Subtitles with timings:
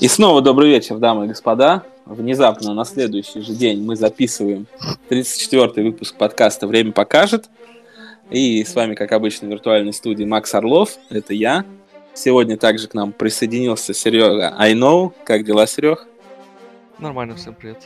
[0.00, 1.84] И снова добрый вечер, дамы и господа.
[2.04, 4.66] Внезапно на следующий же день мы записываем
[5.08, 7.48] 34-й выпуск подкаста «Время покажет».
[8.28, 11.64] И с вами, как обычно, в виртуальной студии Макс Орлов, это я.
[12.12, 15.12] Сегодня также к нам присоединился Серега I know.
[15.24, 16.06] Как дела, Серег?
[16.98, 17.78] Нормально, всем привет.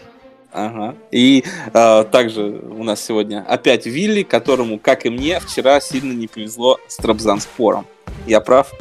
[0.51, 0.97] Ага.
[1.11, 1.45] И
[1.75, 6.79] э, также у нас сегодня опять Вилли, которому, как и мне, вчера сильно не повезло
[6.89, 7.87] с Трабзанспором.
[8.27, 8.73] Я прав?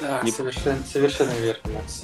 [0.00, 0.30] Да, не...
[0.30, 2.02] совершенно, совершенно верно, Макс.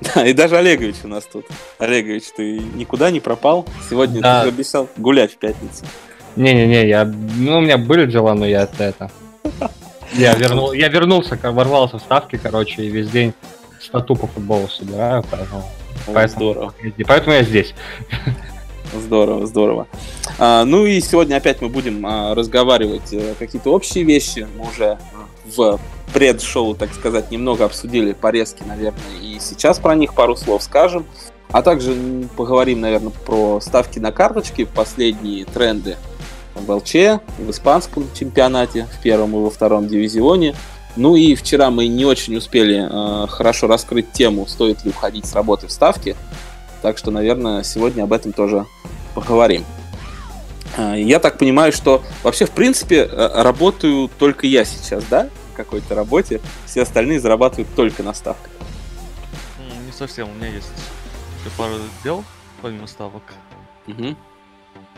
[0.14, 1.46] Да, и даже Олегович у нас тут.
[1.78, 3.66] Олегович, ты никуда не пропал?
[3.88, 4.42] Сегодня да.
[4.42, 5.84] ты обещал гулять в пятницу.
[6.36, 9.10] Не-не-не, я, ну, у меня были дела, но я это, это...
[10.12, 13.32] Я, вернул, я вернулся, ворвался в ставки, короче, и весь день
[13.80, 15.60] стату по футболу собираю, поэтому...
[16.06, 16.74] О, поэтому, здорово.
[17.06, 17.74] Поэтому я здесь.
[18.92, 19.86] Здорово, здорово.
[20.38, 24.48] А, ну и сегодня опять мы будем а, разговаривать а, какие-то общие вещи.
[24.56, 24.98] Мы уже
[25.56, 25.80] в
[26.12, 31.06] пред-шоу, так сказать, немного обсудили порезки, наверное, и сейчас про них пару слов скажем.
[31.52, 31.96] А также
[32.36, 35.96] поговорим, наверное, про ставки на карточки, последние тренды
[36.54, 36.94] в ЛЧ,
[37.38, 40.54] в испанском чемпионате, в первом и во втором дивизионе.
[40.96, 45.34] Ну и вчера мы не очень успели э, хорошо раскрыть тему, стоит ли уходить с
[45.34, 46.16] работы в ставки.
[46.82, 48.66] Так что, наверное, сегодня об этом тоже
[49.14, 49.64] поговорим.
[50.76, 55.28] Э, я так понимаю, что вообще, в принципе, э, работаю только я сейчас, да?
[55.64, 58.50] Какой-то работе, все остальные зарабатывают только на ставках.
[59.86, 60.72] Не совсем, у меня есть
[61.56, 62.24] пару дел,
[62.62, 63.22] помимо ставок.
[63.86, 64.16] Угу.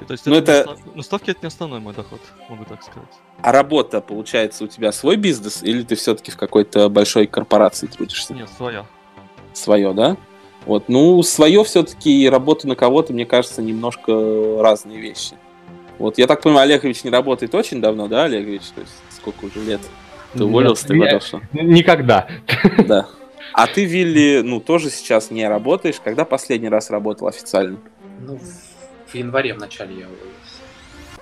[0.01, 0.77] И, то есть ну, это, это...
[0.95, 3.09] Ну, ставки это не основной мой доход, могу так сказать.
[3.41, 8.35] А работа, получается, у тебя свой бизнес, или ты все-таки в какой-то большой корпорации трудишься?
[8.35, 8.87] Нет, своя.
[9.53, 10.17] Свое, да?
[10.65, 14.13] Вот, ну, свое все-таки и работа на кого-то, мне кажется, немножко
[14.61, 15.37] разные вещи.
[15.99, 18.63] Вот, я так понимаю, Олегович не работает очень давно, да, Олегович?
[18.75, 19.81] То есть сколько уже лет?
[20.35, 21.43] Ты уволился, ты готов?
[21.53, 22.29] Никогда.
[22.87, 23.09] Да.
[23.55, 26.01] А ты, Вилли, ну, тоже сейчас не работаешь.
[26.03, 27.79] Когда последний раз работал официально?
[28.21, 28.39] Ну,
[29.07, 30.33] в январе в начале я уволился.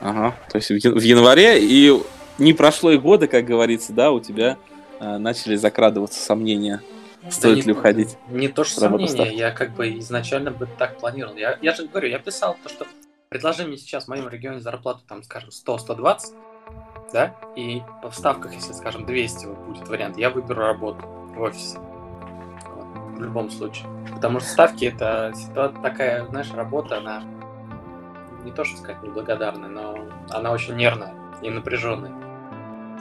[0.01, 2.01] Ага, то есть в январе, и
[2.39, 4.57] не прошло и года, как говорится, да, у тебя
[4.99, 6.81] э, начали закрадываться сомнения,
[7.29, 8.17] стоит да ли не, уходить.
[8.29, 11.37] Не то, что сомнения, я как бы изначально бы так планировал.
[11.37, 12.87] Я, я же говорю, я писал то, что
[13.29, 16.19] предложи мне сейчас в моем регионе зарплату, там, скажем, 100-120,
[17.13, 21.05] да, и в ставках, если, скажем, 200 вот будет вариант, я выберу работу
[21.35, 21.79] в офисе.
[22.75, 23.89] Вот, в любом случае.
[24.13, 25.33] Потому что ставки это
[25.83, 27.23] такая, знаешь, работа, она
[28.45, 29.99] не то, что сказать неблагодарная, но
[30.31, 32.13] она очень нервная и напряженная.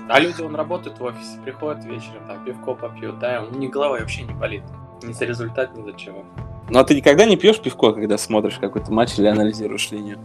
[0.09, 3.99] А люди, он работает в офисе, приходят вечером, там, пивко попьют, да, у них голова
[3.99, 4.63] вообще не болит.
[5.03, 6.25] Ни за результат, ни за чего.
[6.69, 10.19] Ну а ты никогда не пьешь пивко, когда смотришь какой-то матч или анализируешь линию?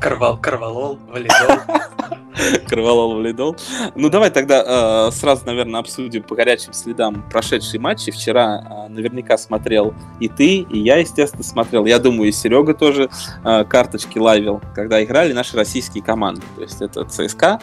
[0.00, 1.60] Карвал, карвалол, валидол.
[2.68, 3.56] Карвалол, валидол.
[3.94, 8.10] Ну, давай тогда э, сразу, наверное, обсудим по горячим следам прошедшие матчи.
[8.10, 11.84] Вчера э, наверняка смотрел и ты, и я, естественно, смотрел.
[11.84, 13.10] Я думаю, и Серега тоже
[13.44, 16.42] э, карточки лавил, когда играли наши российские команды.
[16.56, 17.60] То есть это ЦСКА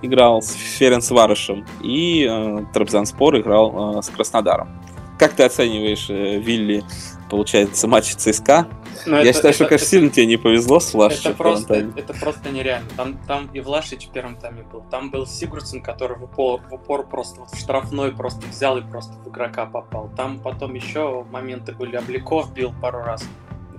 [0.00, 4.68] играл с Ференс Варышем, и э, Трабзанспор играл э, с Краснодаром.
[5.18, 6.84] Как ты оцениваешь, э, Вилли,
[7.28, 8.66] получается, матч ЦСКА?
[9.06, 11.30] Но Я это, считаю, это, что, конечно, это, сильно тебе не повезло с Влашичем.
[11.30, 12.88] Это просто, это просто нереально.
[12.96, 14.82] Там, там и Влашич в первом тайме был.
[14.90, 18.82] Там был Сигурдсен, который в упор, в упор просто вот в штрафной просто взял и
[18.82, 20.10] просто в игрока попал.
[20.16, 21.96] Там потом еще моменты были.
[21.96, 23.24] Обликов бил пару раз.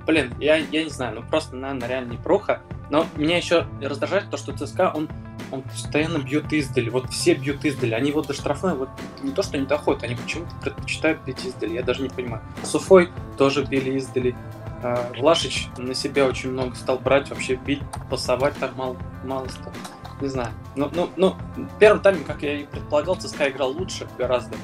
[0.06, 2.62] Блин, я, я не знаю, ну просто, наверное, реально неплохо.
[2.90, 5.10] Но меня еще раздражает то, что ЦСКА, он,
[5.52, 6.90] он постоянно бьет издали.
[6.90, 7.94] Вот все бьют издали.
[7.94, 8.90] Они вот до штрафной вот
[9.22, 11.74] не то, что не доходят, они почему-то предпочитают бить издали.
[11.74, 12.42] Я даже не понимаю.
[12.64, 14.36] С Уфой тоже били издали.
[14.82, 19.74] А, Влашич на себя очень много стал брать, вообще бить, пасовать так мало, мало стал.
[20.22, 20.52] Не знаю.
[20.76, 21.36] Ну, ну, ну,
[21.80, 24.56] первым тайме, как я и предполагал, ЦСКА играл лучше гораздо.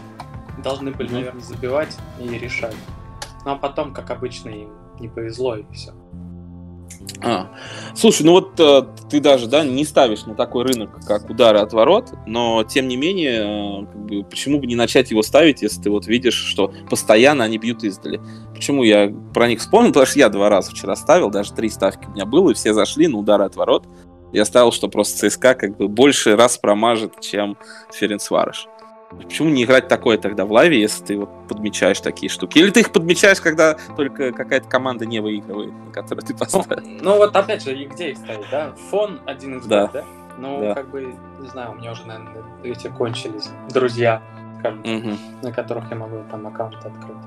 [0.63, 2.75] Должны были, наверное, забивать и решать.
[3.45, 4.69] Ну а потом, как обычно, им
[4.99, 5.93] не повезло и все.
[7.21, 7.49] А.
[7.95, 11.73] Слушай, ну вот э, ты даже да, не ставишь на такой рынок, как удары от
[11.73, 15.81] ворот, но тем не менее, э, как бы, почему бы не начать его ставить, если
[15.81, 18.19] ты вот видишь, что постоянно они бьют издали.
[18.53, 19.89] Почему я про них вспомнил?
[19.89, 22.73] Потому что я два раза вчера ставил, даже три ставки у меня было, и все
[22.73, 23.85] зашли на удары от ворот.
[24.33, 27.57] Я ставил, что просто ЦСКА как бы больше раз промажет, чем
[27.93, 28.67] Ференцварыш.
[29.17, 32.57] Почему не играть такое тогда в лайве, если ты вот подмечаешь такие штуки?
[32.57, 36.81] Или ты их подмечаешь, когда только какая-то команда не выигрывает, на которую ты ну, поставил?
[36.83, 38.73] Ну, ну вот опять же, и где их ставить, да?
[38.89, 39.87] Фон один из да.
[39.87, 40.03] да?
[40.37, 40.73] Ну, да.
[40.73, 44.21] как бы, не знаю, у меня уже, наверное, эти кончились друзья,
[44.59, 45.17] скажем, угу.
[45.41, 47.17] на которых я могу там аккаунт открыть.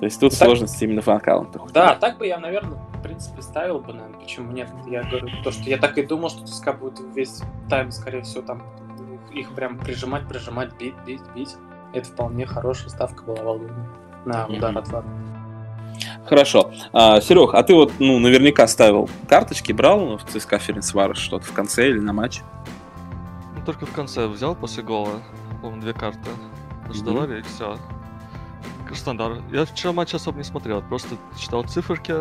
[0.00, 1.72] То есть тут так, сложность именно в аккаунтах.
[1.72, 4.20] Да, так бы я, наверное, в принципе, ставил бы, наверное.
[4.20, 4.68] Почему нет?
[4.86, 7.40] Я говорю, то, что я так и думал, что ТСК будет весь
[7.70, 8.62] тайм, скорее всего, там
[9.36, 11.56] их прям прижимать, прижимать, бить, бить, бить.
[11.92, 13.88] Это вполне хорошая ставка была волшебная.
[14.24, 14.78] на удар mm-hmm.
[14.78, 15.10] от ворот.
[16.26, 16.72] Хорошо.
[16.92, 21.52] А, Серег, а ты вот, ну, наверняка ставил карточки, брал в ЦСКА Ференцварош что-то в
[21.52, 22.42] конце или на матч?
[23.56, 25.22] Ну, только в конце взял после гола,
[25.62, 26.28] по-моему, две карты.
[26.92, 27.40] Ждали, mm-hmm.
[27.40, 27.76] и все.
[28.94, 29.40] Стандарт.
[29.52, 32.12] Я вчера матч особо не смотрел, просто читал циферки,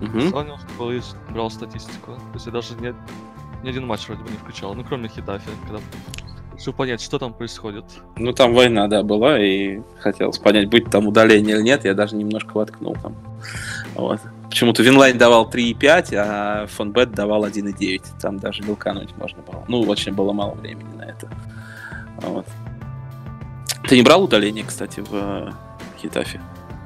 [0.00, 0.30] mm-hmm.
[0.30, 1.00] сравнивал, что и
[1.30, 2.12] брал статистику.
[2.12, 2.94] То есть я даже не,
[3.62, 5.80] ни один матч вроде бы не включал, ну, кроме Хетафе, когда
[6.58, 7.84] чтобы понять, что там происходит.
[8.16, 11.84] Ну, там война, да, была, и хотелось понять, будет там удаление или нет.
[11.84, 13.14] Я даже немножко воткнул там.
[13.94, 14.20] Вот.
[14.48, 18.20] Почему-то Винлайн давал 3,5, а Фонбет давал 1,9.
[18.20, 19.64] Там даже вилкануть можно было.
[19.68, 21.28] Ну, очень было мало времени на это.
[22.18, 22.46] Вот.
[23.88, 25.50] Ты не брал удаление, кстати, в э,
[26.00, 26.40] Хитафе?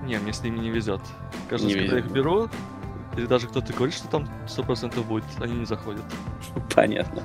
[0.04, 1.00] Не, мне с ними не везет.
[1.50, 2.48] Каждый раз, когда я их беру,
[3.16, 6.02] или даже кто-то говорит, что там 100% будет, они не заходят.
[6.74, 7.22] Понятно.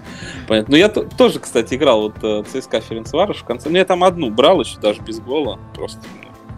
[0.48, 0.72] Понятно.
[0.72, 3.70] Ну, я тоже, кстати, играл вот э, ЦСКА Ференцварыш в конце.
[3.70, 5.60] Ну, я там одну брал еще даже без гола.
[5.76, 6.00] Просто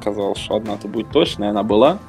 [0.03, 1.99] казалось, что одна-то будет точно, и она была.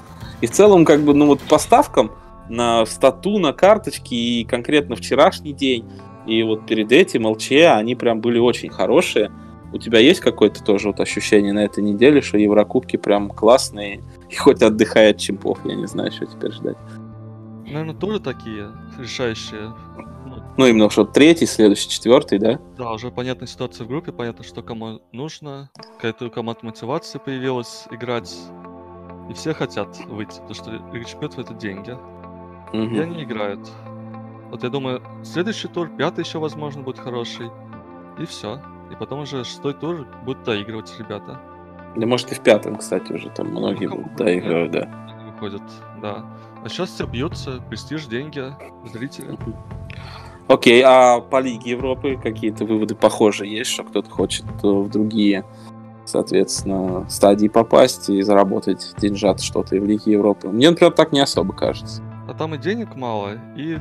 [0.41, 2.13] И в целом, как бы, ну вот по ставкам
[2.49, 5.89] на стату, на карточки и конкретно вчерашний день,
[6.27, 9.31] и вот перед этим ЛЧ, они прям были очень хорошие.
[9.73, 14.01] У тебя есть какое-то тоже вот ощущение на этой неделе, что Еврокубки прям классные,
[14.31, 16.77] и хоть отдыхай от чемпов, я не знаю, что теперь ждать
[17.73, 19.75] наверное, тоже такие решающие.
[20.27, 22.61] Ну, ну именно что третий, следующий, четвертый, да?
[22.77, 27.87] Да, уже понятная ситуация в группе, понятно, что кому нужно, какая-то у команд мотивация появилась
[27.91, 28.35] играть.
[29.31, 31.93] И все хотят выйти, потому что Чемпионов это деньги.
[32.73, 32.95] Угу.
[32.95, 33.71] И они играют.
[34.51, 37.51] Вот я думаю, следующий тур, пятый еще, возможно, будет хороший.
[38.19, 38.61] И все.
[38.93, 41.41] И потом уже шестой тур будут доигрывать ребята.
[41.97, 44.89] Да может и в пятом, кстати, уже там многие ну, будут доигрывать, да.
[45.33, 45.63] Выходят,
[46.03, 46.25] да.
[46.65, 48.43] А сейчас все бьется, престиж, деньги,
[48.91, 49.39] зрители.
[50.49, 55.45] Окей, okay, а по Лиге Европы какие-то выводы похожие есть, что кто-то хочет в другие,
[56.07, 60.49] соответственно, стадии попасть и заработать деньжат что-то и в Лиге Европы?
[60.49, 62.03] Мне, например, так не особо кажется.
[62.27, 63.79] А там и денег мало, и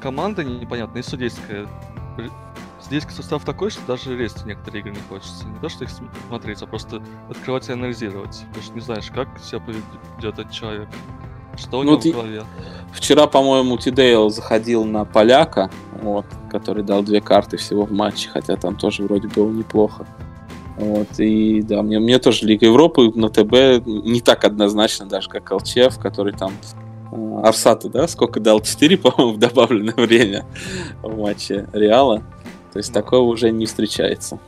[0.00, 1.66] команда непонятная, и судейская.
[2.80, 5.46] Судейский состав такой, что даже лезть в некоторые игры не хочется.
[5.46, 5.90] Не то, что их
[6.28, 8.44] смотреть, а просто открывать и анализировать.
[8.48, 9.84] Потому что не знаешь, как себя поведет
[10.22, 10.88] этот человек.
[11.56, 12.42] Что у ну, него в голове?
[12.92, 15.70] Вчера, по-моему, Тидейл заходил на поляка,
[16.00, 20.06] вот, который дал две карты всего в матче, хотя там тоже вроде было неплохо.
[20.76, 25.50] Вот, и да, мне, мне тоже Лига Европы на ТБ не так однозначно, даже как
[25.50, 26.52] ЛЧФ, который там
[27.12, 28.60] э, Арсата, да, сколько дал?
[28.60, 30.44] 4, по-моему, в добавленное время
[31.02, 32.22] в матче Реала.
[32.72, 33.00] То есть да.
[33.00, 34.38] такого уже не встречается.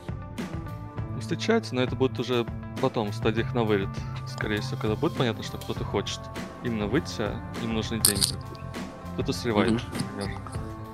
[1.29, 2.43] Не встречается, но это будет уже
[2.81, 3.89] потом в стадиях на вылет.
[4.27, 6.19] Скорее всего, когда будет понятно, что кто-то хочет
[6.63, 8.33] именно выйти, а им нужны деньги.
[9.13, 10.15] Кто-то сливает, mm-hmm.
[10.17, 10.39] например.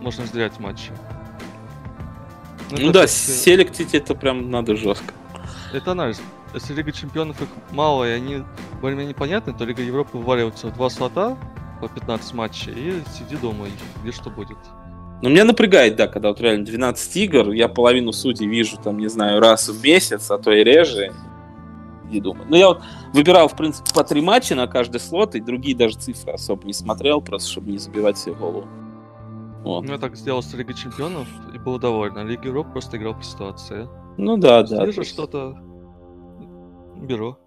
[0.01, 0.91] Можно разделять матчи.
[2.69, 3.09] Ну, ну да, как...
[3.09, 5.13] селектить это прям надо жестко.
[5.71, 6.21] Это анализ.
[6.53, 8.43] Если Лига Чемпионов их мало, и они
[8.81, 11.38] более-менее непонятны, то Лига Европы вываливается в два слота
[11.79, 13.67] по 15 матчей, и сиди дома,
[14.01, 14.57] где что будет.
[15.21, 19.07] Но меня напрягает, да, когда вот реально 12 игр, я половину судей вижу, там, не
[19.07, 21.13] знаю, раз в месяц, а то и реже
[22.09, 22.47] не думаю.
[22.50, 22.81] Но я вот
[23.13, 26.73] выбирал, в принципе, по три матча на каждый слот, и другие даже цифры особо не
[26.73, 28.67] смотрел, просто чтобы не забивать себе голову.
[29.63, 29.83] Вот.
[29.83, 32.17] Ну, я так сделал с Лигой Чемпионов и был доволен.
[32.17, 33.88] А Лига Европы просто играл по ситуации.
[34.17, 34.85] Ну да, да.
[34.85, 35.57] Вижу что-то,
[37.01, 37.38] беру.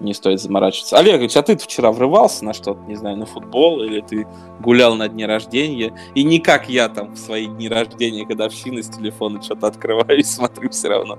[0.00, 0.98] Не стоит заморачиваться.
[0.98, 4.26] Олегович, а ты вчера врывался на что-то, не знаю, на футбол, или ты
[4.60, 8.88] гулял на дне рождения, и не как я там в свои дни рождения, годовщины с
[8.88, 11.18] телефона что-то открываю и смотрю все равно.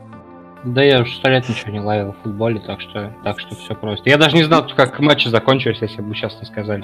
[0.65, 3.75] Да я уже сто лет ничего не ловил в футболе, так что, так что все
[3.75, 4.09] просто.
[4.09, 6.83] Я даже не знал, как матчи закончились, если бы сейчас не сказали.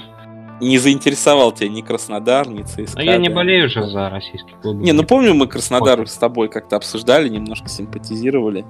[0.62, 3.00] Не заинтересовал тебя ни Краснодар, ни ЦСКА.
[3.00, 4.78] А я не болею уже за российский клуб.
[4.78, 8.64] Не, ну помню, мы Краснодар с тобой как-то обсуждали, немножко симпатизировали.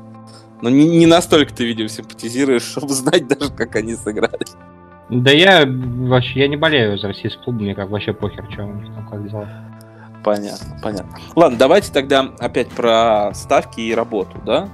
[0.61, 4.45] Но не, не настолько ты, видимо, симпатизируешь, чтобы знать даже, как они сыграли.
[5.09, 8.93] Да я вообще я не болею за российский клуб, мне как вообще похер, что них
[8.93, 9.49] там как дела.
[10.23, 11.19] Понятно, понятно.
[11.35, 14.69] Ладно, давайте тогда опять про ставки и работу, да?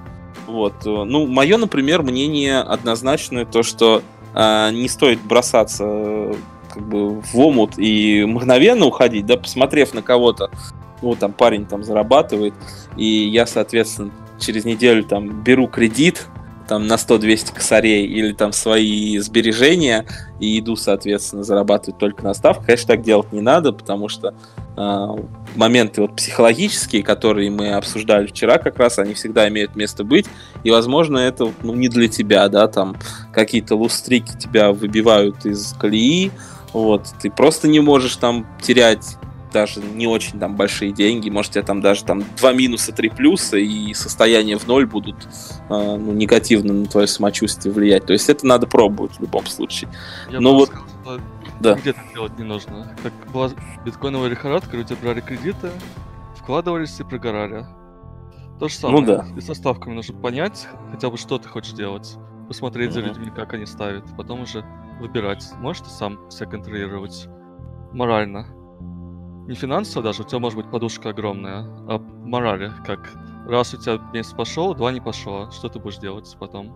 [0.46, 0.86] Вот.
[0.86, 4.03] Э, ну, мое, например, мнение однозначное, то, что
[4.36, 6.34] э, не стоит бросаться э,
[6.74, 10.51] как бы в омут и мгновенно уходить, да, посмотрев на кого-то,
[11.01, 12.53] ну, там парень там зарабатывает,
[12.96, 16.27] и я, соответственно, через неделю там беру кредит,
[16.67, 20.06] там на 100-200 косарей или там свои сбережения
[20.39, 22.65] и иду, соответственно, зарабатывать только на ставку.
[22.65, 24.36] Конечно, так делать не надо, потому что
[24.75, 25.08] э,
[25.56, 30.25] моменты вот психологические, которые мы обсуждали вчера как раз, они всегда имеют место быть,
[30.63, 32.98] и, возможно, это ну, не для тебя, да, там
[33.32, 36.32] какие-то лустрики тебя выбивают из колеи,
[36.74, 39.17] вот, ты просто не можешь там терять
[39.57, 43.57] даже не очень там большие деньги, может, тебе там даже там два минуса, три плюса,
[43.57, 48.05] и состояние в ноль будут э, ну, негативно на твое самочувствие влиять.
[48.05, 49.89] То есть это надо пробовать в любом случае.
[50.31, 51.19] Я Ну бы вот- сказал,
[51.59, 51.75] Да.
[51.75, 52.95] нигде так делать не нужно.
[53.01, 53.49] Как была
[53.85, 55.69] биткоиновая лихорадка, люди брали кредиты,
[56.35, 57.65] вкладывались и прогорали.
[58.59, 58.99] То же самое.
[59.01, 59.25] Ну да.
[59.35, 62.15] И со ставками нужно понять хотя бы, что ты хочешь делать.
[62.47, 64.05] Посмотреть за людьми, как они ставят.
[64.15, 64.63] Потом уже
[65.01, 65.43] выбирать.
[65.59, 67.27] Можешь ты сам себя контролировать
[67.91, 68.47] морально.
[69.48, 73.13] Не финансово даже, у тебя может быть подушка огромная, а морали, как
[73.48, 76.75] раз у тебя месяц пошел, два не пошло, что ты будешь делать потом?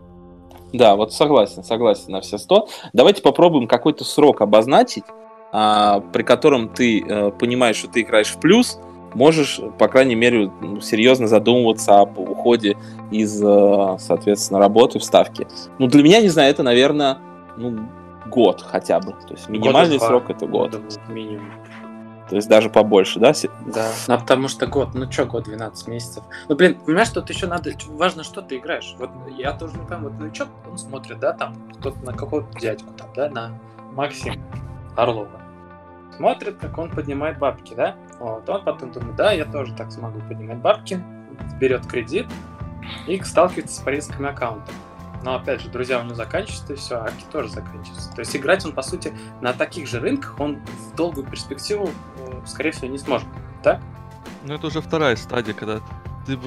[0.71, 2.69] Да, вот согласен, согласен на все сто.
[2.93, 5.03] Давайте попробуем какой-то срок обозначить,
[5.51, 8.79] а, при котором ты э, понимаешь, что ты играешь в плюс,
[9.13, 12.77] можешь, по крайней мере, ну, серьезно задумываться об уходе
[13.11, 15.45] из, э, соответственно, работы в ставке.
[15.77, 17.17] Ну, для меня, не знаю, это, наверное,
[17.57, 17.79] ну,
[18.27, 19.11] год хотя бы.
[19.11, 20.07] То есть минимальный Года два.
[20.07, 20.79] срок это год.
[21.09, 21.51] Минимум.
[22.31, 23.33] То есть даже побольше, да?
[23.65, 23.91] Да.
[24.07, 26.23] Ну, потому что год, ну что, год, 12 месяцев.
[26.47, 28.95] Ну, блин, понимаешь, тут еще надо, важно, что ты играешь.
[28.97, 32.93] Вот я тоже не пойму, вот новичок, он смотрит, да, там, кто-то на какого-то дядьку
[32.93, 33.59] там, да, на
[33.95, 34.37] Максима
[34.95, 35.41] Орлова.
[36.15, 37.97] Смотрит, как он поднимает бабки, да?
[38.21, 41.03] Вот, он потом думает, да, я тоже так смогу поднимать бабки,
[41.59, 42.27] берет кредит
[43.07, 44.71] и сталкивается с порезками аккаунта.
[45.23, 48.11] Но опять же, друзья у него заканчиваются, и все, аки тоже заканчиваются.
[48.13, 52.41] То есть играть он, по сути, на таких же рынках он в долгую перспективу, э,
[52.45, 53.27] скорее всего, не сможет.
[53.61, 53.79] Так?
[54.43, 55.79] Ну, это уже вторая стадия, когда
[56.25, 56.39] ты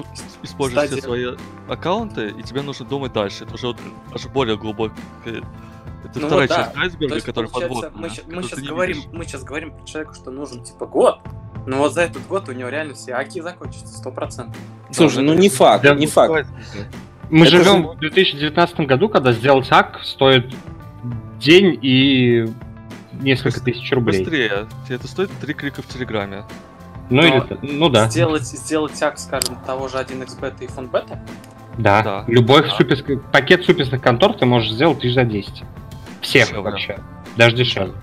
[0.43, 1.01] используешь все Стадия.
[1.03, 3.45] свои аккаунты, и тебе нужно думать дальше.
[3.45, 3.75] Это уже
[4.13, 4.93] аж более глубокое.
[6.03, 6.63] Это Ну вторая вот да.
[6.65, 8.11] часть айсберга, То есть, которая получается, подводная.
[8.27, 9.09] мы, мы сейчас говорим, видишь.
[9.13, 11.19] мы сейчас говорим про человека, что нужен типа год,
[11.65, 14.55] но вот за этот год у него реально все аки закончатся, сто процентов.
[14.91, 16.47] Слушай, Да, ну не факт, Да, не факт.
[17.29, 20.53] Мы Это живем же- в 2019 году, когда сделать ак стоит
[21.39, 22.45] день и
[23.13, 24.19] несколько тысяч рублей.
[24.19, 24.67] Быстрее.
[24.85, 26.43] Тебе это стоит три клика в Телеграме.
[27.09, 28.09] Ну, Но или, ну да.
[28.09, 31.19] Сделать, сделать так, скажем, того же 1xbet и фонбета,
[31.77, 32.01] Да.
[32.03, 32.23] Да.
[32.27, 32.69] Любой Да.
[32.69, 35.63] суперск- пакет суперских контор ты можешь сделать тысяч за 10.
[36.21, 36.61] Всех Дешевле.
[36.63, 36.99] вообще.
[37.35, 37.93] Даже дешевле.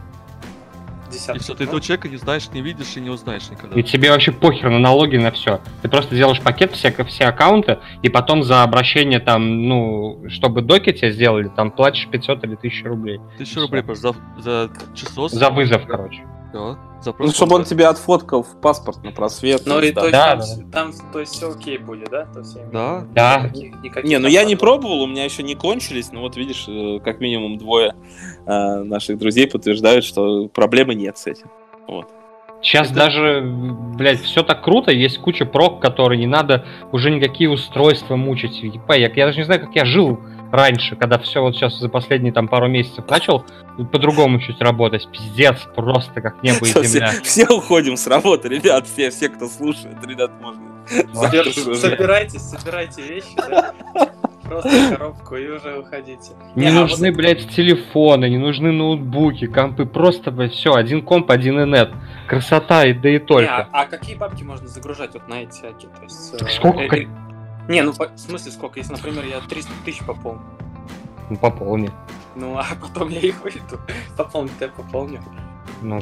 [1.13, 1.43] И десятки.
[1.43, 3.79] все, ты этого человека не знаешь, не видишь и не узнаешь никогда.
[3.79, 5.61] И тебе вообще похер на налоги, на все.
[5.83, 10.93] Ты просто делаешь пакет, все, все аккаунты, и потом за обращение там, ну, чтобы доки
[10.93, 13.21] тебе сделали, там платишь 500 или 1000 рублей.
[13.39, 15.31] Тысячу рублей просто за, за часов.
[15.31, 16.25] За вызов, короче.
[16.53, 19.63] Да, за Ну, чтобы он тебе отфоткал в паспорт на просвет.
[19.67, 20.01] Ну и да.
[20.03, 20.41] то есть Да, там,
[20.71, 22.27] да, там, то есть все окей будет, да?
[22.27, 23.07] То есть, Да.
[23.15, 23.41] Да.
[23.45, 26.67] никаких- никаких Не, ну я не пробовал, у меня еще не кончились, но вот видишь,
[26.69, 27.95] э, как минимум двое
[28.47, 31.47] э, наших друзей подтверждают, что проблемы нет с этим.
[31.89, 32.09] Вот.
[32.61, 33.43] Сейчас Это- даже,
[33.97, 38.63] блядь, все так круто, есть куча прок, которые не надо уже никакие устройства мучить.
[38.63, 40.21] Я, я даже не знаю, как я жил
[40.53, 43.45] раньше, когда все вот сейчас за последние там пару месяцев начал
[43.91, 45.09] по-другому чуть работать.
[45.11, 47.09] Пиздец, просто как небо и земля.
[47.09, 50.63] все, все уходим с работы, ребят, все, все, кто слушает, ребят, можно.
[51.15, 53.73] Собирайтесь, собирайте вещи, да?
[54.43, 56.33] Просто коробку и уже уходите.
[56.57, 61.31] Не а нужны, вот- блядь, телефоны, не нужны ноутбуки, компы, просто, блядь, все, один комп,
[61.31, 61.91] один инет.
[62.27, 63.57] Красота, и да и Не, только.
[63.57, 65.87] а, а какие бабки можно загружать вот на эти аки?
[65.87, 66.97] То есть, э, Сколько?
[66.97, 67.07] э, э,
[67.69, 68.79] Не, ну по- в смысле сколько?
[68.81, 70.41] Если, например, я 300 тысяч пополню,
[71.31, 71.91] Ну, пополни.
[72.35, 73.81] ну а потом я их выйду,
[74.17, 75.21] пополнить я пополню.
[75.81, 76.01] Ну,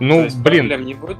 [0.00, 1.16] ну есть блин, проблем не будет.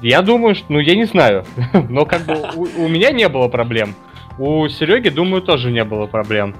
[0.00, 1.44] Я думаю, что, ну я не знаю,
[1.88, 3.94] но как бы у, у меня не было проблем.
[4.38, 6.54] У Сереги, думаю, тоже не было проблем.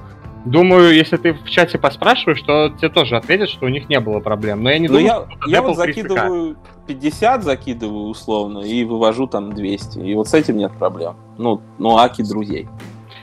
[0.45, 4.19] Думаю, если ты в чате поспрашиваешь, то тебе тоже ответят, что у них не было
[4.21, 4.63] проблем.
[4.63, 5.87] Но я не Ну, думаю, я, что я Apple вот 300K.
[5.87, 6.57] закидываю
[6.89, 10.01] 50, закидываю условно, и вывожу там 200.
[10.01, 11.15] И вот с этим нет проблем.
[11.39, 12.69] Ну, ну аки друзей.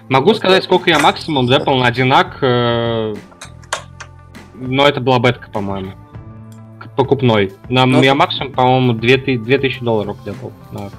[0.07, 3.13] Могу сказать, сколько я максимум запал на один ак, э,
[4.55, 5.91] но это была бетка, по-моему.
[6.95, 7.53] Покупной.
[7.69, 10.51] На Ну, я максимум, по-моему, 2000, 2000 долларов где-то.
[10.71, 10.89] на-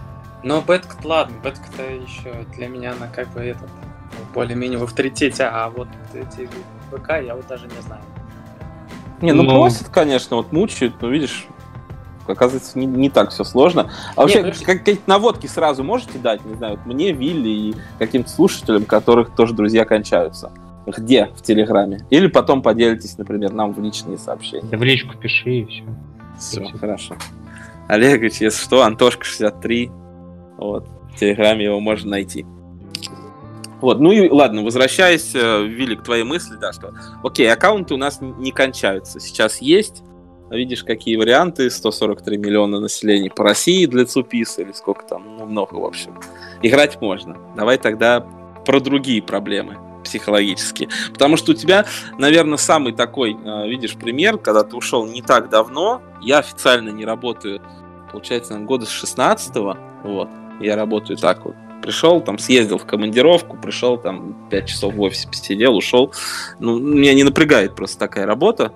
[0.42, 3.68] Но бетка ладно, бетка-то еще для меня она как бы этот
[4.34, 6.48] более-менее в авторитете, а вот эти
[6.90, 8.02] ВК я вот даже не знаю.
[9.20, 9.50] Не, ну, Ну.
[9.50, 11.46] просят, конечно, вот мучают, но видишь,
[12.26, 13.90] оказывается, не, не так все сложно.
[14.16, 17.48] А вообще, ну, если- как- какие-то наводки сразу можете дать, не знаю, вот мне, Вилли
[17.48, 20.52] и каким-то слушателям, которых тоже друзья кончаются?
[20.86, 21.26] Где?
[21.36, 22.00] В Телеграме?
[22.08, 24.66] Или потом поделитесь, например, нам в личные сообщения.
[24.70, 25.82] Да в личку пиши и все.
[26.38, 26.78] Все, Спасибо.
[26.78, 27.16] хорошо.
[27.88, 29.90] Олегович, если что, Антошка63.
[30.56, 30.88] Вот.
[31.12, 32.46] В Телеграме его можно найти.
[33.80, 37.96] Вот, ну и ладно, возвращаясь, э, Вилли, к твоей мысли, да, что, окей, аккаунты у
[37.96, 39.20] нас не кончаются.
[39.20, 40.02] Сейчас есть,
[40.50, 45.74] видишь, какие варианты, 143 миллиона населения по России для ЦУПИС, или сколько там, ну, много,
[45.74, 46.18] в общем.
[46.62, 47.36] Играть можно.
[47.56, 48.20] Давай тогда
[48.66, 50.88] про другие проблемы психологические.
[51.12, 51.86] Потому что у тебя,
[52.18, 57.04] наверное, самый такой, э, видишь, пример, когда ты ушел не так давно, я официально не
[57.04, 57.60] работаю
[58.10, 59.56] получается, года с 16
[60.04, 60.28] вот,
[60.60, 61.54] я работаю так вот.
[61.82, 66.12] Пришел, там, съездил в командировку, пришел, там, 5 часов в офисе посидел, ушел.
[66.58, 68.72] Ну, меня не напрягает просто такая работа.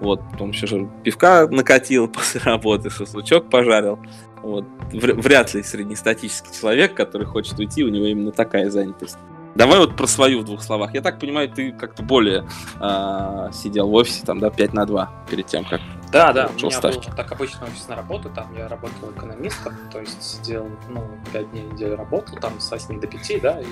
[0.00, 3.98] Вот, потом еще же пивка накатил после работы, шашлычок пожарил.
[4.42, 4.66] Вот.
[4.92, 9.18] Вряд ли среднестатический человек, который хочет уйти, у него именно такая занятость.
[9.54, 10.94] Давай вот про свою в двух словах.
[10.94, 12.46] Я так понимаю, ты как-то более
[12.80, 15.80] э, сидел в офисе, там, да, 5 на 2 перед тем, как
[16.10, 17.08] Да, да, у меня ставки.
[17.08, 21.64] был так обычно офисная работа, там я работал экономистом, то есть сидел, ну, 5 дней
[21.64, 23.66] в неделю работал, там, с 8 до 5, да, и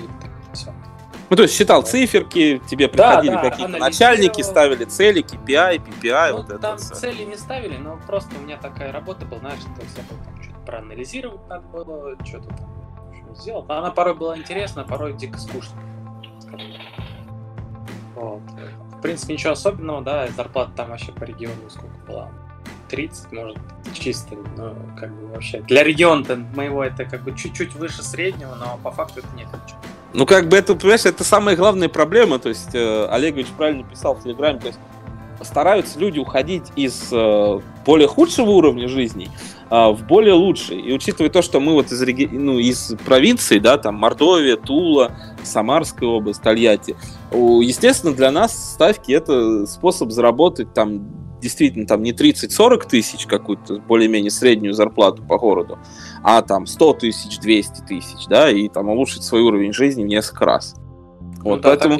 [0.53, 0.71] все.
[1.31, 6.31] Ну, то есть считал циферки, тебе приходили да, да, какие-то начальники, ставили цели, KPI, PPI,
[6.31, 6.59] ну, вот это.
[6.59, 6.93] Там все.
[6.93, 10.43] цели не ставили, но просто у меня такая работа была, знаешь, то есть я там
[10.43, 12.80] что-то проанализировать надо было, что-то там
[13.35, 13.65] сделал.
[13.67, 15.75] Она порой была интересна, порой дико скучно.
[18.15, 18.41] Вот.
[18.97, 22.29] В принципе, ничего особенного, да, зарплата там вообще по региону сколько была?
[22.89, 23.57] 30, может,
[23.93, 25.61] чисто, но как бы вообще.
[25.61, 26.23] Для региона
[26.53, 29.79] моего это как бы чуть-чуть выше среднего, но по факту это нет ничего.
[30.13, 32.37] Ну, как бы это, понимаешь, это самая главная проблема.
[32.37, 34.79] То есть, э, Олегович правильно писал в Телеграме, то есть
[35.41, 39.31] стараются люди уходить из э, более худшего уровня жизни
[39.71, 40.81] в более лучший.
[40.81, 42.27] И учитывая то, что мы вот из, реги...
[42.29, 46.97] ну, из провинции, да, там Мордовия, Тула, Самарская область, Тольятти,
[47.31, 54.29] естественно, для нас ставки это способ заработать там действительно там не 30-40 тысяч какую-то более-менее
[54.31, 55.79] среднюю зарплату по городу,
[56.23, 60.45] а там 100 тысяч, 200 тысяч, да, и там улучшить свой уровень жизни в несколько
[60.45, 60.75] раз.
[61.43, 61.99] Вот, ну, да, поэтому,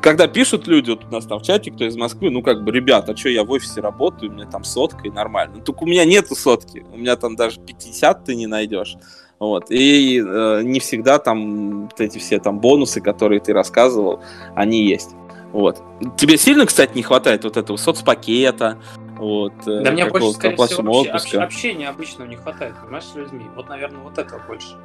[0.00, 2.72] когда пишут люди, вот у нас там в чате, кто из Москвы, ну, как бы,
[2.72, 5.56] ребята, а что, я в офисе работаю, у меня там сотка и нормально.
[5.58, 8.96] Ну, только у меня нету сотки, у меня там даже 50 ты не найдешь.
[9.38, 9.70] Вот.
[9.70, 14.22] И э, не всегда там вот эти все там бонусы, которые ты рассказывал,
[14.54, 15.10] они есть.
[15.52, 15.82] Вот.
[16.16, 18.78] Тебе сильно, кстати, не хватает вот этого соцпакета,
[19.16, 23.46] вот, э, да мне больше, скорее всего, вообще, общения обычно не хватает, понимаешь, с людьми.
[23.54, 24.76] Вот, наверное, вот этого больше.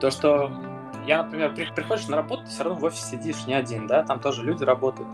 [0.00, 0.50] То, что
[1.06, 4.02] я, например, при, приходишь на работу, ты все равно в офисе сидишь не один, да,
[4.02, 5.08] там тоже люди работают,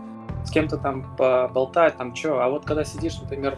[0.45, 3.57] с кем-то там поболтать, там что, а вот когда сидишь, например,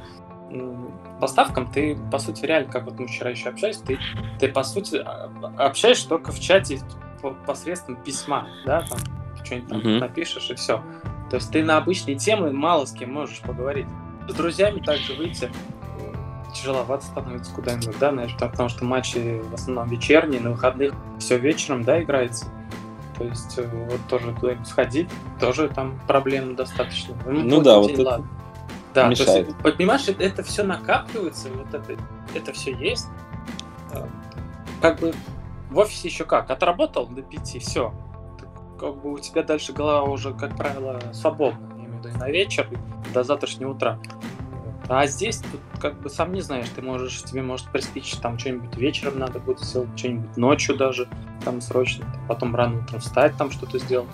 [1.19, 3.99] по ставкам, ты, по сути, реально, как вот мы вчера еще общались, ты,
[4.39, 6.79] ты по сути, а, общаешься только в чате
[7.45, 8.99] посредством письма, да, там,
[9.43, 9.99] что-нибудь там mm-hmm.
[9.99, 10.81] напишешь и все.
[11.29, 13.87] То есть ты на обычные темы мало с кем можешь поговорить.
[14.27, 15.51] С друзьями также выйти,
[16.53, 21.83] тяжеловато становится куда-нибудь, да, знаешь, потому что матчи в основном вечерние, на выходных все вечером,
[21.83, 22.45] да, играется.
[23.17, 25.09] То есть э, вот тоже куда-нибудь сходить,
[25.39, 27.15] тоже там проблем достаточно.
[27.25, 28.23] Ну, ну да, вот это
[28.93, 29.47] Да, мешает.
[29.59, 31.97] то есть, понимаешь, это, это все накапливается, вот это,
[32.33, 33.07] это все есть.
[33.91, 34.05] Э,
[34.81, 35.13] как бы
[35.69, 37.93] в офисе еще как, отработал до пяти, все.
[38.79, 42.17] Как бы у тебя дальше голова уже, как правило, свободна, я имею в виду, и
[42.17, 43.99] на вечер, и до завтрашнего утра.
[44.89, 48.75] А здесь тут как бы сам не знаешь, ты можешь, тебе может приспичить там что-нибудь
[48.75, 51.07] вечером надо будет сделать, что-нибудь ночью даже,
[51.45, 54.09] там срочно, потом рано утром встать, там что-то сделать.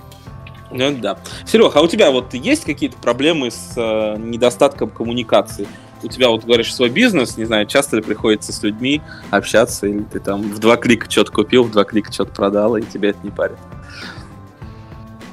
[0.71, 1.17] Ну да.
[1.45, 5.65] Серег, а у тебя вот есть какие-то проблемы с э, недостатком коммуникации?
[6.03, 10.03] У тебя вот говоришь свой бизнес, не знаю, часто ли приходится с людьми общаться, или
[10.03, 13.19] ты там в два клика что-то купил, в два клика что-то продал, и тебя это
[13.23, 13.57] не парит?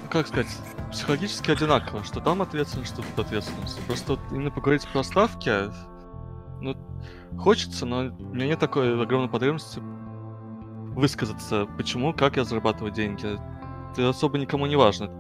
[0.09, 0.47] Как сказать,
[0.93, 3.79] психологически одинаково, что там ответственность, что тут ответственность.
[3.87, 5.51] Просто вот именно поговорить про ставки,
[6.61, 6.77] ну,
[7.39, 9.81] хочется, но у меня нет такой огромной потребности
[10.95, 13.39] высказаться, почему, как я зарабатываю деньги.
[13.93, 15.11] Это особо никому не важно.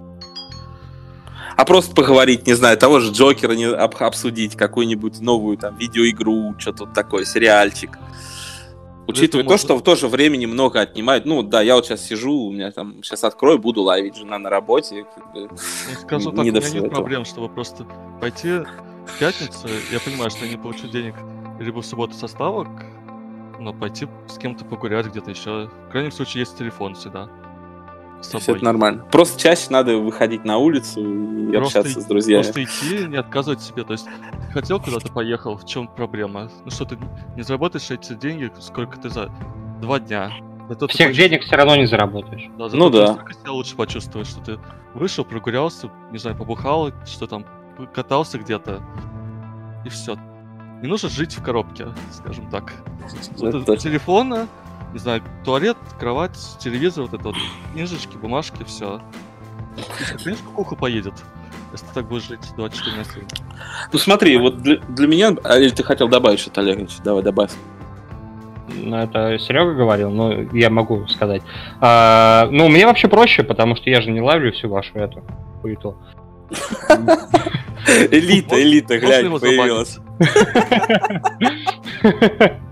[1.56, 6.86] А просто поговорить, не знаю, того же Джокера не обсудить, какую-нибудь новую там видеоигру, что-то
[6.86, 7.98] такое, сериальчик.
[9.06, 11.24] Учитывая то, что в то же времени много отнимает.
[11.24, 14.48] Ну, да, я вот сейчас сижу, у меня там, сейчас открою, буду ловить, жена на
[14.48, 15.06] работе.
[15.34, 15.48] Ну,
[16.00, 16.88] скажу так, не у меня нет этого.
[16.88, 17.86] проблем, чтобы просто
[18.20, 18.60] пойти
[19.06, 21.14] в пятницу, я понимаю, что я не получу денег
[21.58, 22.68] либо в субботу со ставок,
[23.58, 25.68] но пойти с кем-то погулять где-то еще.
[25.88, 27.28] В крайнем случае есть телефон всегда.
[28.22, 29.04] Все это нормально.
[29.10, 32.42] Просто чаще надо выходить на улицу и просто общаться с друзьями.
[32.42, 33.84] Просто идти, не отказывать себе.
[33.84, 34.06] То есть,
[34.52, 36.50] хотел куда-то поехал, в чем проблема?
[36.64, 36.98] Ну что, ты
[37.36, 39.30] не заработаешь эти деньги, сколько ты за
[39.80, 40.32] два дня.
[40.68, 41.16] Зато Всех поч...
[41.16, 42.48] денег все равно не заработаешь.
[42.56, 43.14] Да, ну да.
[43.14, 44.58] Ты себя лучше почувствуешь, что ты
[44.94, 47.44] вышел, прогулялся, не знаю, побухал, что там,
[47.92, 48.80] катался где-то,
[49.84, 50.16] и все.
[50.80, 52.72] Не нужно жить в коробке, скажем так.
[53.38, 54.48] Вот телефона,
[54.92, 57.36] не знаю, туалет, кровать, телевизор, вот это вот,
[57.72, 59.00] книжечки, бумажки, все.
[60.22, 61.14] Конечно, куха поедет,
[61.72, 63.22] если ты так будешь жить 24 на 7.
[63.92, 67.52] Ну смотри, вот для, для меня, а, или ты хотел добавить что-то, Олегович, давай добавь.
[68.74, 71.42] Ну, это Серега говорил, но я могу сказать.
[71.80, 75.22] А, ну, мне вообще проще, потому что я же не ловлю всю вашу эту
[75.60, 75.96] хуету.
[78.10, 79.98] Элита, элита, глянь, появилась.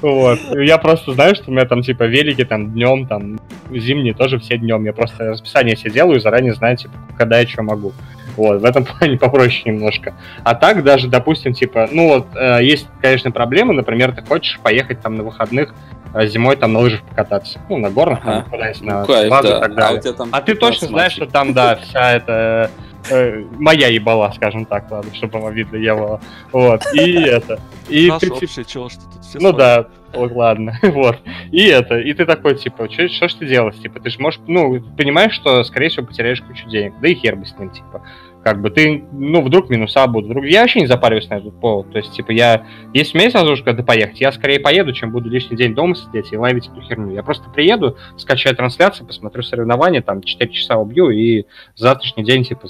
[0.00, 0.38] Вот.
[0.56, 3.38] Я просто знаю, что у меня там, типа, велики там днем, там,
[3.70, 4.84] зимние тоже все днем.
[4.84, 7.92] Я просто расписание себе делаю и заранее знаю, типа, когда я что могу.
[8.36, 10.14] Вот, в этом плане попроще немножко.
[10.44, 15.00] А так даже, допустим, типа, ну вот, э, есть, конечно, проблемы, например, ты хочешь поехать
[15.00, 15.74] там на выходных
[16.14, 18.32] э, зимой там на лыжах покататься, ну, на горных, ага.
[18.32, 19.58] там, куда-нибудь, на ну, базу да.
[19.58, 20.02] и так далее.
[20.18, 22.70] А, а ты точно знаешь, что там, да, вся эта
[23.10, 26.20] э, моя ебала, скажем так, ладно, чтобы вам видно я была.
[26.52, 27.60] Вот, и это.
[27.88, 28.32] И принцип...
[28.32, 31.18] общий чел, что тут все Ну да, вот, ладно, вот.
[31.52, 33.76] И это, и ты такой, типа, что ж ты делаешь?
[33.76, 36.94] Типа, ты же можешь, ну, понимаешь, что, скорее всего, потеряешь кучу денег.
[37.00, 38.02] Да и хер бы с ним, типа.
[38.42, 40.30] Как бы ты, ну, вдруг минуса будут.
[40.30, 40.44] Вдруг...
[40.46, 41.90] Я вообще не запариваюсь на этот повод.
[41.92, 42.64] То есть, типа, я...
[42.94, 45.94] Если у меня есть возможность куда-то поехать, я скорее поеду, чем буду лишний день дома
[45.94, 47.12] сидеть и ловить эту херню.
[47.12, 51.44] Я просто приеду, скачаю трансляцию, посмотрю соревнования, там, 4 часа убью, и
[51.74, 52.68] завтрашний день, типа,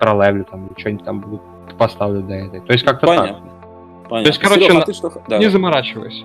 [0.00, 1.40] пролавлю там, или что-нибудь там буду
[1.78, 2.60] поставлю до этой.
[2.60, 3.34] То есть как-то Понятно.
[3.34, 3.60] так.
[4.08, 4.22] Понятно.
[4.24, 5.38] То есть, короче, Серег, а ты что...
[5.38, 6.24] не заморачивайся.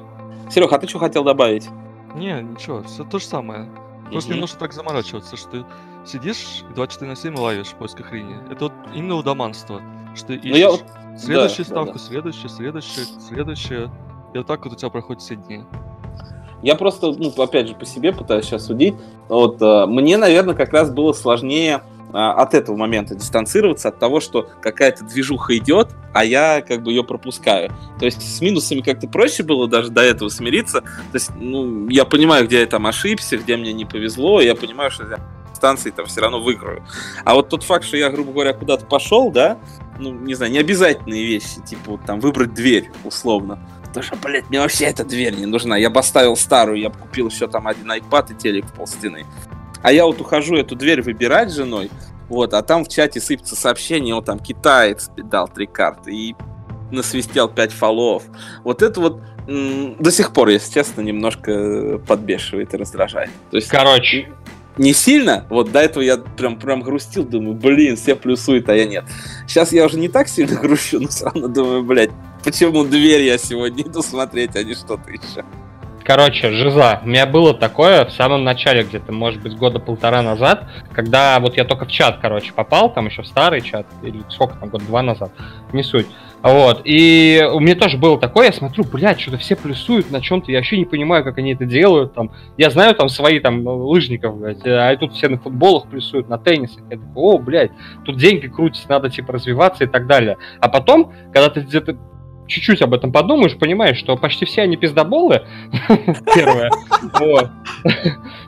[0.49, 1.69] Серег, а ты что хотел добавить?
[2.15, 3.69] Не, ничего, все то же самое.
[4.09, 5.65] Просто не нужно так заморачиваться, что ты
[6.05, 8.37] сидишь 24 на 7 ловишь в поисках Рини.
[8.49, 9.81] Это вот именно удоманство.
[10.15, 10.83] Что ты ищешь ну, я вот...
[11.17, 11.99] следующую да, ставку, да, да.
[11.99, 13.91] следующую, следующую, следующую.
[14.33, 15.63] И вот так вот у тебя проходят все дни.
[16.61, 18.95] Я просто, ну, опять же, по себе пытаюсь сейчас судить.
[19.27, 21.81] Вот, э, мне, наверное, как раз было сложнее
[22.15, 27.03] от этого момента дистанцироваться, от того, что какая-то движуха идет, а я как бы ее
[27.03, 27.71] пропускаю.
[27.99, 30.81] То есть с минусами как-то проще было даже до этого смириться.
[30.81, 34.91] То есть, ну, я понимаю, где я там ошибся, где мне не повезло, я понимаю,
[34.91, 35.17] что я
[35.53, 36.85] станции там все равно выиграю.
[37.23, 39.57] А вот тот факт, что я, грубо говоря, куда-то пошел, да,
[39.97, 43.59] ну, не знаю, необязательные вещи, типа вот там выбрать дверь, условно.
[43.85, 45.77] Потому что, блядь, мне вообще эта дверь не нужна.
[45.77, 49.25] Я бы оставил старую, я бы купил еще там один iPad и телек в полстены.
[49.85, 51.91] А я вот ухожу эту дверь выбирать с женой,
[52.27, 56.35] вот, а там в чате сыпется сообщение, вот там китаец дал три карты и
[56.89, 58.23] насвистел пять фолов.
[58.63, 63.29] Вот это вот до сих пор, если честно, немножко подбешивает и раздражает.
[63.51, 64.33] То есть, Короче,
[64.79, 68.85] не сильно, вот до этого я прям, прям грустил, думаю, блин, все плюсуют, а я
[68.85, 69.03] нет.
[69.47, 72.09] Сейчас я уже не так сильно грущу, но все равно думаю, блядь,
[72.43, 75.45] почему дверь я сегодня иду смотреть, а не что-то еще.
[76.05, 76.99] Короче, жиза.
[77.03, 81.57] У меня было такое в самом начале, где-то, может быть, года полтора назад, когда вот
[81.57, 84.85] я только в чат, короче, попал, там еще в старый чат, или сколько там, год
[84.85, 85.31] два назад,
[85.73, 86.05] не суть.
[86.43, 90.51] Вот, и у меня тоже было такое, я смотрю, блядь, что-то все плюсуют на чем-то,
[90.51, 94.37] я вообще не понимаю, как они это делают, там, я знаю там свои там лыжников,
[94.37, 97.71] блядь, а тут все на футболах плюсуют, на теннисах, я такой, о, блядь,
[98.03, 100.37] тут деньги крутятся, надо, типа, развиваться и так далее.
[100.59, 101.97] А потом, когда ты где-то
[102.47, 105.43] чуть-чуть об этом подумаешь, понимаешь, что почти все они пиздоболы.
[106.35, 106.71] Первое.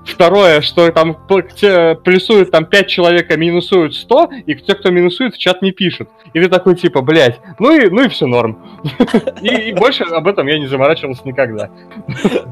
[0.05, 5.37] Второе, что там плюсуют там 5 человек, а минусуют 100, и те, кто минусует, в
[5.37, 6.09] чат не пишут.
[6.33, 8.79] И ты такой типа, блядь, ну и, ну и все норм.
[9.41, 11.69] и, больше об этом я не заморачивался никогда.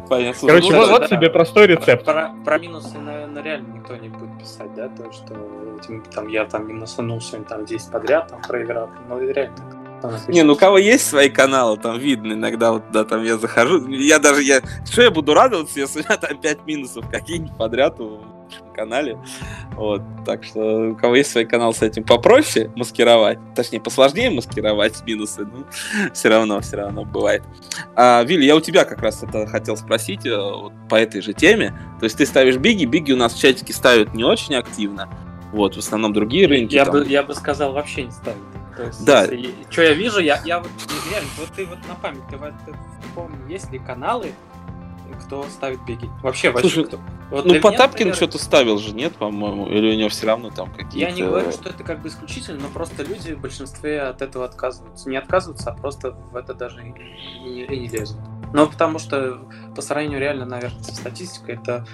[0.10, 2.05] Короче, вот, вот тебе простой рецепт.
[2.05, 5.34] Про, про минусы, наверное, реально никто не будет писать, да, то, что
[6.13, 8.89] там я там минусанул сегодня там 10 подряд, там проиграл.
[9.10, 9.55] Ну, реально
[10.27, 13.88] не, ну у кого есть свои каналы, там видно иногда, вот да, там я захожу,
[13.89, 17.99] я даже, я, что я буду радоваться, если у меня там 5 минусов какие-нибудь подряд
[17.99, 18.19] в
[18.75, 19.17] канале,
[19.73, 25.01] вот, так что у кого есть свой канал с этим попроще маскировать, точнее, посложнее маскировать
[25.05, 25.65] минусы, ну,
[26.13, 27.43] все равно, все равно бывает.
[27.95, 31.34] А, Вилли, я у тебя как раз это хотел спросить э, вот, по этой же
[31.34, 35.10] теме, то есть ты ставишь биги, биги у нас в чатике ставят не очень активно,
[35.51, 36.75] вот, в основном другие рынки.
[36.75, 36.95] Я, там...
[36.95, 38.38] бы, я бы сказал, вообще не ставят.
[38.75, 39.23] То есть, да.
[39.23, 40.69] Если, что я вижу, я, я вот
[41.09, 42.77] реально, вот ты вот на память, ты, ты
[43.13, 44.33] помни, есть ли каналы,
[45.25, 46.09] кто ставит беги?
[46.21, 46.99] Вообще, вообще кто?
[47.31, 48.15] Вот ну, Потапкин например...
[48.15, 49.67] что-то ставил же, нет, по-моему?
[49.67, 50.97] Или у него все равно там какие-то...
[50.97, 54.45] Я не говорю, что это как бы исключительно, но просто люди в большинстве от этого
[54.45, 55.09] отказываются.
[55.09, 58.19] Не отказываются, а просто в это даже и не, и не лезут.
[58.55, 59.39] Ну, потому что
[59.75, 61.85] по сравнению реально, наверное, со статистикой, это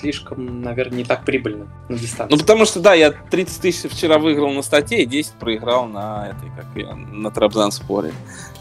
[0.00, 2.34] слишком, наверное, не так прибыльно на дистанции.
[2.34, 6.28] Ну, потому что, да, я 30 тысяч вчера выиграл на статье и 10 проиграл на
[6.28, 8.12] этой, как я, на Трабзан-споре.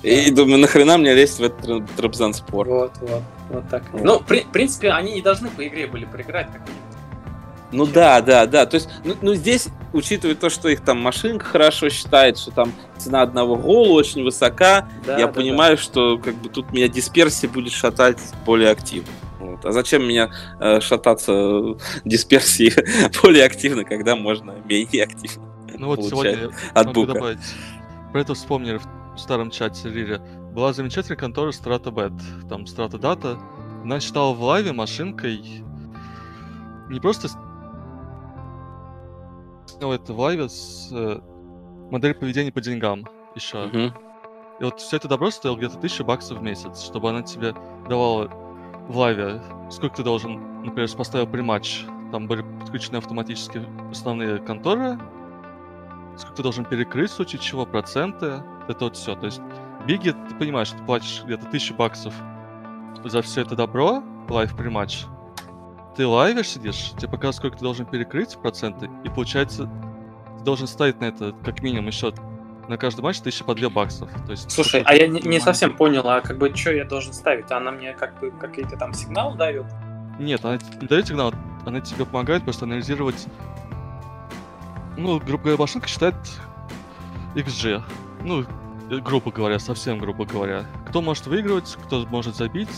[0.03, 2.67] И думаю, нахрена мне лезть в этот Трабзан-спор?
[2.67, 3.83] Вот, вот, вот так.
[3.91, 4.03] Вот.
[4.03, 6.61] Ну, при, в принципе, они не должны по игре были проиграть, как
[7.71, 8.65] ну да, да, да.
[8.65, 12.73] То есть, ну, ну здесь, учитывая то, что их там машинка хорошо считает, что там
[12.97, 15.81] цена одного гола очень высока, да, я да, понимаю, да.
[15.81, 19.09] что как бы тут меня дисперсия будет шатать более активно.
[19.39, 19.65] Вот.
[19.65, 22.73] А зачем меня э, шататься дисперсии
[23.21, 25.47] более активно, когда можно менее активно?
[25.77, 27.39] Ну вот сегодня от могу добавить.
[28.11, 28.79] Про это вспомнили
[29.15, 30.21] в старом чате Лире.
[30.53, 33.39] Была замечательная контора StrataBet, там StrataData.
[33.83, 35.63] Она считала в лайве машинкой
[36.89, 37.29] не просто
[39.81, 41.19] ну, это в лайве с э,
[41.89, 43.65] модель поведения по деньгам еще.
[43.65, 43.93] Угу.
[44.59, 47.53] И вот все это добро стоило где-то 1000 баксов в месяц, чтобы она тебе
[47.89, 48.27] давала
[48.87, 49.41] в лайве,
[49.71, 54.99] сколько ты должен, например, поставил прематч, там были подключены автоматически основные конторы,
[56.15, 59.15] сколько ты должен перекрыть, в случае чего, проценты, это вот все.
[59.15, 59.41] То есть
[59.87, 62.13] Биги, ты понимаешь, ты платишь где-то 1000 баксов
[63.03, 65.05] за все это добро, лайв прематч,
[65.95, 69.69] ты лайвишь сидишь, тебе показывают, сколько ты должен перекрыть проценты, и получается,
[70.37, 72.13] ты должен ставить на это как минимум еще
[72.67, 74.09] на каждый матч тысяча по 2 баксов.
[74.25, 77.13] То есть, Слушай, а я не, не совсем понял, а как бы что я должен
[77.13, 77.51] ставить?
[77.51, 79.65] Она мне как бы какие-то там сигналы дает?
[80.19, 81.33] Нет, она не дает сигнал,
[81.65, 83.27] она тебе помогает просто анализировать.
[84.97, 86.15] Ну, грубо говоря, машинка считает
[87.35, 87.81] XG.
[88.23, 88.45] Ну,
[89.01, 90.65] грубо говоря, совсем грубо говоря.
[90.87, 92.69] Кто может выигрывать, кто может забить,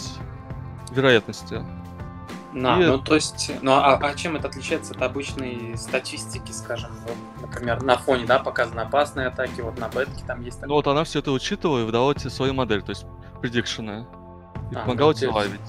[0.92, 1.64] вероятности.
[2.54, 2.86] На, и...
[2.86, 7.82] ну то есть, ну а, а чем это отличается от обычной статистики, скажем, вот, например,
[7.82, 10.58] на фоне, да, показаны опасные атаки, вот на бетке там есть.
[10.58, 10.70] Такое.
[10.70, 13.06] Ну вот она все это учитывала и выдала тебе свою модель, то есть
[13.42, 14.06] предикшены.
[14.72, 15.62] И а, помогала ну, тебе ловить.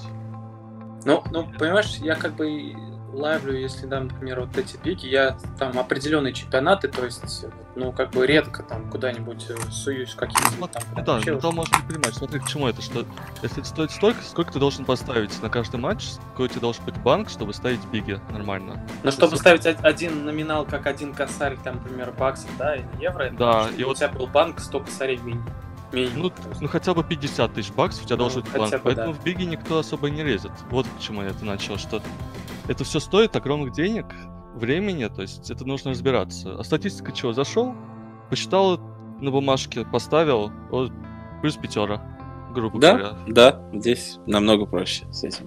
[1.04, 2.74] Ну, ну, понимаешь, я как бы
[3.14, 8.10] ловлю, если, да, например, вот эти пики, я там определенные чемпионаты, то есть, ну, как
[8.10, 10.82] бы редко там куда-нибудь э, суюсь каким-нибудь там.
[11.04, 11.32] Да, вообще...
[11.32, 13.04] ну, там можно понимать, смотри, к чему это, что
[13.42, 16.96] если это стоит столько, сколько ты должен поставить на каждый матч, какой тебе должен быть
[16.98, 18.84] банк, чтобы ставить биги нормально.
[19.02, 23.68] Ну, чтобы ставить один номинал, как один косарь, там, например, баксов, да, или евро, да,
[23.76, 25.46] и вот у тебя был банк 100 косарей минимум.
[25.92, 28.72] Ну, ну хотя бы 50 тысяч баксов у тебя ну, должен быть банк.
[28.72, 29.18] Бы, Поэтому да.
[29.18, 30.50] в Биге никто особо не лезет.
[30.70, 32.02] Вот к чему я это начал, что
[32.68, 34.06] это все стоит огромных денег,
[34.54, 36.56] времени, то есть это нужно разбираться.
[36.58, 37.32] А статистика чего?
[37.32, 37.74] Зашел,
[38.30, 38.80] посчитал
[39.20, 40.92] на бумажке, поставил, вот,
[41.42, 42.02] плюс пятера,
[42.54, 42.92] грубо да?
[42.96, 43.16] говоря.
[43.26, 45.46] Да, здесь намного проще с этим.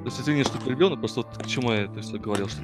[0.00, 2.62] То есть извини, что перебил, но просто вот к чему я это все говорил, что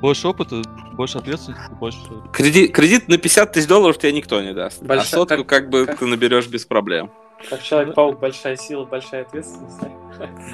[0.00, 1.98] больше опыта, больше ответственности, больше...
[2.32, 4.82] Кредит, кредит на 50 тысяч долларов тебе никто не даст.
[4.82, 5.98] Большая, а сотку как, как бы как...
[5.98, 7.10] ты наберешь без проблем.
[7.48, 9.80] Как Человек-паук, большая сила, большая ответственность.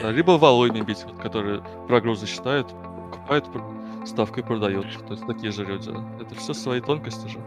[0.01, 2.68] Да, либо валуями бить, вот, которые прогрузы считают,
[3.11, 3.46] покупают
[4.05, 4.87] ставкой и продают.
[5.07, 5.90] То есть такие же люди.
[6.20, 7.38] Это все свои тонкости же.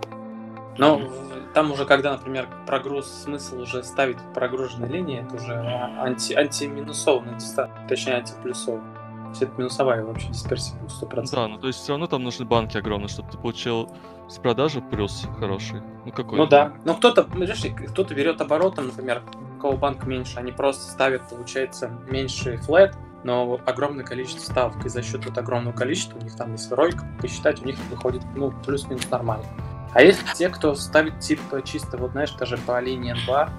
[0.77, 1.09] Ну,
[1.53, 7.87] там уже, когда, например, прогруз, смысл уже ставить прогруженные линии, это уже анти, антиминусованная дистанция,
[7.87, 8.83] точнее антиплюсовая.
[9.29, 11.29] Есть это минусовая вообще дисперсия 100%.
[11.31, 13.89] Да, ну то есть все равно там нужны банки огромные, чтобы ты получил
[14.27, 15.81] с продажи плюс хороший.
[16.05, 16.37] Ну какой?
[16.37, 16.73] Ну да.
[16.85, 19.21] Ну кто-то, видишь, кто-то берет оборотом, например,
[19.57, 24.89] у кого банк меньше, они просто ставят, получается, меньше флет, но огромное количество ставок, и
[24.89, 28.51] за счет вот огромного количества, у них там есть ролик, посчитать, у них выходит, ну,
[28.65, 29.45] плюс-минус нормально.
[29.93, 33.49] А есть те, кто ставит типа чисто, вот знаешь, даже по линии НБА,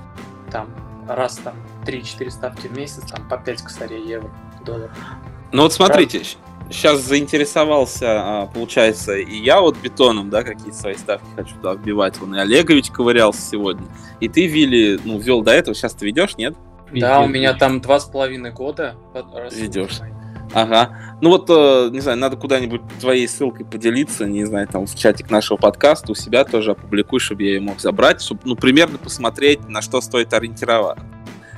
[0.51, 0.69] там
[1.09, 1.55] раз там
[1.85, 4.31] 3-4 ставки в месяц, там по 5 косарей евро,
[4.65, 4.97] долларов.
[5.53, 6.23] Ну вот смотрите,
[6.71, 8.07] сейчас заинтересовался,
[8.43, 12.19] а, получается, и я вот бетоном, да, какие свои ставки хочу туда вбивать.
[12.19, 13.87] Вон и Олегович ковырялся сегодня.
[14.21, 16.55] И ты, Вилли, ну, вел до этого, сейчас ты ведешь, нет?
[16.93, 18.97] Да, у меня там два с половиной года.
[19.53, 20.01] Ведешь.
[20.53, 21.17] Ага.
[21.21, 25.31] Ну вот, э, не знаю, надо куда-нибудь твоей ссылкой поделиться, не знаю, там в чатик
[25.31, 29.69] нашего подкаста у себя тоже опубликуй, чтобы я ее мог забрать, чтобы, ну, примерно посмотреть,
[29.69, 31.05] на что стоит ориентироваться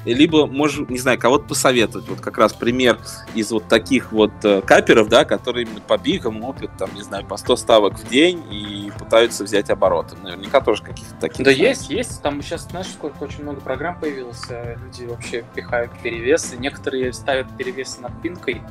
[0.05, 2.09] либо, может, не знаю, кого-то посоветовать.
[2.09, 2.99] Вот как раз пример
[3.35, 7.25] из вот таких вот э, каперов, да, которые именно по бигам лупят, там, не знаю,
[7.25, 10.17] по 100 ставок в день и пытаются взять обороты.
[10.23, 11.45] Наверняка тоже каких-то таких.
[11.45, 12.23] Да есть, есть.
[12.23, 14.43] Там сейчас, знаешь, сколько очень много программ появилось.
[14.51, 16.57] Э, люди вообще пихают перевесы.
[16.57, 18.62] Некоторые ставят перевесы над пинкой.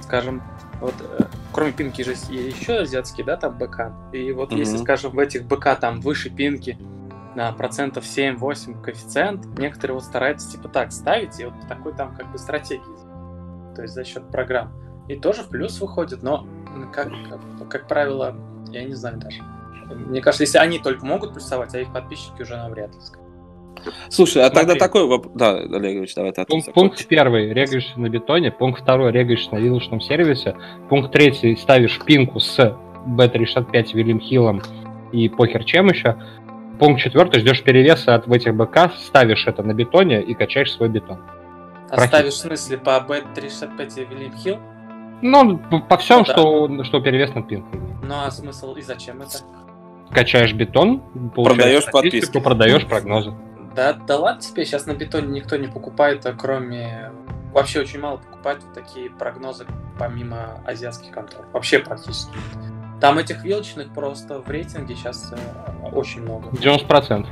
[0.00, 0.42] Скажем,
[0.80, 3.92] вот э, кроме пинки же еще азиатские, да, там БК.
[4.12, 4.58] И вот mm-hmm.
[4.58, 6.78] если, скажем, в этих БК там выше пинки,
[7.34, 12.30] на процентов 7-8 коэффициент, некоторые вот стараются типа так ставить, и вот такой там как
[12.32, 12.82] бы стратегии,
[13.74, 14.72] то есть за счет программ.
[15.08, 16.46] И тоже в плюс выходит, но
[16.92, 18.36] как, как, как правило,
[18.70, 19.42] я не знаю даже.
[19.94, 23.00] Мне кажется, если они только могут плюсовать, а их подписчики уже навряд ли.
[24.08, 24.66] Слушай, а Смотри.
[24.66, 25.32] тогда такой вопрос...
[25.34, 28.50] Да, Олегович, давай ты пункт, пункт первый, регаешь на бетоне.
[28.50, 30.56] Пункт второй, регаешь на вилочном сервисе.
[30.88, 32.58] Пункт третий, ставишь пинку с
[33.06, 34.62] B365 Вильям Хиллом
[35.12, 36.16] и похер чем еще.
[36.78, 41.18] Пункт четвертый, ждешь перевеса от этих БК, ставишь это на бетоне и качаешь свой бетон.
[41.90, 44.58] А ставишь в смысле по B365 и Хилл?
[45.20, 47.80] Ну, по всем, ну, что, что перевес над пинкой.
[48.02, 49.38] Ну а смысл и зачем это?
[50.10, 51.02] Качаешь бетон,
[51.34, 53.34] продаешь подписку, продаешь прогнозы.
[53.74, 57.12] Да, да ладно тебе, сейчас на бетоне никто не покупает, а кроме...
[57.52, 59.66] Вообще очень мало покупают вот такие прогнозы
[59.98, 61.46] помимо азиатских контор.
[61.52, 62.77] Вообще практически нет.
[63.00, 66.48] Там этих вилочных просто в рейтинге сейчас э, очень много.
[66.50, 67.26] 90%.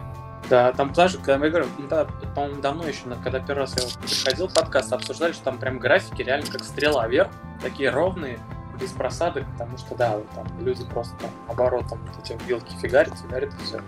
[0.49, 3.89] Да, там даже, когда я говорю, ну, да, по-моему, давно еще, когда первый раз я
[4.01, 8.39] приходил подкаст, обсуждали, что там прям графики реально как стрела вверх, такие ровные,
[8.81, 13.15] без просадок, потому что, да, вот, там люди просто там оборотом вот эти вилки фигарят,
[13.19, 13.81] фигарят и все.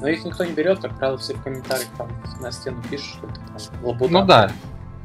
[0.00, 2.08] Но их никто не берет, как правило, все в комментариях там
[2.40, 4.12] на стену пишут, что это там лабуда.
[4.12, 4.50] Ну да.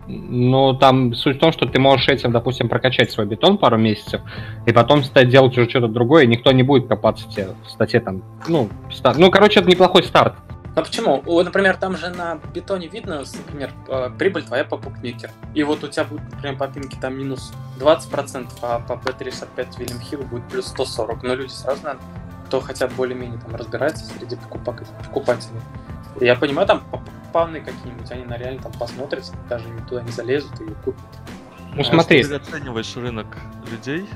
[0.08, 4.22] Ну, там суть в том, что ты можешь этим, допустим, прокачать свой бетон пару месяцев,
[4.65, 8.00] и потом стать делать уже что-то другое, и никто не будет копаться тебе в статье
[8.00, 8.24] там.
[8.48, 9.17] Ну, старт.
[9.17, 10.36] ну, короче, это неплохой старт.
[10.78, 11.24] Ну почему?
[11.26, 15.32] Вот, например, там же на бетоне видно, например, э, прибыль твоя по букмекер.
[15.56, 19.48] И вот у тебя будет, например, по пинке там минус 20%, а по B35
[19.80, 21.24] William Hill будет плюс 140.
[21.24, 22.00] Но люди сразу надо,
[22.46, 25.60] кто хотя более-менее там разбирается среди покупателей.
[26.22, 26.84] Я понимаю, там
[27.38, 31.06] паны какие-нибудь, они на реально там посмотрят, даже туда не залезут и купят.
[31.76, 32.23] Ну а смотри.
[32.23, 33.28] Ты оцениваешь рынок
[33.69, 34.10] людей,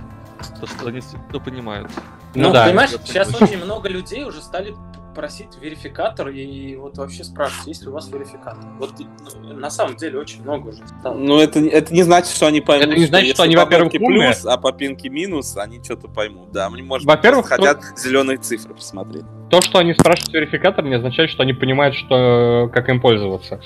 [0.60, 1.91] то, что они все понимают.
[2.34, 2.65] Ну, ну да.
[2.65, 4.75] понимаешь, сейчас очень много людей уже стали
[5.13, 8.63] просить верификатор и вот вообще спрашивать, есть ли у вас верификатор.
[8.80, 8.93] Вот
[9.36, 11.15] ну, на самом деле очень много уже стало.
[11.15, 13.91] Ну это, это не значит, что они поймут, это не значит, что, что они, во-первых,
[13.91, 16.52] плюс, а по пинке минус, они что-то поймут.
[16.52, 17.95] Да, они, может во-первых, хотят то...
[17.95, 19.26] зеленые цифры посмотреть.
[19.50, 23.62] То, что они спрашивают верификатор, не означает, что они понимают, что как им пользоваться.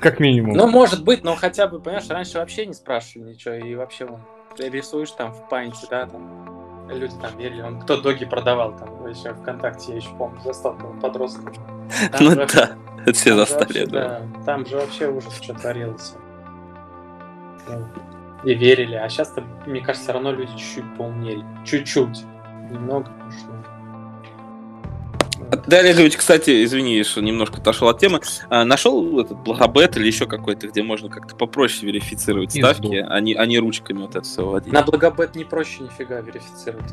[0.00, 0.56] Как минимум.
[0.56, 4.20] Ну, может быть, но хотя бы, понимаешь, раньше вообще не спрашивали ничего, и вообще вон,
[4.58, 7.62] рисуешь там в панте, да, там, люди там верили.
[7.62, 11.56] Он кто доги продавал там еще ВКонтакте, я еще помню, застал подростков.
[12.20, 14.22] Ну да, это все застали, да.
[14.46, 16.14] Там же вообще ужас, что творилось.
[17.68, 17.86] Ну,
[18.44, 18.94] и верили.
[18.94, 19.34] А сейчас,
[19.66, 21.44] мне кажется, все равно люди чуть-чуть поумнели.
[21.64, 22.24] Чуть-чуть.
[22.70, 23.59] Немного, потому что
[25.66, 28.20] да, Олегович, кстати, извини, что немножко отошел от темы.
[28.48, 33.34] А, нашел этот благобет или еще какой-то, где можно как-то попроще верифицировать ставки, а не,
[33.34, 34.72] а не ручками вот это все вводить.
[34.72, 36.92] На благобет не проще нифига верифицировать.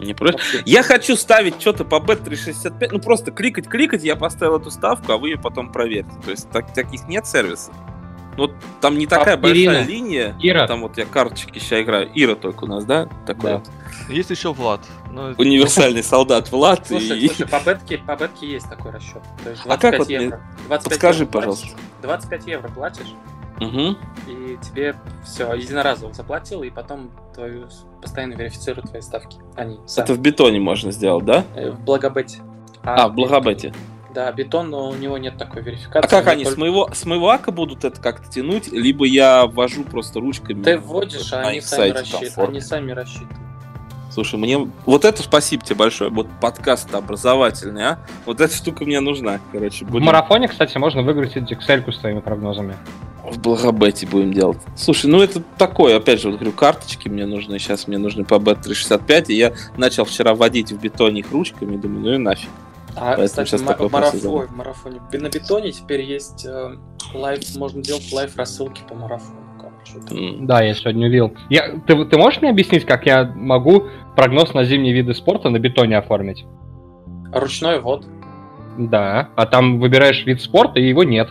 [0.00, 0.62] Не проще.
[0.66, 5.16] Я хочу ставить что-то по Bet365, ну просто кликать, кликать, я поставил эту ставку, а
[5.16, 6.12] вы ее потом проверьте.
[6.24, 7.74] То есть так, таких нет сервисов.
[8.36, 9.86] Ну, там не такая а, большая Ирина.
[9.86, 10.36] линия.
[10.42, 10.66] Ира.
[10.66, 12.10] Там вот я карточки сейчас играю.
[12.14, 13.08] Ира только у нас, да?
[13.26, 13.56] Такой да.
[13.58, 13.70] Вот.
[14.10, 14.80] Есть еще Влад.
[15.16, 15.34] Но...
[15.38, 16.86] Универсальный солдат Влад.
[16.86, 17.28] Слушай, и...
[17.28, 19.22] слушай, по бетке, по бетке есть такой расчет.
[19.42, 20.40] То есть 25 а как вот евро.
[20.68, 21.66] 25 Подскажи, евро пожалуйста.
[21.68, 23.14] Платишь, 25 евро платишь,
[23.58, 23.96] угу.
[24.28, 27.66] и тебе все единоразово заплатил, и потом твою
[28.02, 29.38] постоянно верифицируют твои ставки.
[29.56, 30.04] Они сами.
[30.04, 31.44] Это в бетоне можно сделать, да?
[31.54, 32.40] Э, в Благобете.
[32.82, 33.72] А, а в Благобете.
[34.12, 36.06] Да, бетон, но у него нет такой верификации.
[36.06, 36.56] А как они, только...
[36.56, 40.62] с, моего, с моего ака будут это как-то тянуть, либо я ввожу просто ручками?
[40.62, 43.46] Ты вводишь, а они сами, рассчитывают, они сами рассчитывают.
[44.16, 46.08] Слушай, мне вот это спасибо тебе большое.
[46.10, 47.98] Вот подкаст образовательный, а?
[48.24, 49.84] Вот эта штука мне нужна, короче.
[49.84, 50.04] Будем...
[50.04, 52.76] В марафоне, кстати, можно выиграть Excel с твоими прогнозами.
[53.22, 54.56] В Благобете будем делать.
[54.74, 57.58] Слушай, ну это такое, опять же, вот говорю, карточки мне нужны.
[57.58, 62.00] Сейчас мне нужны по Bet365, и я начал вчера вводить в бетоне их ручками, думаю,
[62.00, 62.48] ну и нафиг.
[62.96, 65.02] А, Поэтому кстати, ма- марафон, марафоне.
[65.12, 66.76] На бетоне теперь есть э,
[67.12, 69.42] лайв, можно делать лайв рассылки по марафону.
[70.10, 70.46] Mm.
[70.46, 71.32] Да, я сегодня увидел.
[71.48, 73.84] Я, ты, ты можешь мне объяснить, как я могу
[74.16, 76.44] прогноз на зимние виды спорта на бетоне оформить?
[77.32, 78.06] Ручной ввод.
[78.78, 81.28] Да, а там выбираешь вид спорта, и его нет.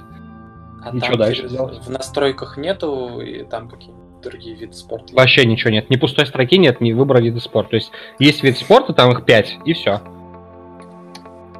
[0.84, 1.80] А и что дальше делать?
[1.80, 3.93] В настройках нету, и там какие
[4.24, 5.13] другие виды спорта.
[5.13, 5.89] Вообще ничего нет.
[5.89, 7.71] Ни пустой строки нет, ни выбора вида спорта.
[7.71, 10.02] То есть есть вид спорта, там их пять, и все.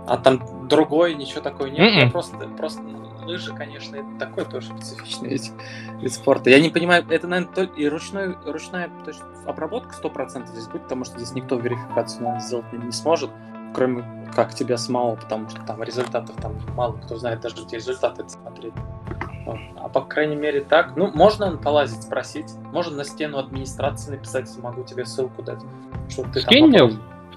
[0.08, 2.06] А там другой, ничего такого нет.
[2.06, 2.12] Mm-mm.
[2.12, 2.82] Просто, просто
[3.26, 5.52] лыжи, конечно, это такой тоже специфичный вид,
[6.02, 6.50] вид спорта.
[6.50, 11.06] Я не понимаю, это, наверное, и ручной, ручная то есть обработка 100% здесь будет, потому
[11.06, 13.30] что здесь никто верификацию наверное, сделать не, не сможет,
[13.74, 14.04] кроме
[14.36, 18.74] как тебя самого, потому что там результатов там мало кто знает даже эти результаты смотреть.
[19.46, 19.60] Вот.
[19.78, 20.96] А по крайней мере так.
[20.96, 22.52] Ну, можно полазить, спросить.
[22.72, 25.60] Можно на стену администрации написать, могу тебе ссылку дать.
[26.10, 26.84] Чтобы ты Скинь мне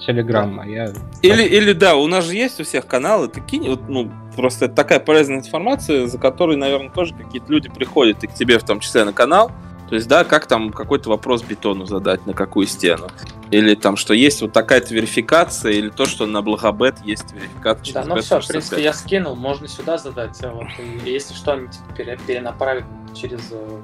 [0.05, 0.93] Телеграм, а я...
[1.23, 4.67] Или, или да, у нас же есть у всех каналы, ты кинь, вот, ну, просто
[4.67, 8.65] это такая полезная информация, за которой, наверное, тоже какие-то люди приходят, и к тебе в
[8.65, 9.51] том числе на канал,
[9.89, 13.09] то есть, да, как там какой-то вопрос бетону задать, на какую стену.
[13.51, 17.95] Или там, что есть вот такая-то верификация, или то, что на Благобет есть верификация.
[17.95, 20.39] Да, ну все, в принципе, я скинул, можно сюда задать.
[20.45, 20.67] А вот,
[21.07, 22.85] и если что, они типа, перенаправят
[23.15, 23.81] через э,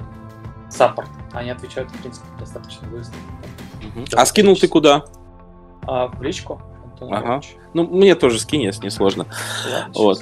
[0.69, 1.09] саппорт.
[1.33, 3.17] Они отвечают, в принципе, достаточно быстро.
[3.97, 4.05] Угу.
[4.13, 5.07] А скинул ты куда?
[5.87, 6.61] А, в личку.
[7.01, 7.41] Ага.
[7.75, 9.27] Ну, мне тоже скинь, если не сложно.
[9.71, 10.21] Ладно, вот.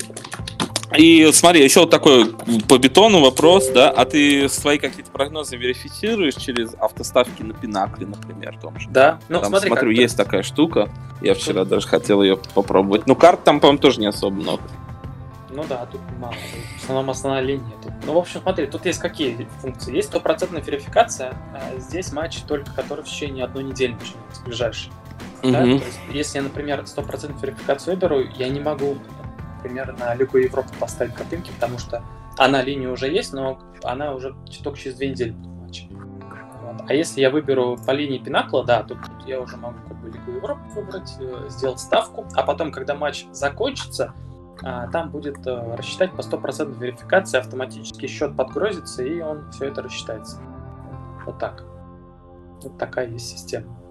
[0.97, 2.35] И смотри, еще вот такой
[2.69, 8.59] по бетону вопрос, да, а ты свои какие-то прогнозы верифицируешь через автоставки на Пинакле, например,
[8.61, 8.89] том же?
[8.91, 9.19] Да.
[9.29, 10.25] Ну, там, смотри, смотрю, есть ты...
[10.25, 10.91] такая штука.
[11.23, 13.07] Я вчера даже хотел ее попробовать.
[13.07, 14.63] Ну, карт там, по-моему, тоже не особо много.
[15.51, 16.35] Ну да, тут мало.
[16.79, 17.73] В основном основная линия.
[17.83, 17.93] Тут.
[18.07, 19.95] Ну, в общем, смотри, тут есть какие функции.
[19.95, 21.35] Есть стопроцентная верификация.
[21.55, 24.91] А здесь матч только который в течение одной недели начинается, ближайший.
[25.43, 25.63] Да?
[25.63, 28.97] То есть, если я, например, 100% верификацию выберу, я не могу,
[29.57, 32.03] например, на Лигу Европы поставить картинки, потому что
[32.39, 35.87] она линия уже есть, но она уже только через две недели будет матч.
[36.63, 36.85] Вот.
[36.89, 38.97] А если я выберу по линии Пинакла, да, то
[39.27, 43.27] я уже могу как бы Лигу Европы выбрать, э, сделать ставку, а потом, когда матч
[43.33, 44.15] закончится,
[44.63, 49.83] а, там будет а, рассчитать по 100% верификации, автоматически счет подгрузится, и он все это
[49.83, 50.39] рассчитается.
[51.27, 51.65] Вот так.
[52.63, 53.82] Вот такая есть система.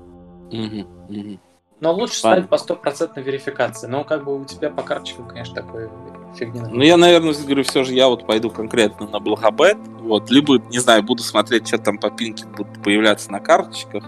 [0.52, 1.39] Угу, угу.
[1.82, 3.88] Но лучше ставить по стопроцентной верификации.
[3.88, 5.89] Но как бы у тебя по карточкам, конечно, такой
[6.38, 6.68] фигня.
[6.70, 9.78] Ну, я, наверное, говорю, все же я вот пойду конкретно на Благобет.
[10.02, 14.04] Вот, либо, не знаю, буду смотреть, что там по пинке будут появляться на карточках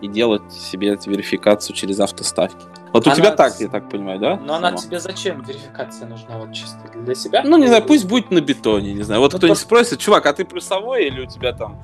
[0.00, 2.64] и делать себе эту верификацию через автоставки.
[2.94, 3.16] Вот у она...
[3.16, 4.36] тебя так, я так понимаю, да?
[4.36, 7.42] Но она тебе зачем верификация нужна вот чисто для себя?
[7.44, 9.20] Ну, не знаю, пусть будет на бетоне, не знаю.
[9.20, 9.64] Вот ну, кто-нибудь то...
[9.64, 11.78] спросит, чувак, а ты плюсовой или у тебя там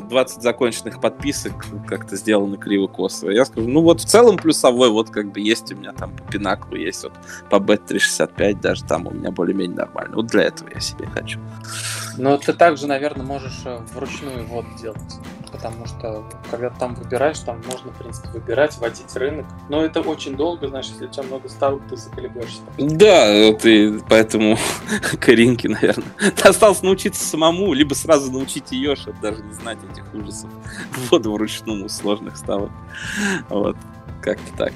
[0.00, 1.52] 20 законченных подписок
[1.86, 3.30] как-то сделаны криво-косо.
[3.30, 6.22] Я скажу, ну вот в целом плюсовой, вот как бы есть у меня там по
[6.30, 7.12] Пинаклу, есть вот
[7.48, 10.16] по Bet365 даже там у меня более-менее нормально.
[10.16, 11.40] Вот для этого я себе хочу.
[12.16, 14.98] Но ты также, наверное, можешь э, вручную вот делать.
[15.52, 19.46] Потому что, когда там выбираешь, там можно, в принципе, выбирать, вводить рынок.
[19.68, 22.60] Но это очень долго, знаешь, если у тебя много ставок, ты заколебешься.
[22.78, 24.56] Да, ты поэтому
[25.20, 26.06] Каринки, наверное.
[26.18, 30.50] Ты осталось научиться самому, либо сразу научить ее, чтобы даже не знать этих ужасов
[30.96, 32.70] ввода вручную сложных ставок.
[33.48, 33.76] Вот,
[34.22, 34.72] как-то так.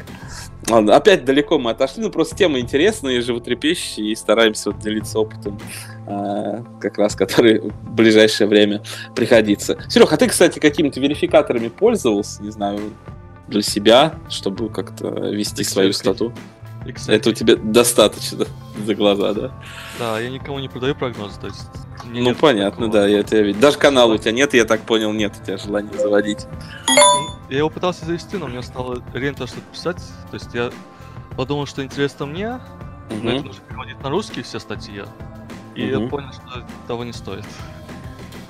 [0.68, 5.18] Ладно, опять далеко мы отошли, но просто тема интересная и животрепещущая, и стараемся вот делиться
[5.18, 5.60] опытом,
[6.06, 8.82] а, как раз который в ближайшее время
[9.14, 9.76] пригодится.
[9.88, 12.80] Серег, а ты, кстати, какими-то верификаторами пользовался, не знаю,
[13.48, 15.64] для себя, чтобы как-то вести XRP.
[15.64, 16.32] свою стату?
[16.86, 17.12] XRP.
[17.12, 18.46] Это у тебя достаточно
[18.84, 19.52] за глаза, да?
[19.98, 21.62] Да, я никому не продаю прогноз, то есть...
[22.06, 22.92] Ну, понятно, такого.
[22.92, 23.60] да, я тебя видел.
[23.60, 26.46] Даже канал у тебя нет, я так понял, нет у тебя желания заводить.
[27.54, 30.02] Я его пытался завести, но мне стало лента что-то писать.
[30.32, 30.72] То есть я
[31.36, 32.60] подумал, что интересно мне, uh
[33.22, 35.02] но это нужно переводить на русский все статьи.
[35.76, 37.44] И uh я понял, что того не стоит.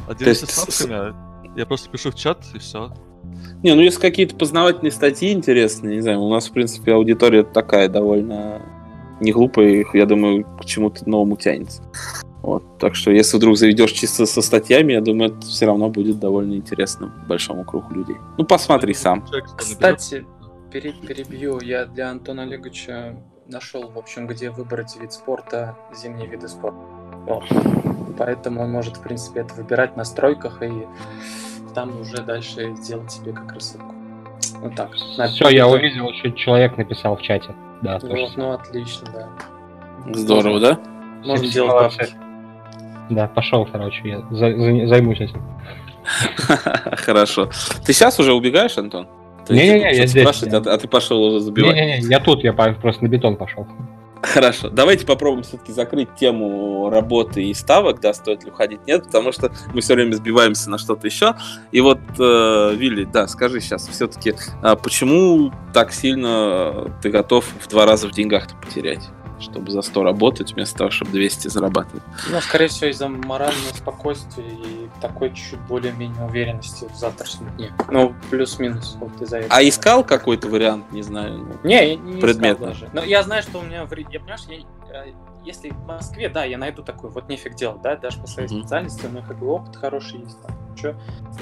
[0.09, 1.15] А делиться ставками,
[1.55, 2.95] я просто пишу в чат и все.
[3.63, 7.91] Не, ну если какие-то познавательные статьи интересные, не знаю, у нас, в принципе, аудитория такая
[7.91, 8.63] довольно
[9.21, 11.83] не глупая, я думаю, к чему-то новому тянется.
[12.45, 16.21] Вот, так что если вдруг заведешь чисто со статьями, я думаю, это все равно будет
[16.21, 18.17] довольно интересно большому кругу людей.
[18.37, 19.25] Ну, посмотри сам.
[19.57, 20.27] Кстати,
[20.71, 23.17] перебью, я для Антона Олеговича
[23.49, 26.79] нашел, в общем, где выбрать вид спорта, зимние виды спорта.
[27.25, 27.45] Вот.
[28.19, 30.87] Поэтому он может, в принципе, это выбирать в настройках и
[31.75, 33.95] там уже дальше сделать себе как рассылку.
[34.61, 34.93] Вот так.
[34.93, 37.55] Все, я увидел, что человек написал в чате.
[37.81, 40.13] Да, вот, ну отлично, да.
[40.13, 40.79] Здорово, да?
[41.25, 42.15] Можно делать
[43.11, 45.43] да, пошел, короче, я за, за, займусь этим.
[46.97, 47.51] Хорошо.
[47.85, 49.09] Ты сейчас уже убегаешь, Антон?
[49.49, 50.43] Не-не-не, я здесь.
[50.45, 51.75] А, а ты пошел уже забивать?
[51.75, 53.67] Не-не-не, я тут, я просто на бетон пошел.
[54.23, 54.71] Хорошо.
[54.71, 59.53] Давайте попробуем все-таки закрыть тему работы и ставок, да, стоит ли уходить, нет, потому что
[59.75, 61.35] мы все время сбиваемся на что-то еще.
[61.73, 67.69] И вот, э, Вилли, да, скажи сейчас все-таки, э, почему так сильно ты готов в
[67.69, 69.11] два раза в деньгах-то потерять?
[69.41, 72.03] Чтобы за 100 работать, вместо того, чтобы 200 зарабатывать.
[72.31, 77.73] Ну, скорее всего, из-за морального спокойствия и такой чуть более-менее уверенности в завтрашнем дне.
[77.89, 79.55] Ну, плюс-минус вот из-за этого.
[79.55, 82.89] А искал какой-то вариант, не знаю, ну, не, я не предмет даже.
[82.93, 83.87] Но я знаю, что у меня, я
[84.21, 84.57] понимаешь, я,
[84.93, 85.13] э,
[85.45, 88.61] если в Москве, да, я найду такой, вот нефиг делать, да, даже по своей mm-hmm.
[88.61, 90.97] специальности, у меня как бы опыт хороший есть, там, что,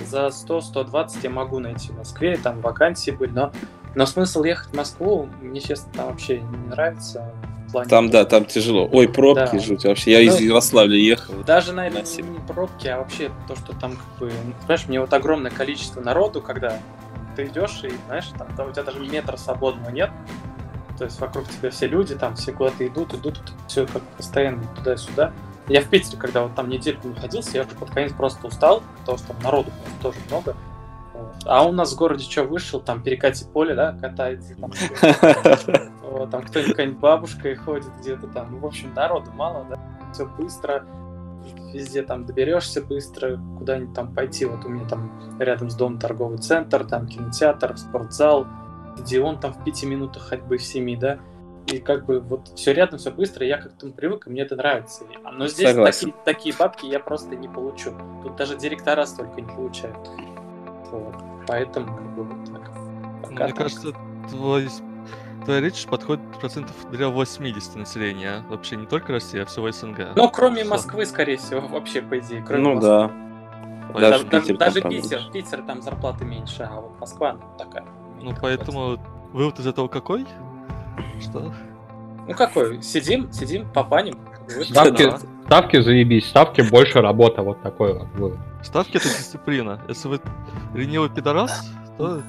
[0.06, 3.52] за 100-120 я могу найти в Москве, там вакансии были, но,
[3.94, 7.32] но смысл ехать в Москву, мне, честно, там вообще не нравится,
[7.72, 7.88] плане.
[7.88, 8.88] Там, да, там тяжело.
[8.92, 9.58] Ой, пробки да.
[9.58, 10.12] жуть вообще.
[10.12, 11.34] Я ну, из Ярославля ехал.
[11.44, 15.12] Даже, наверное, на не пробки, а вообще то, что там, как бы, понимаешь, мне вот
[15.12, 16.78] огромное количество народу, когда
[17.34, 20.10] ты идешь и, знаешь, там, там у тебя даже метра свободного нет.
[20.98, 25.32] То есть вокруг тебя все люди, там все куда-то идут, идут, все как постоянно туда-сюда.
[25.68, 29.18] Я в Питере, когда вот там недельку находился, я уже под конец просто устал, потому
[29.18, 29.70] что там народу
[30.00, 30.54] тоже много.
[31.44, 34.54] А у нас в городе что вышел, там перекати поле, да, катается.
[34.56, 34.70] Там,
[36.30, 38.52] там кто-нибудь бабушка ходит где-то там.
[38.52, 39.78] Ну, в общем, народу мало, да.
[40.12, 40.84] Все быстро,
[41.72, 44.44] везде там доберешься быстро, куда-нибудь там пойти.
[44.44, 48.46] Вот у меня там рядом с домом торговый центр, там кинотеатр, спортзал,
[48.94, 51.18] стадион там в пяти минутах ходьбы, в семи, да.
[51.66, 55.04] И как бы вот все рядом, все быстро, я как-то привык, и мне это нравится.
[55.32, 57.92] Но здесь такие, такие бабки я просто не получу.
[58.22, 59.96] Тут даже директора столько не получают.
[60.92, 61.14] Вот.
[61.46, 62.70] Поэтому как бы вот так.
[63.22, 63.56] Пока Мне так.
[63.56, 63.92] кажется,
[64.28, 64.68] твой,
[65.44, 68.44] твоя речь подходит процентов для 80 населения.
[68.48, 70.14] Вообще не только Россия, а всего СНГ.
[70.14, 72.44] Ну, кроме Москвы, скорее всего, вообще, по идее.
[72.46, 72.88] Кроме ну Москвы.
[72.90, 73.22] да.
[73.98, 77.84] Даже, даже, Питер, даже Питер, Питер там зарплаты меньше, а вот Москва ну, такая.
[78.22, 78.98] Ну поэтому
[79.32, 80.26] вывод из этого какой?
[81.20, 81.52] Что?
[82.26, 82.82] Ну какой?
[82.82, 84.18] Сидим, сидим, попаним.
[84.64, 85.18] Ставки, да.
[85.46, 88.38] ставки заебись, ставки больше работа, вот такой вот вывод.
[88.62, 89.80] Ставки это дисциплина.
[89.88, 90.20] Если вы
[90.74, 92.22] ленивый пидорас, то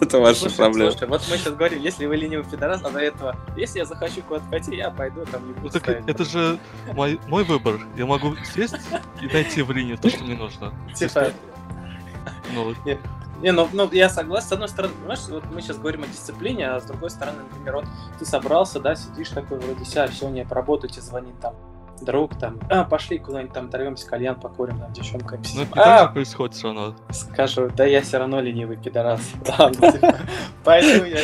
[0.00, 0.90] Это ваша проблема.
[0.90, 4.22] Слушай, вот мы сейчас говорим, если вы ленивый пидорас, а до этого, если я захочу
[4.22, 6.58] куда-то пойти, я пойду, там не буду ну, Это же
[6.92, 7.80] мой, мой выбор.
[7.96, 8.76] Я могу сесть
[9.20, 10.72] и найти в линии то, что мне нужно.
[10.94, 11.32] Типа...
[12.54, 12.74] Ну,
[13.40, 14.48] не, ну, ну я согласен.
[14.48, 17.76] С одной стороны, понимаешь, вот мы сейчас говорим о дисциплине, а с другой стороны, например,
[17.76, 17.84] вот
[18.18, 21.54] ты собрался, да, сидишь такой вроде себя, все, не поработайте, звонит там
[22.00, 25.42] друг, там, а, пошли куда-нибудь там оторвемся, кальян покурим, там, девчонками.
[25.54, 26.94] Ну, это а, так происходит все равно.
[27.10, 29.20] Скажу, да я все равно ленивый пидорас.
[29.44, 30.16] Типа,
[30.64, 31.20] пойду я.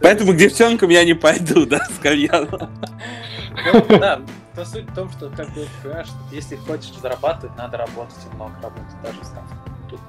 [0.00, 2.70] Поэтому к девчонкам я не пойду, да, с кальяном.
[3.72, 4.20] Ну, да,
[4.54, 8.54] то суть в том, что, как бы, понимаешь, если хочешь зарабатывать, надо работать и много
[8.62, 9.56] работать, даже ставка.
[9.88, 10.00] Тут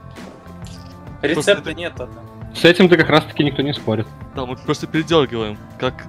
[1.22, 1.93] Рецепта нет.
[2.55, 4.07] С этим-то как раз-таки никто не спорит.
[4.36, 6.07] Да, мы просто передергиваем, как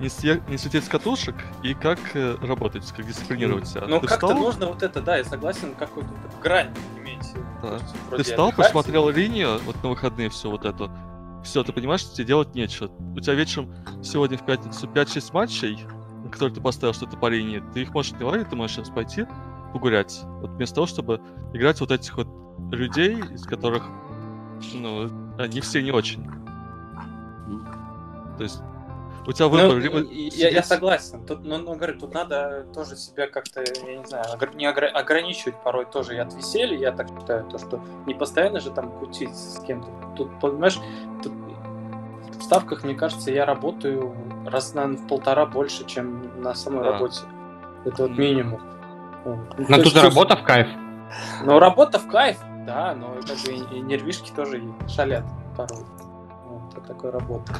[0.00, 0.42] не, съе...
[0.48, 3.84] не слететь с катушек и как э, работать, как дисциплинировать себя.
[3.86, 6.10] Ну, как-то нужно вот это, да, я согласен, какую-то
[6.42, 7.34] грань иметь.
[7.62, 7.78] Да.
[8.16, 10.90] Ты встал, посмотрел линию, вот на выходные все вот это.
[11.44, 12.90] Все, ты понимаешь, что тебе делать нечего.
[13.14, 15.78] У тебя вечером сегодня в пятницу 5-6 матчей,
[16.24, 18.90] на которые ты поставил что-то по линии, ты их можешь не ловить, ты можешь сейчас
[18.90, 19.26] пойти
[19.72, 20.20] погулять.
[20.40, 21.20] Вот вместо того, чтобы
[21.52, 22.28] играть вот этих вот
[22.70, 23.84] людей, из которых,
[24.74, 26.24] ну, они все не очень.
[28.36, 28.60] То есть
[29.26, 29.68] у тебя выбор.
[29.68, 31.24] Ну, либо я, я согласен.
[31.24, 35.62] Тут, ну, ну, говорю, тут надо тоже себя как-то, я не знаю, не огр- ограничивать
[35.62, 39.34] порой тоже и от веселья, я так считаю, то, что не постоянно же там кутить
[39.34, 39.88] с кем-то.
[40.16, 40.78] Тут, понимаешь,
[41.22, 41.32] тут
[42.36, 44.14] в ставках, мне кажется, я работаю
[44.46, 46.92] раз, наверное, в полтора больше, чем на самой да.
[46.92, 47.20] работе.
[47.84, 48.60] Это вот минимум.
[49.24, 50.66] Но тут есть, работа в кайф.
[51.44, 55.24] Ну, работа в кайф, да, но как бы и, и нервишки тоже шалят
[55.56, 55.84] порой.
[56.46, 57.52] Вот такой работа.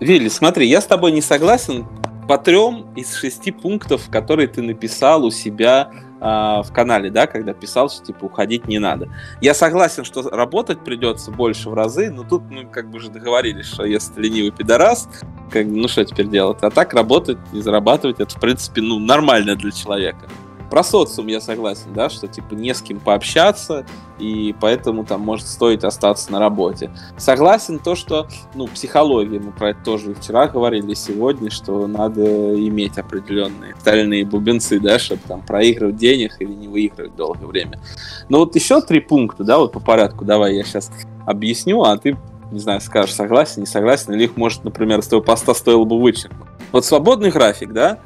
[0.00, 1.86] Вилли, смотри, я с тобой не согласен
[2.28, 7.52] по трем из шести пунктов, которые ты написал у себя э, в канале, да, когда
[7.52, 9.08] писал, что типа уходить не надо.
[9.40, 13.66] Я согласен, что работать придется больше в разы, но тут мы как бы уже договорились,
[13.66, 15.08] что если ленивый пидорас,
[15.50, 16.58] как, ну что теперь делать?
[16.62, 20.28] А так работать и зарабатывать, это в принципе ну нормально для человека.
[20.70, 23.84] Про социум я согласен, да, что типа не с кем пообщаться,
[24.18, 26.90] и поэтому там может стоить остаться на работе.
[27.16, 32.98] Согласен то, что, ну, психология, мы про это тоже вчера говорили, сегодня, что надо иметь
[32.98, 37.80] определенные стальные бубенцы, да, чтобы там проигрывать денег или не выигрывать долгое время.
[38.28, 40.92] Но вот еще три пункта, да, вот по порядку, давай я сейчас
[41.26, 42.16] объясню, а ты
[42.52, 46.00] не знаю, скажешь, согласен, не согласен, или их, может, например, с твоего поста стоило бы
[46.00, 46.48] вычеркнуть.
[46.72, 47.98] Вот свободный график, да,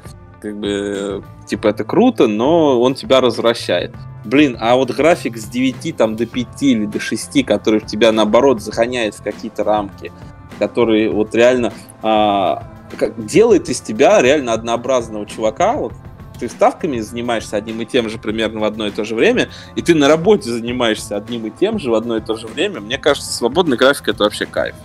[0.45, 3.95] как бы, типа, это круто, но он тебя развращает.
[4.23, 8.61] Блин, а вот график с 9 там, до 5 или до 6, который тебя, наоборот,
[8.61, 10.11] загоняет в какие-то рамки,
[10.59, 11.73] который вот реально
[12.03, 15.93] а, как, делает из тебя реально однообразного чувака, вот
[16.39, 19.81] ты ставками занимаешься одним и тем же примерно в одно и то же время, и
[19.81, 22.99] ты на работе занимаешься одним и тем же в одно и то же время, мне
[22.99, 24.75] кажется, свободный график это вообще кайф.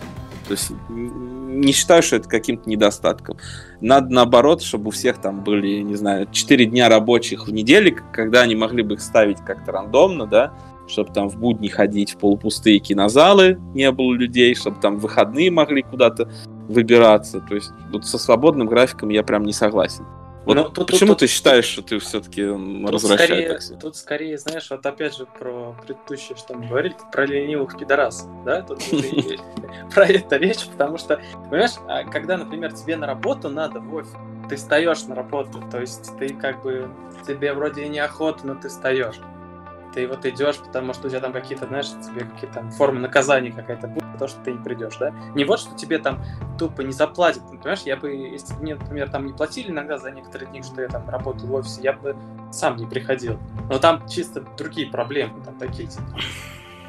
[0.48, 0.72] То есть
[1.50, 3.36] не считаю, что это каким-то недостатком.
[3.80, 8.42] Надо наоборот, чтобы у всех там были, не знаю, 4 дня рабочих в неделю, когда
[8.42, 10.52] они могли бы их ставить как-то рандомно, да,
[10.86, 15.82] чтобы там в будни ходить в полупустые кинозалы, не было людей, чтобы там выходные могли
[15.82, 16.30] куда-то
[16.68, 17.40] выбираться.
[17.40, 20.04] То есть вот со свободным графиком я прям не согласен.
[20.44, 23.62] Вот Но ну, тут, почему тут, ты тут, считаешь, что ты все-таки развращаешь?
[23.62, 28.26] Скорее, тут скорее, знаешь, вот опять же про предыдущее, что мы говорили, про ленивых пидорас,
[28.44, 28.82] да, тут
[29.94, 31.20] про это речь, потому что,
[31.50, 34.12] понимаешь, а когда, например, тебе на работу надо в офис,
[34.48, 36.90] ты встаешь на работу, то есть ты как бы,
[37.26, 39.16] тебе вроде и неохота, но ты встаешь
[39.92, 43.52] ты вот идешь, потому что у тебя там какие-то, знаешь, тебе какие-то там формы наказания
[43.52, 45.12] какая-то будет, то, что ты не придешь, да?
[45.34, 46.22] Не вот, что тебе там
[46.58, 50.10] тупо не заплатят, понимаешь, я бы, если бы мне, например, там не платили иногда за
[50.10, 52.16] некоторые дни, что я там работал в офисе, я бы
[52.52, 53.38] сам не приходил.
[53.68, 56.04] Но там чисто другие проблемы, там такие, типа,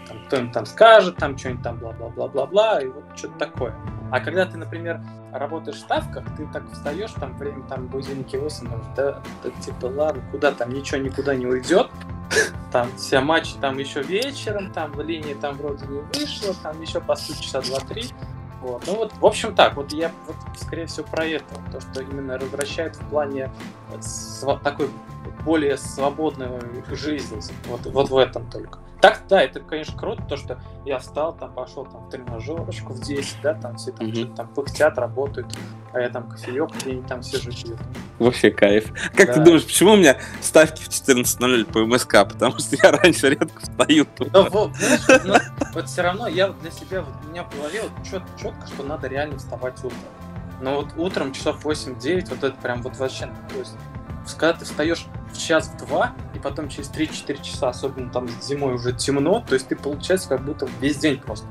[0.08, 3.76] там, кто-нибудь там скажет, там что-нибудь там бла-бла-бла-бла-бла, и вот что-то такое.
[4.12, 8.64] А когда ты, например, работаешь в ставках, ты так встаешь, там время, там будильники 8,
[8.64, 11.90] думаешь, да, да типа ладно, куда там ничего никуда не уйдет,
[12.72, 17.02] там все матчи там еще вечером, там в линии там вроде не вышло, там еще
[17.02, 18.06] по сути часа два-три.
[18.62, 18.84] Вот.
[18.86, 22.38] Ну вот, в общем так, вот я вот, скорее всего про это, то, что именно
[22.38, 23.50] развращает в плане
[24.64, 24.90] такой
[25.44, 26.50] более свободной
[26.92, 28.80] жизни, вот, вот в этом только.
[29.02, 33.02] Так, да, это, конечно, круто, то, что я встал, там, пошел там, в тренажерочку в
[33.02, 34.36] 10, да, там все там, mm-hmm.
[34.36, 35.48] там пыхтят, работают,
[35.92, 37.78] а я там кофеек где-нибудь там сижу, пью.
[38.20, 38.94] Вообще кайф.
[39.16, 39.34] Как да.
[39.34, 42.12] ты думаешь, почему у меня ставки в 14.00 по МСК?
[42.30, 44.06] Потому что я раньше редко встаю.
[44.20, 45.36] Ну, вот, знаешь, но,
[45.74, 48.84] вот все равно я для себя, вот, у меня в голове вот чет, четко, что
[48.84, 49.98] надо реально вставать утром.
[50.62, 53.76] Но вот утром часов 8-9, вот это прям вот вообще, то есть
[54.38, 58.76] когда ты встаешь в час в два, и потом через 3-4 часа, особенно там зимой
[58.76, 61.48] уже темно, то есть ты получается как будто весь день просто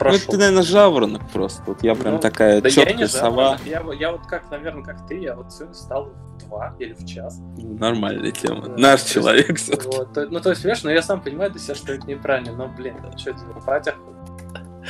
[0.00, 0.18] прошел.
[0.18, 1.62] Ну, это ты, наверное, жаворонок просто.
[1.66, 3.58] Вот я прям ну, такая да четкая я сова.
[3.64, 7.06] Я, я вот как, наверное, как ты, я вот сегодня встал в два или в
[7.06, 7.38] час.
[7.58, 8.62] Нормальная тема.
[8.62, 11.74] Да, Наш человек все вот, Ну, то есть, видишь, но я сам понимаю для себя,
[11.74, 13.94] что это неправильно, но, блин, что делать, батя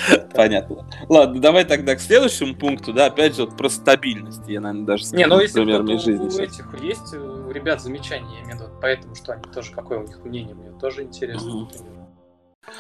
[0.34, 0.86] Понятно.
[1.08, 4.46] Ладно, давай тогда к следующему пункту, да, опять же, вот про стабильность.
[4.48, 6.28] Я, наверное, даже скажу, Не, ну если примерами жизни.
[6.28, 9.98] У этих есть у ребят замечания, я имею в виду, поэтому что они тоже, какое
[9.98, 11.68] у них мнение, мне тоже интересно.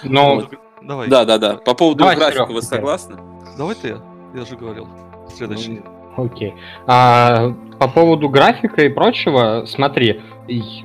[0.02, 0.36] Но...
[0.36, 0.50] Вот.
[0.82, 1.08] Давай.
[1.08, 1.56] Да, да, да.
[1.56, 3.16] По поводу Давай, графика Серег, вы согласны?
[3.58, 3.98] Давай ты,
[4.34, 4.88] я же говорил.
[5.36, 5.82] Следующий.
[6.16, 6.54] Окей.
[6.86, 10.20] А, по поводу графика и прочего, смотри,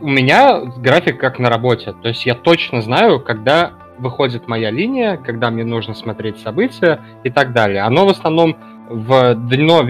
[0.02, 1.94] у меня график как на работе.
[2.02, 7.30] То есть я точно знаю, когда выходит моя линия, когда мне нужно смотреть события и
[7.30, 7.82] так далее.
[7.82, 8.58] Оно в основном
[8.90, 9.84] в дно,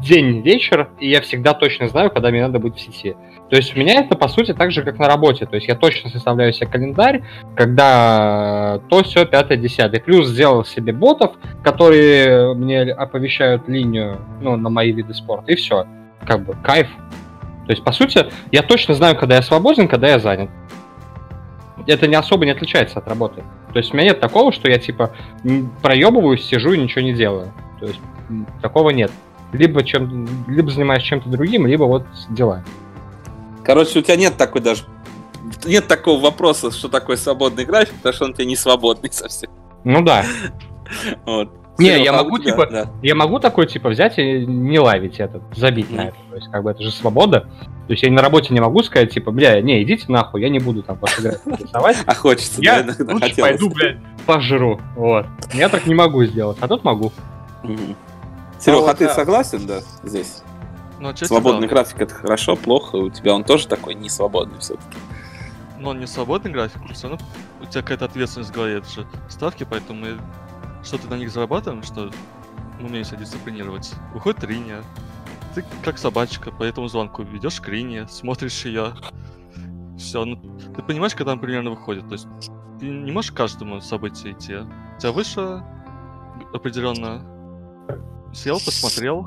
[0.00, 3.16] день-вечер, и я всегда точно знаю, когда мне надо быть в сети.
[3.50, 5.46] То есть у меня это, по сути, так же, как на работе.
[5.46, 7.22] То есть я точно составляю себе календарь,
[7.56, 10.00] когда то, все, пятое, десятое.
[10.00, 15.86] Плюс сделал себе ботов, которые мне оповещают линию ну, на мои виды спорта, и все.
[16.26, 16.88] Как бы кайф.
[17.66, 20.50] То есть, по сути, я точно знаю, когда я свободен, когда я занят.
[21.88, 23.42] Это не особо не отличается от работы.
[23.72, 25.12] То есть у меня нет такого, что я типа
[25.82, 27.52] проебываюсь, сижу и ничего не делаю.
[27.80, 28.00] То есть
[28.60, 29.10] такого нет.
[29.52, 32.62] Либо, чем, либо занимаюсь чем-то другим, либо вот дела.
[33.64, 34.84] Короче, у тебя нет такой даже
[35.64, 39.50] нет такого вопроса, что такое свободный график, потому что он тебе не свободный совсем.
[39.84, 40.24] Ну да.
[41.24, 41.52] Вот.
[41.78, 42.90] Не, я могу, типа, да.
[43.02, 45.96] я могу такой, типа, взять и не лавить этот, забить mm.
[45.96, 46.16] на это.
[46.28, 47.42] То есть, как бы, это же свобода.
[47.86, 50.58] То есть, я на работе не могу сказать, типа, бля, не, идите нахуй, я не
[50.58, 51.98] буду там ваши графики рисовать.
[52.04, 54.80] А хочется, я да, лучше пойду, блядь, пожру.
[54.96, 55.26] Вот.
[55.54, 57.12] Я так не могу сделать, а тут могу.
[58.58, 60.42] Серега, а, а ты согласен, да, здесь?
[61.00, 61.74] Ну, свободный да.
[61.74, 64.98] график это хорошо, плохо, у тебя он тоже такой не свободный все-таки.
[65.78, 67.24] Но он не свободный график, все равно
[67.60, 70.06] у тебя какая-то ответственность в голове, это же ставки, поэтому
[70.88, 72.10] мы что-то на них зарабатываем, что
[72.80, 73.92] себя дисциплинировать.
[74.14, 74.82] Выходит линия,
[75.54, 78.94] ты как собачка по этому звонку ведешь к линии, смотришь ее,
[79.98, 80.36] все, ну,
[80.74, 82.26] ты понимаешь, когда он примерно выходит, то есть
[82.80, 84.56] ты не можешь каждому событию идти.
[84.56, 85.62] У тебя выше
[86.54, 87.20] определенно
[88.32, 89.26] сел, посмотрел,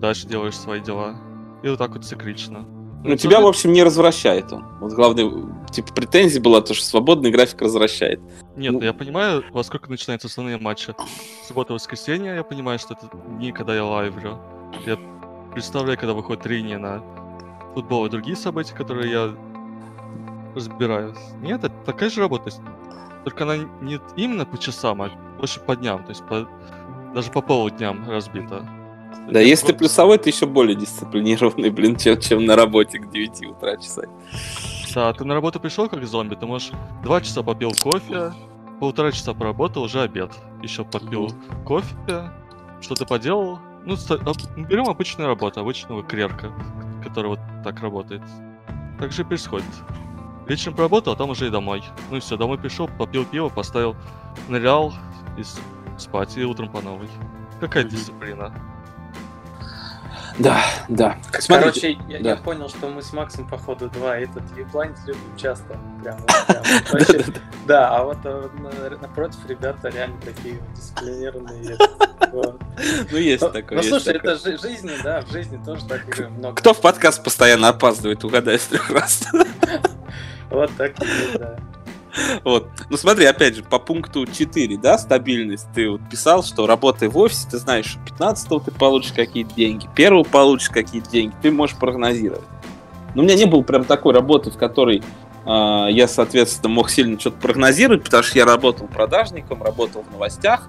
[0.00, 1.16] дальше делаешь свои дела.
[1.62, 2.66] И вот так вот циклично.
[3.02, 4.64] Ну, ну тебя, в общем, не развращает он.
[4.80, 5.30] Вот главное,
[5.70, 8.20] типа, претензия была то, что свободный график развращает.
[8.56, 8.80] Нет, ну...
[8.80, 10.94] я понимаю, во сколько начинаются основные матчи.
[11.46, 14.38] Суббота, воскресенье, я понимаю, что это не когда я лайвлю.
[14.86, 14.98] Я
[15.52, 17.02] представляю, когда выходит линия на
[17.74, 19.34] футбол и другие события, которые я
[20.54, 21.14] разбираю.
[21.40, 22.50] Нет, это такая же работа.
[23.24, 26.02] Только она не именно по часам, а больше по дням.
[26.04, 26.48] То есть по,
[27.14, 28.66] даже по полудням разбита.
[29.28, 33.46] Да, если ты плюсовой, ты еще более дисциплинированный, блин, чем, чем на работе к 9
[33.46, 34.02] утра часа.
[34.94, 36.70] Да, ты на работу пришел как зомби, ты можешь
[37.02, 38.32] два часа попил кофе,
[38.80, 40.32] полтора часа поработал, уже обед.
[40.62, 41.32] Еще попил
[41.64, 41.94] кофе,
[42.80, 43.58] что-то поделал.
[43.84, 43.96] Ну,
[44.56, 46.50] берем обычную работу, обычного клерка,
[47.04, 48.22] который вот так работает.
[48.98, 49.66] Так же и происходит.
[50.46, 51.82] Вечером поработал, а там уже и домой.
[52.10, 53.96] Ну и все, домой пришел, попил пиво, поставил,
[54.48, 54.94] нырял
[55.36, 55.42] и
[55.98, 57.08] спать, и утром по новой.
[57.60, 58.52] Какая дисциплина?
[60.38, 61.18] Да, да.
[61.48, 62.30] Короче, я, да.
[62.30, 65.78] я понял, что мы с Максом, походу, два этот ебланить любим часто.
[66.02, 66.62] Прям, прям,
[66.92, 67.24] вообще,
[67.66, 68.48] да, а вот э,
[69.00, 71.76] напротив ребята реально такие дисциплинированные.
[73.10, 73.78] Ну, есть ну, такое.
[73.78, 76.56] Ну, слушай, это жизни, да, в жизни тоже так много.
[76.56, 79.26] Кто в подкаст постоянно опаздывает, угадай с трех раз.
[80.50, 80.94] Вот так
[81.38, 81.58] да.
[82.44, 82.68] Вот.
[82.90, 85.66] Ну смотри, опять же, по пункту 4, да, стабильность.
[85.74, 89.88] Ты вот писал, что работая в офисе, ты знаешь, что 15 ты получишь какие-то деньги,
[89.94, 92.44] 1 получишь какие-то деньги, ты можешь прогнозировать.
[93.14, 95.02] Но у меня не было прям такой работы, в которой
[95.46, 100.68] э, я, соответственно, мог сильно что-то прогнозировать, потому что я работал продажником, работал в новостях,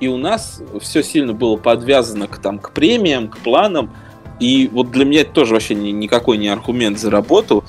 [0.00, 3.92] и у нас все сильно было подвязано к, там, к премиям, к планам,
[4.40, 7.62] и вот для меня это тоже вообще ни, никакой не аргумент за работу,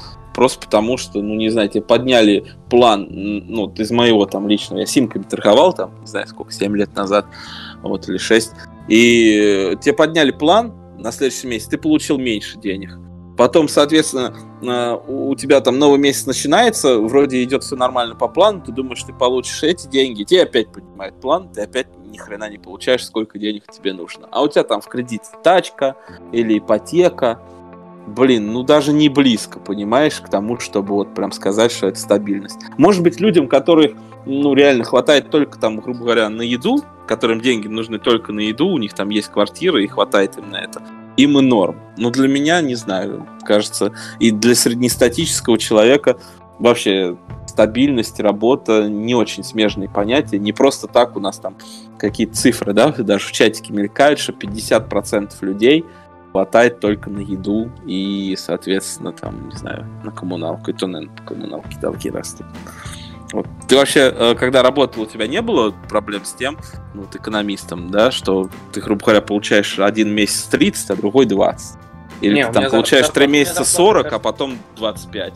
[0.44, 4.86] просто потому что, ну, не знаю, тебе подняли план, ну, из моего там личного, я
[4.86, 7.26] симками торговал там, не знаю, сколько, 7 лет назад,
[7.82, 8.52] вот, или 6,
[8.90, 12.90] и тебе подняли план на следующий месяц, ты получил меньше денег.
[13.38, 18.74] Потом, соответственно, у тебя там новый месяц начинается, вроде идет все нормально по плану, ты
[18.74, 23.06] думаешь, ты получишь эти деньги, тебе опять поднимают план, ты опять ни хрена не получаешь,
[23.06, 24.28] сколько денег тебе нужно.
[24.30, 25.96] А у тебя там в кредит тачка
[26.34, 27.40] или ипотека,
[28.08, 32.60] блин, ну даже не близко, понимаешь, к тому, чтобы вот прям сказать, что это стабильность.
[32.78, 33.94] Может быть, людям, которых,
[34.26, 38.68] ну, реально хватает только там, грубо говоря, на еду, которым деньги нужны только на еду,
[38.68, 40.82] у них там есть квартира и хватает им на это.
[41.18, 41.76] им и норм.
[41.98, 46.18] Но для меня, не знаю, кажется, и для среднестатического человека
[46.60, 50.40] вообще стабильность, работа не очень смежные понятия.
[50.40, 51.56] Не просто так у нас там
[52.00, 55.86] какие-то цифры, да, даже в чатике мелькают, что 50% людей
[56.34, 60.72] хватает только на еду и, соответственно, там, не знаю, на коммуналку.
[60.72, 62.48] И то, наверное, по коммуналке долги растут.
[63.32, 63.46] Вот.
[63.68, 66.58] Ты вообще, э, когда работал, у тебя не было проблем с тем,
[66.96, 71.78] ну, вот экономистом, да, что ты, грубо говоря, получаешь один месяц 30, а другой 20?
[72.22, 75.34] Или не, ты там получаешь три месяца 40, а потом 25?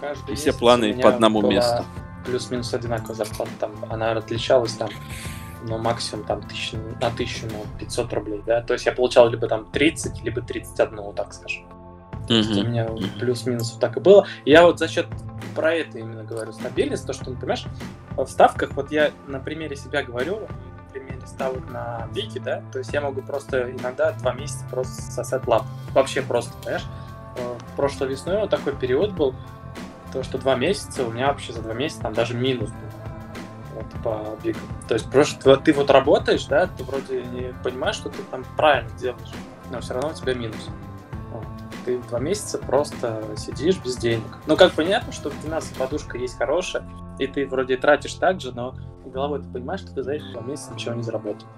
[0.00, 1.84] Каждый и все планы по одному месту.
[2.26, 3.50] Плюс-минус одинаковая зарплата.
[3.60, 4.90] Там она отличалась там
[5.62, 9.46] ну, максимум там тысяч, на тысячу, ну, 500 рублей, да, то есть я получал либо
[9.48, 11.64] там 30, либо 31, вот так скажем.
[12.26, 12.86] То есть у меня
[13.18, 14.24] плюс-минус вот так и было.
[14.44, 15.08] И я вот за счет
[15.56, 17.64] про это именно говорю, стабильность, то, что, ну, понимаешь,
[18.16, 22.78] в ставках, вот я на примере себя говорю, на примере ставок на Вики, да, то
[22.78, 25.64] есть я могу просто иногда два месяца просто сосать лап.
[25.92, 26.84] Вообще просто, понимаешь?
[27.36, 29.34] Э, прошлой весной вот такой период был,
[30.12, 32.99] то, что два месяца, у меня вообще за два месяца там даже минус был
[33.82, 34.62] вот, по бигам.
[34.88, 38.90] То есть просто ты вот работаешь, да, ты вроде не понимаешь, что ты там правильно
[38.98, 39.30] делаешь,
[39.70, 40.68] но все равно у тебя минус.
[41.84, 44.38] Ты два месяца просто сидишь без денег.
[44.46, 46.84] Ну, как понятно, что финансовая подушка есть хорошая,
[47.18, 48.74] и ты вроде тратишь так же, но
[49.06, 51.48] головой ты понимаешь, что ты за эти два месяца ничего не заработал.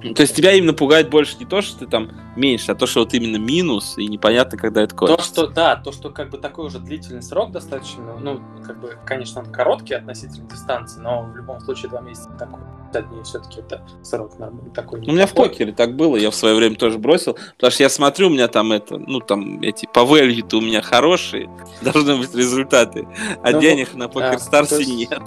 [0.00, 3.00] То есть тебя именно пугает больше не то, что ты там меньше, а то, что
[3.00, 5.34] вот именно минус, и непонятно, когда это кончится.
[5.34, 8.96] То, что, да, то, что как бы такой уже длительный срок достаточно, ну, как бы,
[9.04, 12.60] конечно, он короткий относительно дистанции, но в любом случае два месяца такой.
[12.92, 15.00] 50 дней все-таки это срок нормальный такой.
[15.00, 17.88] У меня в покере так было, я в свое время тоже бросил, потому что я
[17.88, 21.50] смотрю, у меня там это, ну там эти по value у меня хорошие,
[21.82, 23.06] должны быть результаты,
[23.42, 25.22] а ну, денег на покерстарсе да, нет.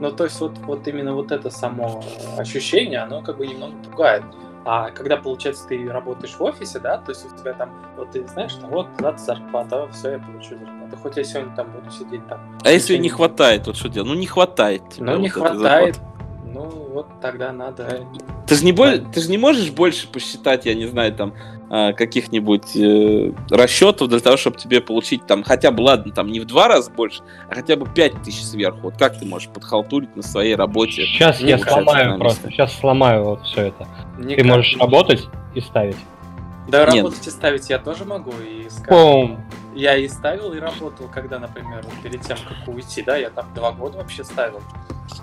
[0.00, 2.02] Ну, то есть вот, вот именно вот это само
[2.36, 4.24] ощущение, оно как бы немного пугает.
[4.66, 8.26] А когда, получается, ты работаешь в офисе, да, то есть у тебя там, вот ты
[8.26, 10.96] знаешь, что вот завтра зарплата, все, я получу зарплату.
[11.02, 12.40] Хоть я сегодня там буду сидеть там.
[12.64, 14.08] А если не хватает, вот что делать?
[14.08, 14.82] Ну, не хватает.
[14.96, 16.00] Ну, не вот хватает.
[16.54, 18.06] Ну, вот тогда надо...
[18.46, 19.04] Ты же не, боль...
[19.12, 21.34] ты же не можешь больше посчитать, я не знаю, там,
[21.70, 26.38] а, каких-нибудь э, расчетов для того, чтобы тебе получить там хотя бы, ладно, там не
[26.38, 28.78] в два раза больше, а хотя бы пять тысяч сверху.
[28.82, 31.04] Вот как ты можешь подхалтурить на своей работе?
[31.06, 33.88] Сейчас я сломаю просто, сейчас сломаю вот все это.
[34.18, 34.36] Никак.
[34.36, 35.96] Ты можешь работать и ставить.
[36.68, 36.96] Да, Нет.
[36.96, 38.32] работать и ставить я тоже могу.
[38.42, 39.44] И скажем,
[39.74, 43.72] я и ставил, и работал, когда, например, перед тем, как уйти, да, я там два
[43.72, 44.62] года вообще ставил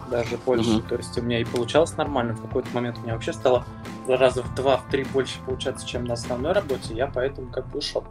[0.10, 0.78] даже больше.
[0.78, 0.88] Угу.
[0.88, 2.34] То есть у меня и получалось нормально.
[2.34, 3.66] В какой-то момент у меня вообще стало
[4.08, 6.94] раза в два, в три больше получаться, чем на основной работе.
[6.94, 8.04] Я поэтому как бы ушел.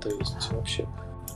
[0.00, 0.86] То есть вообще.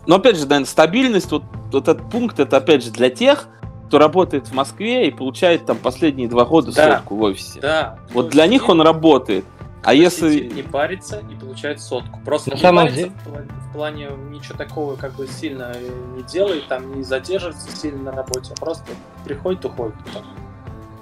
[0.06, 3.48] Но опять же, наверное, стабильность, вот, вот этот пункт, это опять же для тех,
[3.86, 7.60] кто работает в Москве и получает там последние два года да, сотку в офисе.
[7.60, 7.98] Да.
[8.12, 9.44] Вот для них он работает.
[9.84, 10.48] А если...
[10.48, 12.20] Не парится и получает сотку.
[12.24, 13.10] Просто На не самом парится деле...
[13.10, 15.74] в, плане, в плане ничего такого как бы сильно
[16.16, 18.92] не делает, там не задерживается сильно на работе, а просто
[19.24, 19.94] приходит, уходит.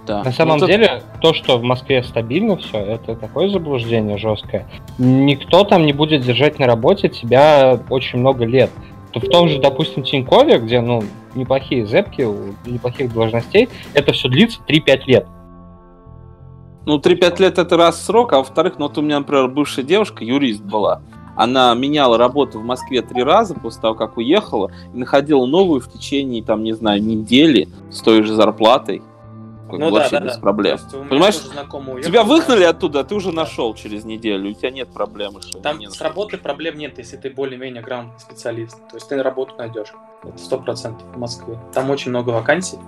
[0.07, 0.25] Да.
[0.25, 4.67] На самом ну, деле, то, что в Москве стабильно все, это такое заблуждение жесткое.
[4.99, 8.71] Никто там не будет держать на работе тебя очень много лет.
[9.13, 11.03] То в том же, допустим, Тинькове, где, ну,
[11.35, 12.27] неплохие зепки,
[12.67, 15.27] неплохих должностей, это все длится 3-5 лет.
[16.87, 20.25] Ну, 3-5 лет это раз срок, а во-вторых, ну вот у меня, например, бывшая девушка,
[20.25, 21.03] юрист была,
[21.37, 25.91] она меняла работу в Москве три раза после того, как уехала, и находила новую в
[25.91, 29.03] течение, там, не знаю, недели с той же зарплатой.
[29.71, 30.41] ну, вообще да, без да.
[30.41, 30.79] проблем.
[31.09, 32.71] Понимаешь, уехал, тебя выгнали да.
[32.71, 35.41] оттуда, а ты уже нашел через неделю, у тебя нет проблемы.
[35.63, 38.77] Там нет с работы проблем нет, если ты более-менее грамотный специалист.
[38.89, 39.95] То есть ты работу найдешь.
[40.23, 41.59] Это сто процентов в Москве.
[41.73, 42.79] Там очень много вакансий.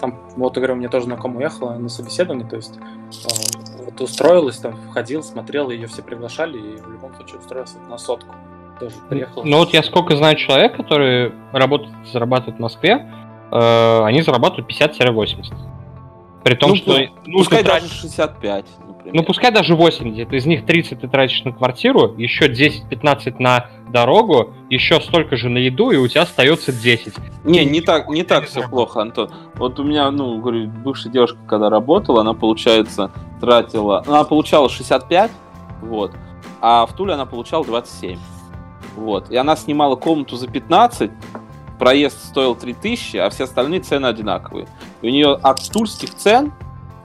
[0.00, 4.76] Там, вот, говорю, мне тоже знакомая уехала на собеседование, то есть э, вот устроилась, там,
[4.88, 8.34] входил, смотрел, ее все приглашали, и в любом случае устроился на сотку.
[8.78, 9.42] Тоже приехал.
[9.44, 13.10] Ну вот я сколько знаю человек, который работает, зарабатывает в Москве,
[13.50, 15.54] э, они зарабатывают 50-80.
[16.46, 16.96] При том, ну, что...
[17.26, 19.14] Ну, пускай даже 65 например.
[19.14, 20.32] Ну, пускай даже 80.
[20.32, 25.58] Из них 30 ты тратишь на квартиру, еще 10-15 на дорогу, еще столько же на
[25.58, 27.14] еду, и у тебя остается 10.
[27.42, 29.28] Не, не так, не так все плохо, Антон.
[29.56, 34.04] Вот у меня, ну, говорю, бывшая девушка, когда работала, она, получается, тратила...
[34.06, 35.32] Она получала 65,
[35.82, 36.12] вот,
[36.60, 38.18] а в Туле она получала 27.
[38.94, 39.30] Вот.
[39.30, 41.10] И она снимала комнату за 15,
[41.78, 44.66] проезд стоил 3000, а все остальные цены одинаковые.
[45.02, 46.52] И у нее от тульских цен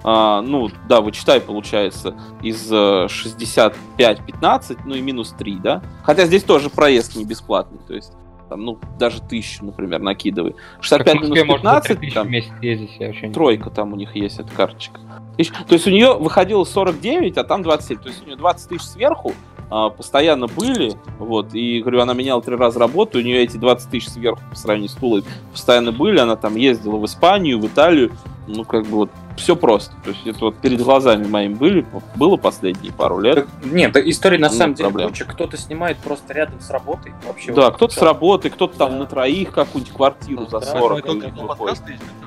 [0.04, 5.84] а, ну, да, вычитай, получается, из 65-15, э, ну и минус 3, да?
[6.04, 8.14] Хотя здесь тоже проезд не бесплатный, то есть
[8.50, 10.56] там, ну, даже тысячу, например, накидывай.
[10.82, 15.00] 65 минус 15, там, ездить, я тройка там у них есть, эта карточка.
[15.38, 18.86] То есть у нее выходило 49, а там 27, то есть у нее 20 тысяч
[18.86, 19.34] сверху,
[19.72, 24.10] постоянно были, вот, и, говорю, она меняла три раза работу, у нее эти 20 тысяч
[24.10, 28.12] сверху по сравнению с Тулой постоянно были, она там ездила в Испанию, в Италию,
[28.48, 29.96] ну, как бы вот все просто.
[30.04, 33.36] То есть это вот перед глазами моими были, было последние пару лет.
[33.36, 35.10] Так, нет, история на самом деле проблем.
[35.10, 35.24] куча.
[35.24, 37.14] Кто-то снимает просто рядом с работой.
[37.26, 38.88] Вообще да, вот кто-то с работы, кто-то да.
[38.88, 41.06] там на троих какую-нибудь квартиру да, за 40.
[41.22, 41.32] Да,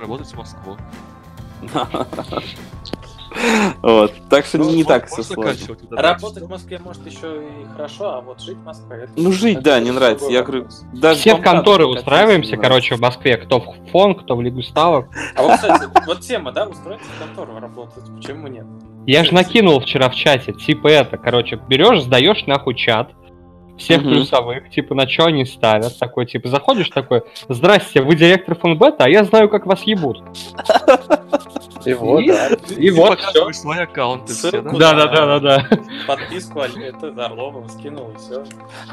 [0.00, 0.76] работать в Москву.
[3.82, 4.12] Вот.
[4.30, 5.76] Так что ну, не так все сложно.
[5.90, 9.08] Работать в Москве может еще и хорошо, а вот жить в Москве...
[9.16, 10.26] Ну, жить, да, не нравится.
[10.30, 13.36] Я говорю, даже Все в конторы устраиваемся, короче, в Москве.
[13.36, 15.08] Кто в фон, кто в Лигу ставок.
[15.36, 18.64] А вот, кстати, вот тема, да, устроиться в контору работать, почему нет?
[19.06, 23.10] Я же накинул вчера в чате, типа это, короче, берешь, сдаешь нахуй чат,
[23.76, 24.10] всех угу.
[24.10, 29.08] плюсовых, типа, на что они ставят, такой, типа, заходишь такой, здрасте, вы директор фонбета, а
[29.08, 30.22] я знаю, как вас ебут.
[31.84, 32.48] И вот, и, да.
[32.70, 33.52] И, и вот все.
[33.52, 34.70] свои аккаунты все, да?
[34.70, 35.68] Да, да, да, да.
[36.06, 38.44] Подписку это Орлова скинул и все.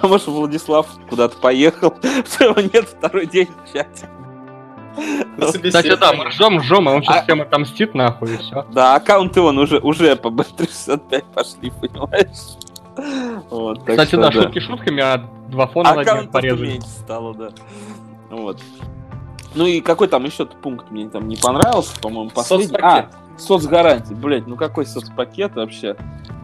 [0.01, 1.93] А может Владислав куда-то поехал,
[2.39, 4.09] его нет второй день в чате.
[5.63, 7.23] Кстати, да, мы ржем, ржем, а он сейчас а...
[7.23, 8.65] всем отомстит нахуй и все.
[8.73, 12.57] Да, аккаунты он уже, уже по B365 пошли, понимаешь?
[13.49, 15.17] Вот, Кстати, да, да, шутки шутками, а
[15.47, 16.79] два фона на порезали.
[16.82, 17.49] стало, да.
[18.29, 18.59] Вот.
[19.56, 22.68] Ну и какой там еще пункт мне там не понравился, по-моему, последний.
[22.68, 23.10] Соцпакет.
[23.14, 24.14] А, соцгарантии.
[24.14, 25.95] Блять, ну какой соцпакет вообще?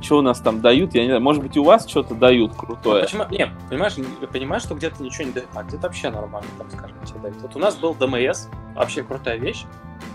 [0.02, 0.94] Что у нас там дают?
[0.94, 1.22] Я не знаю.
[1.22, 3.02] Может быть, у вас что-то дают крутое?
[3.02, 3.24] Ну, почему?
[3.30, 3.94] Не, понимаешь,
[4.32, 7.42] понимаешь, что где-то ничего не дают, а где-то вообще нормально, там, скажем, тебе дают.
[7.42, 9.64] Вот у нас был ДМС, вообще крутая вещь.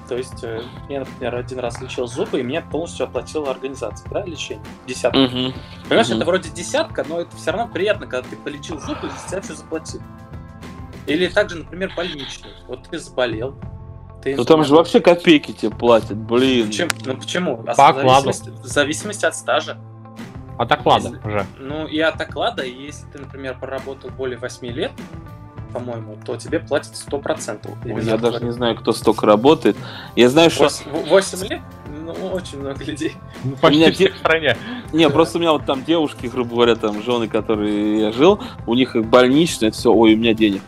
[0.08, 4.24] То есть э, я, например, один раз лечил зубы, и мне полностью оплатила организация, да,
[4.24, 4.64] лечение.
[4.86, 5.18] Десятка.
[5.18, 5.54] Угу.
[5.88, 6.16] Понимаешь, угу.
[6.16, 9.40] это вроде десятка, но это все равно приятно, когда ты полечил зубы, и за тебя
[9.40, 10.02] все заплатили.
[11.06, 12.50] Или также, например, больничный.
[12.68, 13.56] Вот ты заболел.
[14.22, 16.68] Ты ну там же вообще копейки тебе платят, блин.
[16.68, 16.90] Почему?
[17.04, 17.64] Ну почему?
[17.66, 18.30] А По окладу.
[18.30, 19.78] В зависимости от стажа.
[20.58, 21.46] От оклада если, уже.
[21.58, 24.92] Ну и от оклада, если ты, например, проработал более 8 лет,
[25.72, 27.92] по-моему, то тебе платят 100%.
[27.92, 29.76] Ой, я даже не знаю, кто столько работает.
[30.14, 30.90] Я знаю, 8, что...
[30.90, 31.60] 8 лет?
[32.04, 33.14] Ну, очень много людей.
[33.42, 34.56] Ну, почти меня всех в стране.
[34.92, 38.74] Не, просто у меня вот там девушки, грубо говоря, там жены, которые я жил, у
[38.74, 40.62] них их больничные, это все, ой, у меня денег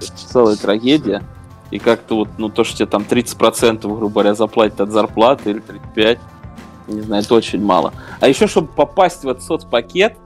[0.00, 1.22] целая трагедия.
[1.70, 5.62] И как-то вот, ну, то, что тебе там 30%, грубо говоря, заплатят от зарплаты или
[5.96, 6.18] 35%,
[6.88, 7.92] не знаю, это очень мало.
[8.20, 10.16] А еще, чтобы попасть в этот соцпакет,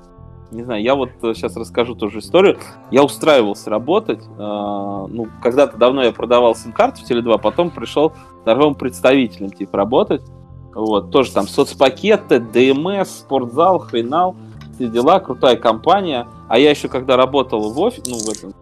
[0.51, 2.59] не знаю, я вот сейчас расскажу тоже историю.
[2.91, 4.23] Я устраивался работать.
[4.39, 8.13] Э, ну, когда-то давно я продавал сим-карту в Теле2, потом пришел
[8.45, 10.23] торговым представителем, типа, работать.
[10.75, 14.37] Вот, тоже там соцпакеты, ДМС, спортзал, хренал,
[14.75, 16.27] все дела, крутая компания.
[16.49, 18.55] А я еще когда работал в офисе, ну, в этом,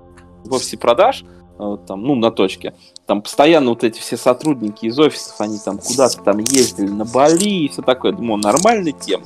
[0.45, 1.25] в офисе продаж,
[1.59, 2.75] э, там, ну, на точке,
[3.07, 7.65] там постоянно вот эти все сотрудники из офисов, они там куда-то там ездили на Бали
[7.65, 8.13] и все такое.
[8.13, 9.25] Думаю, нормальная тема,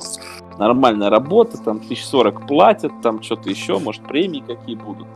[0.59, 5.07] нормальная работа, там 1040 платят, там что-то еще, может, премии какие будут.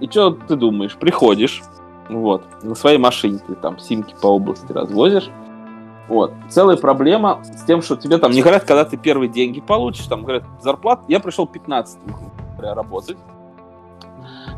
[0.00, 0.96] И что ты думаешь?
[0.96, 1.62] Приходишь,
[2.08, 5.30] вот, на своей машине ты там симки по области развозишь,
[6.08, 6.32] вот.
[6.48, 10.22] Целая проблема с тем, что тебе там не говорят, когда ты первые деньги получишь, там
[10.22, 11.00] говорят, зарплат.
[11.08, 11.98] Я пришел 15
[12.58, 13.18] работать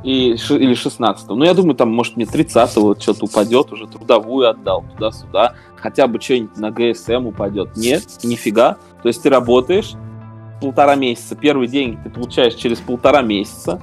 [0.04, 4.84] и, или 16 Ну, я думаю, там, может, мне 30-го что-то упадет, уже трудовую отдал
[4.94, 7.76] туда-сюда, хотя бы что-нибудь на ГСМ упадет.
[7.76, 8.76] Нет, нифига.
[9.02, 9.94] То есть ты работаешь
[10.60, 13.80] полтора месяца, первые деньги ты получаешь через полтора месяца,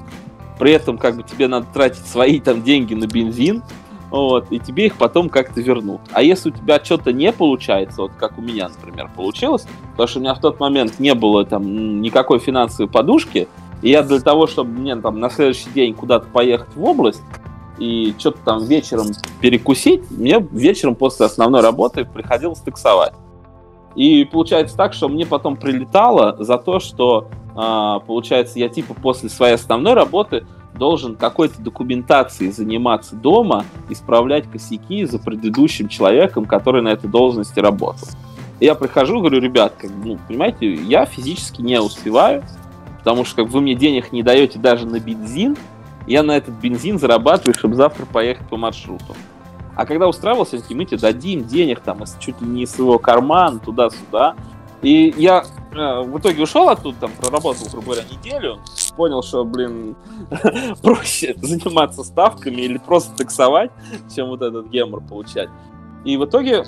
[0.60, 3.64] при этом как бы тебе надо тратить свои там деньги на бензин,
[4.12, 6.02] вот, и тебе их потом как-то вернут.
[6.12, 10.20] А если у тебя что-то не получается, вот как у меня, например, получилось, потому что
[10.20, 13.48] у меня в тот момент не было там никакой финансовой подушки,
[13.86, 17.22] и я для того, чтобы мне там на следующий день куда-то поехать в область
[17.78, 19.10] и что-то там вечером
[19.42, 23.14] перекусить, мне вечером после основной работы приходилось таксовать.
[23.96, 29.30] И получается так, что мне потом прилетало за то, что, э, получается, я типа после
[29.30, 36.90] своей основной работы должен какой-то документацией заниматься дома, исправлять косяки за предыдущим человеком, который на
[36.90, 38.08] этой должности работал.
[38.60, 42.44] Я прихожу, говорю, ребят, как, ну, понимаете, я физически не успеваю,
[43.06, 45.56] потому что как вы мне денег не даете даже на бензин,
[46.08, 49.16] я на этот бензин зарабатываю, чтобы завтра поехать по маршруту.
[49.76, 54.36] А когда устраивался, мы тебе дадим денег там, чуть ли не из своего кармана, туда-сюда.
[54.82, 58.60] И я э, в итоге ушел оттуда, там, проработал, грубо говоря, неделю,
[58.98, 59.96] понял, что, блин,
[60.82, 63.70] проще заниматься ставками или просто таксовать,
[64.16, 65.50] чем вот этот гемор получать.
[66.06, 66.66] И в итоге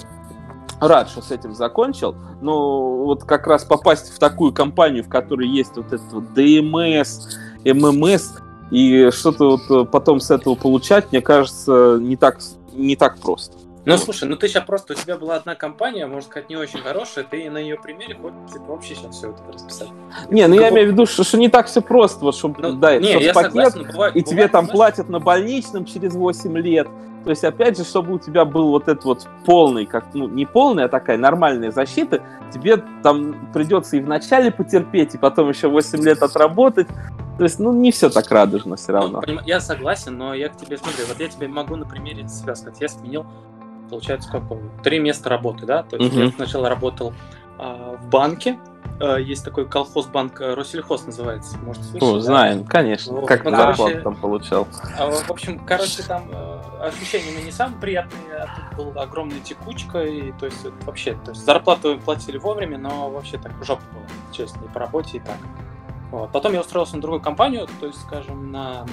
[0.80, 2.16] рад, что с этим закончил.
[2.42, 7.38] Но вот как раз попасть в такую компанию, в которой есть вот этот вот ДМС,
[7.66, 8.40] ММС,
[8.72, 12.40] и что-то вот потом с этого получать, мне кажется, не так,
[12.74, 13.58] не так просто.
[13.86, 16.80] Ну, слушай, ну ты сейчас просто, у тебя была одна компания, можно сказать, не очень
[16.80, 19.88] хорошая, ты на ее примере хочешь типа, вообще сейчас все это расписать.
[20.30, 22.74] Не, ну я имею в виду, что, что не так все просто, вот, чтобы, ну,
[22.74, 24.76] да, не, я пакет, согласен, бывает, и бывает, тебе там знаешь...
[24.76, 26.90] платят на больничном через 8 лет,
[27.28, 30.46] то есть, опять же, чтобы у тебя был вот этот вот полный, как, ну, не
[30.46, 32.22] полная, а такая нормальная защита,
[32.54, 36.88] тебе там придется и вначале потерпеть, и потом еще 8 лет отработать.
[37.38, 39.24] То есть, ну, не все так радужно все ну, равно.
[39.28, 42.56] Ну, я согласен, но я к тебе смотрю, вот я тебе могу на примере себя
[42.56, 42.80] сказать.
[42.80, 43.26] Я сменил,
[43.90, 44.58] получается, сколько?
[44.82, 45.84] Три места работы, да?
[45.84, 46.24] То есть, угу.
[46.24, 47.12] я сначала работал
[47.58, 48.58] а, в банке,
[49.00, 52.02] есть такой колхозбанк э, Россельхоз называется, может слышать?
[52.02, 52.70] Ну, знаем, да?
[52.70, 53.14] конечно.
[53.14, 53.28] Вот.
[53.28, 54.68] Как ну, зарплату там получал.
[54.98, 59.40] А, в общем, короче, там э, ощущения ну, не самые приятные, а тут была огромная
[59.40, 64.06] текучка, и то есть вообще, то есть зарплату платили вовремя, но вообще так жопа была,
[64.32, 65.38] честно, и по работе, и так.
[66.10, 66.32] Вот.
[66.32, 68.86] Потом я устроился на другую компанию, то есть, скажем, на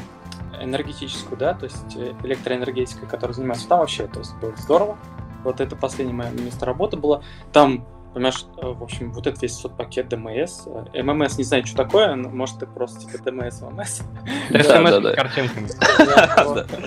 [0.61, 4.99] энергетическую, да, то есть электроэнергетикой, которая занимается там вообще, то есть было здорово.
[5.45, 7.23] Вот это последнее мое место работы было.
[7.53, 10.67] Там Понимаешь, э, в общем, вот этот весь пакет ДМС.
[10.67, 14.03] Э, ММС не знаю, что такое, может, ты просто типа ДМС, ММС.
[14.51, 15.69] ДМС с картинками.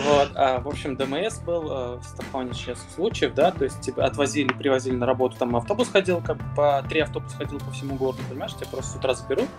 [0.07, 4.53] Вот, а, в общем, ДМС был э, страхование честных случаев, да, то есть тебя отвозили,
[4.53, 8.53] привозили на работу, там автобус ходил, как по три автобуса ходил по всему городу, понимаешь,
[8.53, 9.49] тебя просто с утра заберут,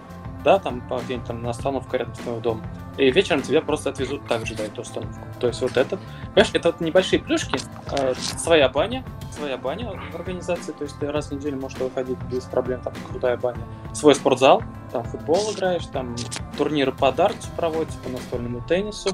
[0.44, 2.62] да, там где-нибудь там на остановку рядом с твоего дома.
[2.96, 5.20] И вечером тебя просто отвезут также до эту остановку.
[5.40, 6.00] То есть вот этот,
[6.34, 7.58] понимаешь, это вот небольшие плюшки,
[7.92, 12.18] э, своя баня, своя баня в организации, то есть ты раз в неделю можешь выходить
[12.30, 13.62] без проблем, там крутая баня.
[13.92, 14.62] Свой спортзал,
[14.92, 16.16] там футбол играешь, там
[16.56, 19.10] турниры по дарту проводятся, по настольному теннису.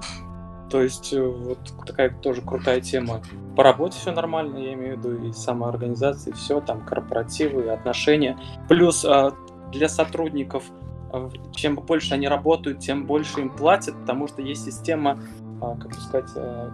[0.70, 3.20] То есть э, вот такая тоже крутая тема.
[3.56, 8.38] По работе все нормально, я имею в виду и самоорганизация, и все, там корпоративы, отношения.
[8.68, 9.30] Плюс э,
[9.72, 10.93] для сотрудников а,
[11.52, 15.18] чем больше они работают, тем больше им платят, потому что есть система,
[15.60, 16.70] а, как сказать, э,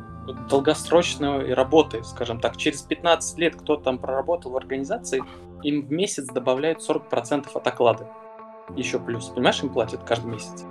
[0.49, 2.57] долгосрочной работы, скажем так.
[2.57, 5.22] Через 15 лет кто там проработал в организации,
[5.62, 8.09] им в месяц добавляют 40% от оклада.
[8.76, 9.26] Еще плюс.
[9.26, 10.64] Понимаешь, им платят каждый месяц.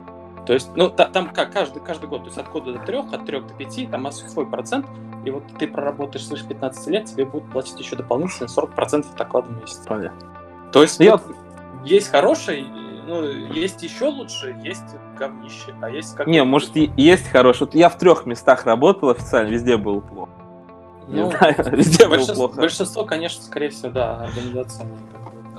[0.45, 3.13] То есть, ну, та, там как каждый, каждый год, то есть от года до трех,
[3.13, 4.85] от трех до пяти, там свой процент,
[5.25, 9.47] и вот ты проработаешь свыше 15 лет, тебе будут платить еще дополнительно 40% от оклада
[9.49, 9.83] в месяц.
[9.85, 10.27] Понятно.
[10.71, 11.17] То есть, я...
[11.17, 11.23] вот,
[11.83, 12.65] есть хороший
[13.09, 16.27] ну, есть еще лучше, есть говнище, а есть как...
[16.27, 17.61] Не, может, и есть хороший.
[17.61, 20.31] Вот я в трех местах работал официально, везде было плохо.
[21.07, 21.31] Ну,
[21.71, 22.61] везде большинство, было плохо.
[22.61, 24.85] Большинство, конечно, скорее всего, да, организация.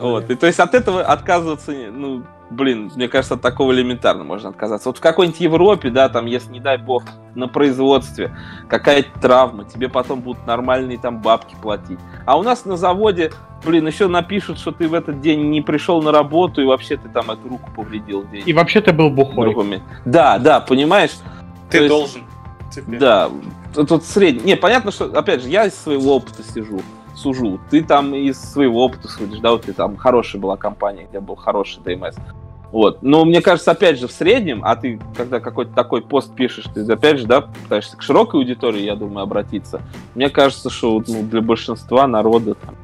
[0.01, 4.49] Вот, и то есть от этого отказываться, ну, блин, мне кажется, от такого элементарно можно
[4.49, 4.89] отказаться.
[4.89, 8.35] Вот в какой-нибудь Европе, да, там, если, не дай бог, на производстве
[8.69, 11.99] какая-то травма, тебе потом будут нормальные там бабки платить.
[12.25, 13.33] А у нас на заводе,
[13.65, 17.09] блин, еще напишут, что ты в этот день не пришел на работу, и вообще ты
[17.09, 18.25] там эту руку повредил.
[18.25, 18.43] День.
[18.47, 19.53] И вообще ты был бухой.
[19.53, 19.83] Другими.
[20.05, 21.13] Да, да, понимаешь?
[21.69, 22.23] Ты То должен.
[22.73, 22.99] Теперь.
[22.99, 23.31] Да,
[23.75, 24.45] тут средний.
[24.45, 26.81] Не, понятно, что, опять же, я из своего опыта сижу
[27.21, 27.61] сужу.
[27.71, 31.37] Ты там из своего опыта судишь, да, вот ты там хорошая была компания, где был
[31.37, 32.17] хороший ДМС.
[32.73, 33.03] Вот.
[33.03, 36.81] Но мне кажется, опять же, в среднем, а ты, когда какой-то такой пост пишешь, ты
[36.91, 39.83] опять же, да, пытаешься к широкой аудитории, я думаю, обратиться.
[40.15, 42.77] Мне кажется, что ну, для большинства народа там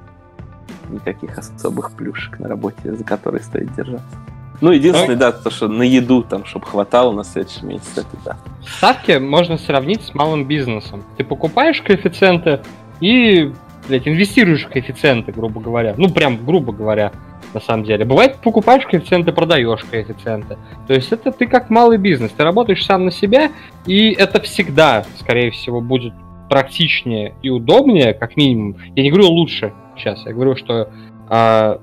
[0.91, 4.17] никаких особых плюшек на работе, за которые стоит держаться.
[4.61, 8.37] Ну, единственное, да, то, что на еду, там, чтобы хватало на следующий месяц, это да.
[8.67, 11.05] Ставки можно сравнить с малым бизнесом.
[11.17, 12.63] Ты покупаешь коэффициенты
[13.01, 13.53] и,
[13.89, 15.95] блядь, инвестируешь коэффициенты, грубо говоря.
[15.97, 17.13] Ну, прям, грубо говоря
[17.55, 18.05] на самом деле.
[18.05, 20.59] Бывает, покупаешь коэффициенты, продаешь коэффициенты.
[20.87, 23.51] То есть это ты как малый бизнес, ты работаешь сам на себя,
[23.87, 26.13] и это всегда, скорее всего, будет
[26.49, 28.77] практичнее и удобнее, как минимум.
[28.95, 30.91] Я не говорю лучше сейчас, я говорю, что
[31.29, 31.79] э,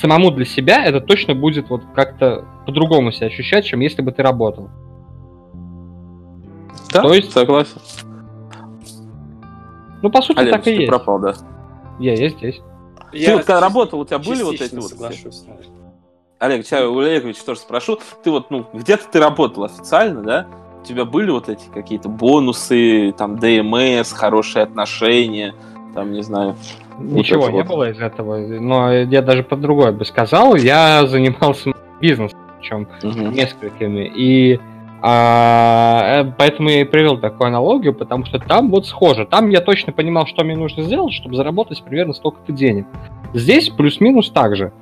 [0.00, 4.22] самому для себя это точно будет вот как-то по-другому себя ощущать, чем если бы ты
[4.22, 4.70] работал.
[6.92, 7.80] Да, То есть, согласен.
[10.02, 10.88] Ну, по сути, Олег, так и есть.
[10.88, 11.34] пропал, да?
[11.98, 12.60] Я, я здесь.
[13.12, 14.90] Я ты вот когда работал, у тебя были вот эти вот...
[14.90, 15.44] Соглашусь.
[16.38, 17.98] Олег, тебя у Олеговича тоже спрошу.
[18.22, 20.46] Ты вот, ну, где-то ты работал официально, да?
[20.82, 25.54] У тебя были вот эти какие-то бонусы, там, ДМС, хорошие отношения,
[25.94, 26.56] там, не знаю.
[26.98, 27.68] Ничего вот не вот.
[27.68, 28.38] было из этого.
[28.38, 30.54] Но я даже по другой бы сказал.
[30.56, 33.30] Я занимался бизнесом, причем угу.
[33.30, 34.10] несколькими.
[34.14, 34.60] И
[35.02, 39.26] а, э, поэтому я и привел такую аналогию, потому что там вот схоже.
[39.26, 42.86] Там я точно понимал, что мне нужно сделать, чтобы заработать примерно столько-то денег.
[43.34, 44.72] Здесь плюс-минус так же.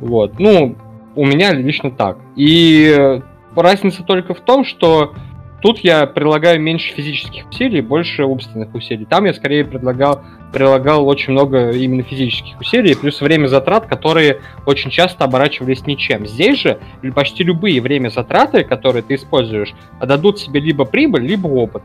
[0.00, 0.38] Вот.
[0.38, 0.76] Ну,
[1.14, 2.18] у меня лично так.
[2.36, 3.20] И
[3.54, 5.14] разница только в том, что
[5.60, 9.04] Тут я прилагаю меньше физических усилий, больше умственных усилий.
[9.04, 14.90] Там я скорее предлагал, прилагал очень много именно физических усилий, плюс время затрат, которые очень
[14.90, 16.26] часто оборачивались ничем.
[16.26, 16.78] Здесь же
[17.14, 21.82] почти любые время затраты, которые ты используешь, дадут себе либо прибыль, либо опыт.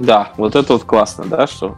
[0.00, 1.76] Да, вот это вот классно, да, что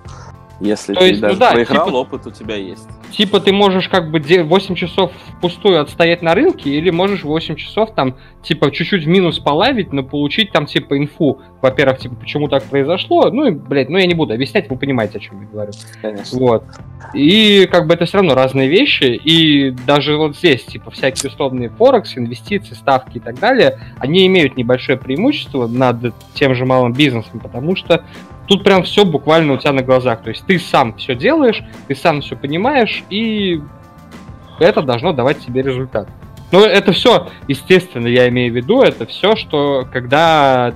[0.60, 2.88] Если То ты есть, ну даже ну, да, проиграл, типа, опыт у тебя есть.
[3.10, 7.94] Типа ты можешь как бы 8 часов впустую отстоять на рынке, или можешь 8 часов
[7.94, 11.40] там, типа, чуть-чуть в минус полавить, но получить там, типа, инфу.
[11.60, 13.30] Во-первых, типа, почему так произошло.
[13.30, 15.72] Ну и, блядь, ну я не буду объяснять, вы понимаете, о чем я говорю.
[16.00, 16.38] Конечно.
[16.38, 16.64] Вот.
[17.12, 21.68] И как бы это все равно разные вещи, и даже вот здесь, типа, всякие условные
[21.68, 27.40] форекс, инвестиции, ставки и так далее, они имеют небольшое преимущество над тем же малым бизнесом,
[27.40, 28.04] потому что
[28.46, 30.22] Тут прям все буквально у тебя на глазах.
[30.22, 33.60] То есть ты сам все делаешь, ты сам все понимаешь, и
[34.60, 36.08] это должно давать тебе результат.
[36.52, 40.72] Но это все, естественно, я имею в виду, это все, что когда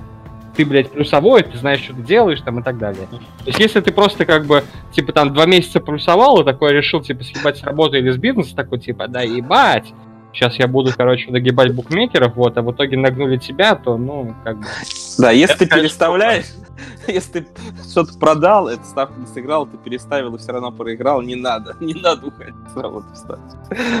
[0.55, 3.07] ты, блядь, плюсовой, ты знаешь, что ты делаешь, там, и так далее.
[3.07, 7.01] То есть, если ты просто, как бы, типа, там, два месяца плюсовал, и такой решил,
[7.01, 9.93] типа, съебать с работы или с бизнеса, такой, типа, да ебать,
[10.33, 14.59] сейчас я буду, короче, догибать букмекеров, вот, а в итоге нагнули тебя, то, ну, как
[14.59, 14.65] бы...
[15.17, 16.45] Да, если ты переставляешь,
[17.07, 17.47] если ты
[17.89, 21.93] что-то продал, эту ставку не сыграл, ты переставил и все равно проиграл, не надо, не
[21.93, 23.39] надо уходить с работы встать.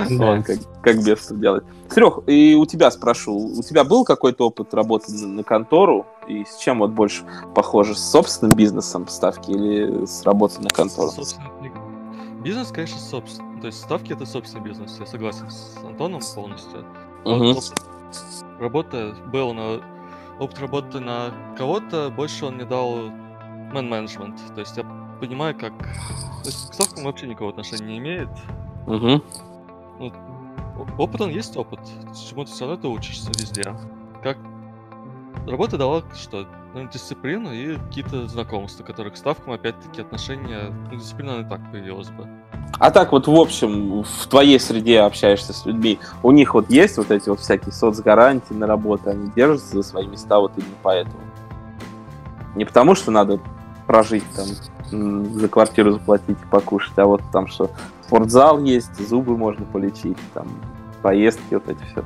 [0.09, 0.41] Да.
[0.41, 1.63] как, как без делать.
[1.89, 6.45] Серег, и у тебя спрошу, у тебя был какой-то опыт работы на, на контору, и
[6.45, 7.23] с чем вот больше
[7.55, 11.11] похоже, с собственным бизнесом ставки или с работой на контору?
[12.43, 13.61] Бизнес, конечно, собственный.
[13.61, 16.85] То есть ставки это собственный бизнес, я согласен с Антоном полностью.
[17.25, 17.61] Угу.
[18.59, 19.81] Работа был на
[20.41, 23.09] опыт работы на кого-то, больше он мне дал
[23.71, 24.39] мен-менеджмент.
[24.55, 24.83] То есть я
[25.19, 25.71] понимаю, как...
[25.77, 28.29] То есть к ставкам вообще никакого отношения не имеет.
[28.87, 29.21] Угу.
[29.99, 30.13] Ну,
[30.97, 31.79] опыт он есть опыт.
[32.27, 33.63] Чему-то все равно ты учишься везде.
[34.23, 34.37] Как
[35.47, 36.45] работа дала что?
[36.73, 40.73] Ну, дисциплину и какие-то знакомства, которые к ставкам, опять-таки, отношения...
[40.89, 42.27] Ну, дисциплина и так появилась бы.
[42.79, 46.97] А так вот, в общем, в твоей среде общаешься с людьми, у них вот есть
[46.97, 51.19] вот эти вот всякие соцгарантии на работу, они держатся за свои места вот именно поэтому.
[52.55, 53.39] Не потому, что надо
[53.85, 54.47] прожить там,
[54.91, 57.71] за квартиру заплатить и покушать, а вот там, что
[58.05, 60.47] спортзал есть, зубы можно полечить, там,
[61.01, 62.03] поездки, вот эти все.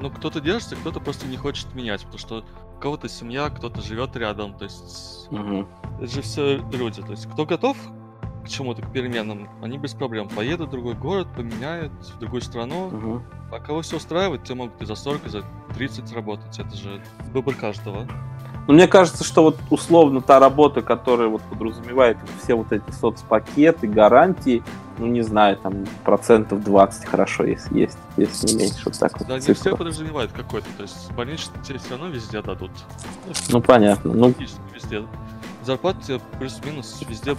[0.00, 2.44] Ну, кто-то держится, кто-то просто не хочет менять, потому что
[2.76, 5.66] у кого-то семья, кто-то живет рядом, то есть угу.
[5.98, 7.02] это же все люди.
[7.02, 7.76] То есть кто готов
[8.44, 12.86] к чему-то, к переменам, они без проблем поедут в другой город, поменяют в другую страну.
[12.86, 13.22] Угу.
[13.52, 15.44] А кого все устраивает, те могут и за 40, и за
[15.74, 16.58] 30 работать.
[16.58, 18.06] Это же выбор каждого.
[18.66, 23.86] Ну, мне кажется, что вот условно та работа, которая вот подразумевает все вот эти соцпакеты,
[23.86, 24.62] гарантии,
[25.00, 29.28] ну, не знаю, там процентов 20 хорошо, если есть, если не меньше, вот так вот.
[29.28, 32.70] Да, не все подразумевают какой-то, то есть больничный тебе все равно везде дадут.
[33.48, 34.12] Ну, понятно.
[34.12, 34.34] Ну,
[34.74, 35.04] везде
[35.64, 37.36] зарплату тебе плюс-минус везде,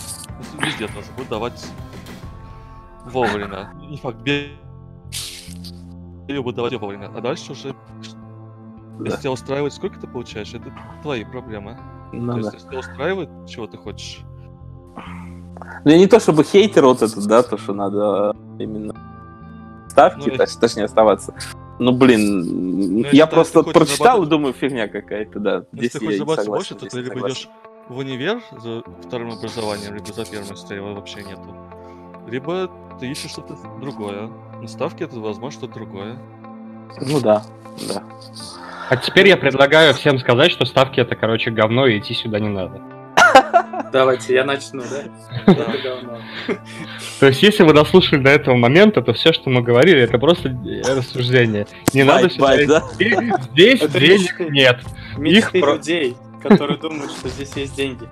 [0.59, 1.65] везде тоже будут давать
[3.05, 3.73] вовремя.
[3.75, 4.57] Не факт, ее
[6.41, 7.11] будут давать вовремя.
[7.15, 7.75] А дальше уже,
[8.99, 9.05] да.
[9.05, 11.77] если тебя устраивает, сколько ты получаешь, это твои проблемы.
[12.13, 14.21] Ну, То есть, если тебя устраивает, чего ты хочешь.
[15.83, 18.93] Ну, не то чтобы хейтер вот этот, да, то, что надо именно
[19.89, 21.33] ставки, ну, точ, точнее, оставаться.
[21.79, 25.63] Ну, блин, ну, я просто прочитал и думаю, фигня какая-то, да.
[25.71, 27.49] Если Здесь ты хочешь зарабатывать больше, то ты либо идешь
[27.89, 31.55] в универ за вторым образованием, либо за первым, если его вообще нету.
[32.27, 34.29] Либо ты ищешь что-то другое.
[34.61, 36.17] На ставке это, возможно, что-то другое.
[37.01, 37.43] Ну да,
[37.87, 38.03] да.
[38.89, 42.49] А теперь я предлагаю всем сказать, что ставки это, короче, говно, и идти сюда не
[42.49, 42.81] надо.
[43.91, 45.55] Давайте, я начну, да?
[47.19, 50.55] То есть, если вы дослушали до этого момента, то все, что мы говорили, это просто
[50.87, 51.67] рассуждение.
[51.93, 52.83] Не надо сюда...
[52.97, 54.79] Здесь денег нет.
[55.17, 58.07] Их людей которые думают, что здесь есть деньги.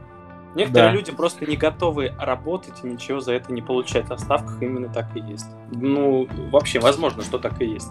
[0.56, 0.96] Некоторые да.
[0.96, 4.06] люди просто не готовы работать и ничего за это не получать.
[4.10, 5.46] А в ставках именно так и есть.
[5.72, 7.90] Ну, вообще, возможно, что так и есть.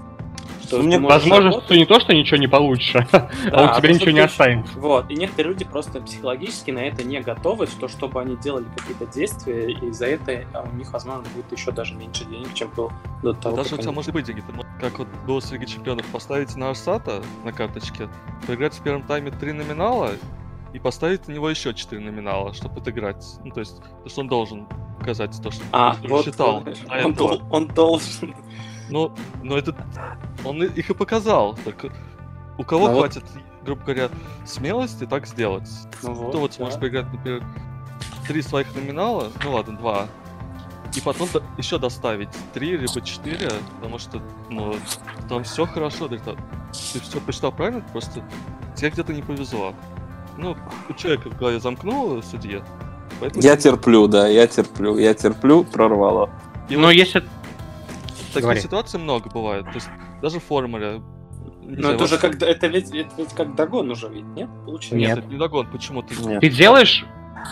[0.69, 1.65] Что Мне возможно, работать...
[1.65, 4.79] что не то, что ничего не получишь, да, а у тебя ничего не останется.
[4.79, 9.07] Вот, и некоторые люди просто психологически на это не готовы, что чтобы они делали какие-то
[9.07, 12.93] действия, и за это а у них, возможно, будет еще даже меньше денег, чем было
[13.23, 13.95] до того, Даже у тебя они...
[13.97, 14.45] может быть деньги.
[14.79, 18.11] Как вот было с Лиги Чемпионов, поставить на Арсата на карточке,
[18.47, 20.11] поиграть в первом тайме три номинала,
[20.75, 23.25] и поставить на него еще четыре номинала, чтобы отыграть.
[23.43, 24.67] Ну, то есть, то, что он должен
[24.99, 26.63] показать то, что а, он вот считал.
[26.91, 28.35] Он, он, он должен.
[28.91, 29.13] Ну,
[29.43, 29.77] но этот...
[30.45, 31.57] Он их и показал.
[31.65, 31.91] Только
[32.59, 33.43] у кого ну, хватит, вот...
[33.65, 34.09] грубо говоря,
[34.45, 35.69] смелости так сделать?
[36.03, 36.81] Ну, Кто вот, вот сможет да.
[36.81, 37.43] поиграть, например,
[38.27, 40.09] три своих номинала, ну ладно, два,
[40.95, 44.75] и потом до, еще доставить три либо четыре, потому что, ну,
[45.29, 48.23] там все хорошо, ты, ты все посчитал правильно, просто
[48.75, 49.75] тебе где-то не повезло.
[50.37, 50.57] Ну,
[50.89, 52.63] у человека в голове замкнуло судья.
[53.35, 56.31] Я терплю, да, я терплю, я терплю, прорвало.
[56.69, 56.91] И Но вот...
[56.91, 57.25] если
[58.29, 58.61] Таких Говори.
[58.61, 59.65] ситуаций много бывает.
[59.65, 59.89] То есть
[60.23, 61.03] даже в формуле.
[61.63, 64.49] Но это уже как это ведь, это ведь как догон уже ведь, нет?
[64.65, 64.97] Получается.
[64.97, 66.15] Нет, это не догон, почему ты.
[66.23, 66.41] Нет.
[66.41, 67.05] Ты делаешь.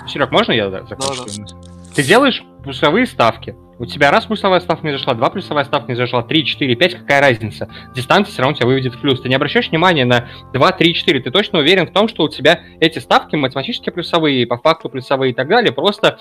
[0.09, 1.25] Серег, можно я закончу?
[1.27, 1.77] Да, да.
[1.95, 3.57] Ты делаешь плюсовые ставки.
[3.79, 6.95] У тебя раз плюсовая ставка не зашла, два плюсовая ставка не зашла, три, четыре, пять,
[6.95, 7.69] какая разница?
[7.95, 9.21] Дистанция все равно тебя выведет в плюс.
[9.21, 11.21] Ты не обращаешь внимания на 2, 3, 4.
[11.21, 15.33] Ты точно уверен в том, что у тебя эти ставки математически плюсовые, по факту плюсовые
[15.33, 16.19] и так далее, просто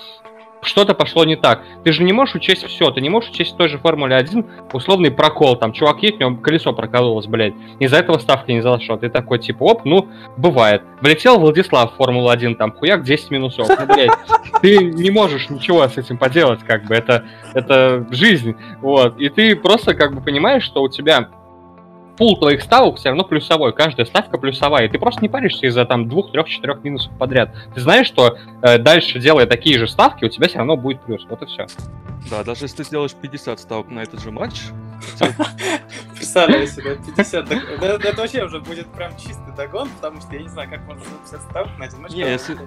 [0.66, 1.62] что-то пошло не так.
[1.84, 4.44] Ты же не можешь учесть все, ты не можешь учесть в той же Формуле 1
[4.72, 8.96] условный прокол, там, чувак едет, у него колесо прокололось, блядь, из-за этого ставки не зашла.
[8.96, 10.82] Ты такой, типа, оп, ну, бывает.
[11.00, 14.10] Влетел Владислав в Формулу 1, там, хуяк, 10 минусов, ну, блядь,
[14.60, 17.24] ты не можешь ничего с этим поделать, как бы, это,
[17.54, 21.28] это жизнь, вот, и ты просто, как бы, понимаешь, что у тебя
[22.16, 25.84] пул твоих ставок все равно плюсовой, каждая ставка плюсовая, и ты просто не паришься из-за
[25.84, 27.50] там двух, трех, четырех минусов подряд.
[27.74, 31.26] Ты знаешь, что э, дальше, делая такие же ставки, у тебя все равно будет плюс,
[31.28, 31.66] вот и все.
[32.30, 34.62] Да, даже если ты сделаешь 50 ставок на этот же матч...
[36.16, 37.52] Представляю себе, 50...
[37.52, 41.42] Это вообще уже будет прям чистый догон, потому что я не знаю, как можно 50
[41.42, 42.12] ставок на один матч.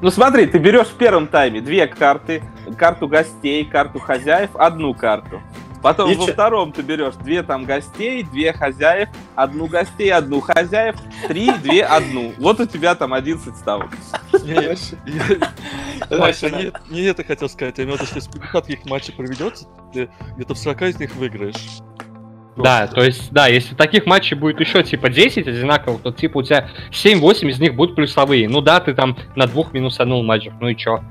[0.02, 2.44] Ну смотри, ты берешь в первом тайме две карты,
[2.78, 5.42] карту гостей, карту хозяев, одну карту.
[5.82, 6.34] Потом и во че?
[6.34, 10.96] втором ты берешь две там гостей, две хозяев, одну гостей, одну хозяев,
[11.28, 12.34] три, две, одну.
[12.38, 13.90] Вот у тебя там 11 ставок.
[16.90, 20.10] Не это хотел сказать, я имел в виду, что если 50 таких матчей проведется, ты
[20.36, 21.80] где-то в 40 из них выиграешь.
[22.58, 26.44] Да, то есть, да, если таких матчей будет еще типа 10 одинаковых, то типа у
[26.44, 28.50] тебя 7-8 из них будут плюсовые.
[28.50, 31.02] Ну да, ты там на двух минусанул матчах, ну и чё?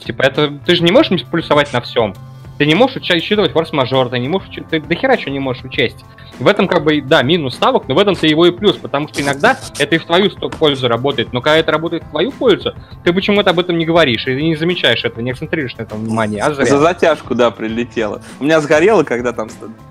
[0.00, 2.14] Типа это, ты же не можешь плюсовать на всем.
[2.58, 6.04] Ты не можешь учитывать форс-мажор, ты не можешь, ты до хера что не можешь учесть.
[6.38, 9.22] В этом как бы, да, минус ставок, но в этом-то его и плюс, потому что
[9.22, 12.74] иногда это и в твою пользу работает, но когда это работает в твою пользу,
[13.04, 16.42] ты почему-то об этом не говоришь, и не замечаешь этого, не акцентрируешь на этом внимание,
[16.42, 16.66] а зря.
[16.66, 18.22] За затяжку, да, прилетело.
[18.40, 19.48] У меня сгорело, когда там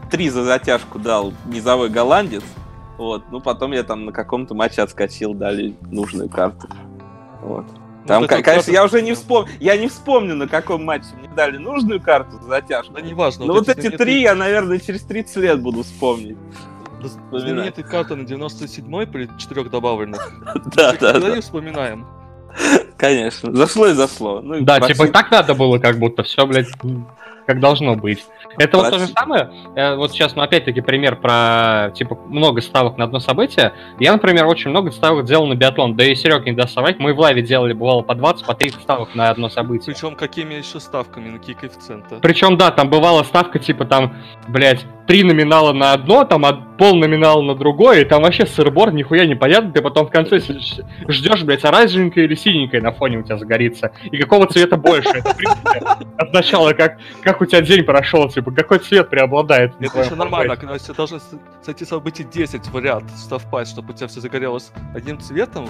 [0.10, 2.44] три за затяжку дал низовой голландец,
[2.98, 6.68] вот, ну потом я там на каком-то матче отскочил, дали нужную карту.
[7.42, 7.66] Вот.
[8.08, 11.58] Там, ну, конечно, я уже не вспомню, я не вспомню, на каком матче мне дали
[11.58, 12.94] нужную карту за затяжку.
[12.94, 13.46] Да неважно.
[13.46, 16.38] Но вот, вот эти три я, наверное, через 30 лет буду вспомнить.
[17.32, 20.32] Знаменитая карта на 97-й при четырех добавленных.
[20.76, 21.42] Да, да, да.
[21.42, 22.08] вспоминаем.
[22.98, 23.56] Конечно.
[23.56, 24.42] Зашло и зашло.
[24.42, 26.68] Ну, да, типа так надо было, как будто все, блядь,
[27.48, 28.26] как должно быть.
[28.58, 29.50] Это вот то же самое.
[29.76, 33.74] Э, вот сейчас, ну, опять-таки, пример про, типа, много ставок на одно событие.
[34.00, 35.96] Я, например, очень много ставок делал на биатлон.
[35.96, 37.00] Да и Серег не даст совать.
[37.00, 39.96] Мы в лайве делали, бывало, по 20, по 30 ставок на одно событие.
[39.96, 42.18] Причем какими еще ставками, на какие коэффициенты?
[42.22, 44.14] Причем, да, там бывала ставка, типа, там,
[44.50, 49.26] блядь, три номинала на одно, там пол номинала на другое, и там вообще сырбор, нихуя
[49.26, 53.38] не понятно, ты потом в конце ждешь, блядь, оранжевенькое или синенькое на фоне у тебя
[53.38, 53.92] загорится.
[54.04, 55.10] И какого цвета больше?
[55.10, 55.82] Это, в принципе,
[56.18, 59.74] от начала, как, как у тебя день прошел, типа, какой цвет преобладает.
[59.80, 61.20] Это еще нормально, когда все должны
[61.64, 65.68] сойти событий 10 в ряд совпасть, чтобы у тебя все загорелось одним цветом,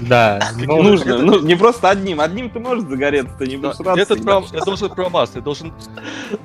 [0.00, 1.10] да, ну, нужно.
[1.10, 1.22] Это...
[1.22, 2.20] Ну, не просто одним.
[2.20, 4.42] Одним ты можешь загореться, ты не будешь да, Это, про...
[4.52, 5.72] это должен промаз, ты должен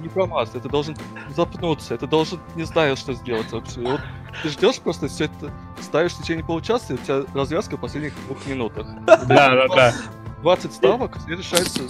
[0.01, 0.95] не промаз, это должен
[1.35, 3.81] запнуться, это должен не знаю, что сделать вообще.
[3.81, 4.01] Вот
[4.41, 5.51] ты ждешь просто все это,
[5.81, 8.88] ставишь в течение получаса, и у тебя развязка в последних двух минутах.
[9.05, 9.93] Да, да, да.
[10.44, 11.84] 20 ставок, все решается...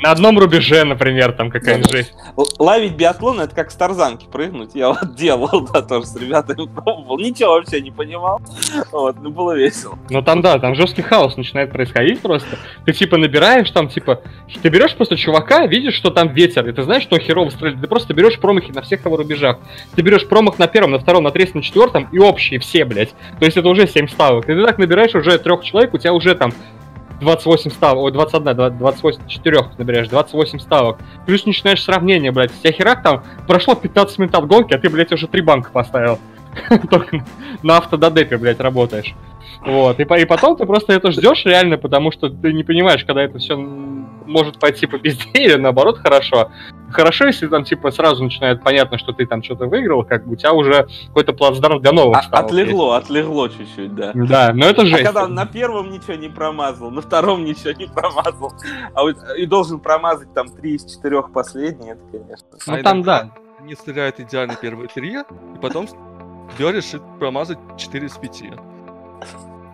[0.00, 2.14] На одном рубеже, например, там какая-нибудь жесть.
[2.58, 4.70] Лавить биатлон, это как с тарзанки прыгнуть.
[4.74, 7.18] Я вот делал, да, тоже с ребятами пробовал.
[7.18, 8.40] Ничего вообще не понимал.
[8.90, 9.98] Вот, ну было весело.
[10.08, 12.58] Ну там, да, там жесткий хаос начинает происходить просто.
[12.86, 14.22] Ты типа набираешь там, типа,
[14.62, 17.80] ты берешь просто чувака, видишь, что там ветер, и ты знаешь, что херово стрелять.
[17.80, 19.58] Ты просто берешь промахи на всех его рубежах.
[19.94, 23.10] Ты берешь промах на первом, на втором, на третьем, на четвертом и общие все, блядь.
[23.38, 24.48] То есть это уже 7 ставок.
[24.48, 26.52] И ты так набираешь уже трех человек, у тебя уже там
[27.20, 30.98] 28 ставок, ой, 21, 28, 4 набираешь, 28 ставок.
[31.26, 32.52] Плюс начинаешь сравнение, блядь.
[32.52, 36.18] Тебя херак там прошло 15 минут от гонки, а ты, блядь, уже три банка поставил.
[36.90, 37.24] Только
[37.62, 39.14] на автододепе, блядь, работаешь.
[39.64, 43.22] Вот, и, и потом ты просто это ждешь реально, потому что ты не понимаешь, когда
[43.22, 46.50] это все может пойти по пизде или наоборот хорошо.
[46.90, 50.36] Хорошо, если там типа сразу начинает понятно, что ты там что-то выиграл, как бы у
[50.36, 52.18] тебя уже какой-то плацдарм для нового.
[52.18, 53.06] А, отлегло, есть.
[53.06, 54.12] отлегло чуть-чуть, да.
[54.14, 55.02] Да, но это жесть.
[55.02, 58.52] А когда на первом ничего не промазал, на втором ничего не промазал,
[58.94, 62.46] а вот, и должен промазать там три из четырех последних, это, конечно.
[62.66, 63.30] Ну а там, да.
[63.62, 65.88] Не стреляют идеально первые три, и потом
[66.58, 68.42] берешь и промазать 4 из 5.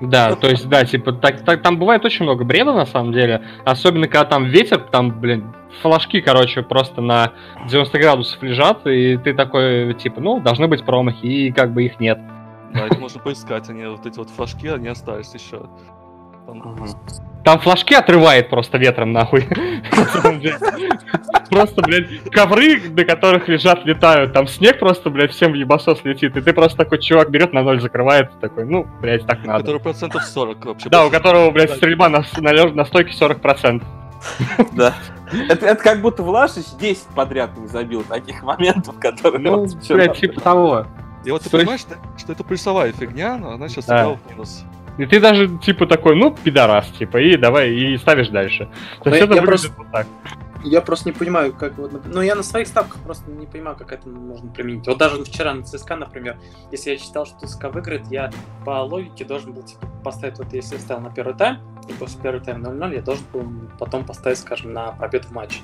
[0.01, 3.43] Да, то есть, да, типа, так, так, там бывает очень много бреда, на самом деле.
[3.65, 7.33] Особенно, когда там ветер, там, блин, флажки, короче, просто на
[7.69, 12.01] 90 градусов лежат, и ты такой, типа, ну, должны быть промахи, и как бы их
[12.01, 12.19] нет.
[12.73, 15.63] Да, их можно поискать, они вот эти вот флажки, они остались еще.
[16.47, 16.87] Там...
[17.45, 19.47] Там флажки отрывает просто ветром, нахуй.
[21.51, 24.33] Просто, блядь, ковры, на которых лежат, летают.
[24.33, 26.37] Там снег просто, блядь, всем в ебасос летит.
[26.37, 28.31] И ты просто такой чувак берет на ноль, закрывает.
[28.41, 29.61] Такой, ну, блядь, так надо.
[29.61, 30.89] Который процентов 40 вообще.
[30.89, 33.83] Да, у которого, блядь, стрельба на, на, на стойке 40%.
[34.73, 34.95] Да.
[35.51, 39.39] Это, это как будто Влашич 10 подряд не забил таких моментов, которые...
[39.41, 40.87] Ну, блядь, типа того.
[41.27, 43.99] И вот ты То есть- понимаешь, что, что это плюсовая фигня, но она сейчас Да.
[43.99, 44.65] сыграла в минус.
[44.99, 48.67] И ты даже, типа, такой, ну, пидорас, типа, и давай, и ставишь дальше.
[49.03, 50.07] То Ну, есть я- это я выглядит просто- вот так.
[50.67, 51.93] Я просто не понимаю, как вот...
[52.07, 54.87] Ну, я на своих ставках просто не понимаю, как это можно применить.
[54.87, 56.39] Вот даже вчера на ЦСКА, например,
[56.73, 58.31] если я считал, что ЦСКА выиграет, я
[58.65, 62.19] по логике должен был, типа, поставить, вот если я ставил на первый тайм, и после
[62.23, 63.45] первого тайма 0-0, я должен был
[63.79, 65.61] потом поставить, скажем, на победу в матче.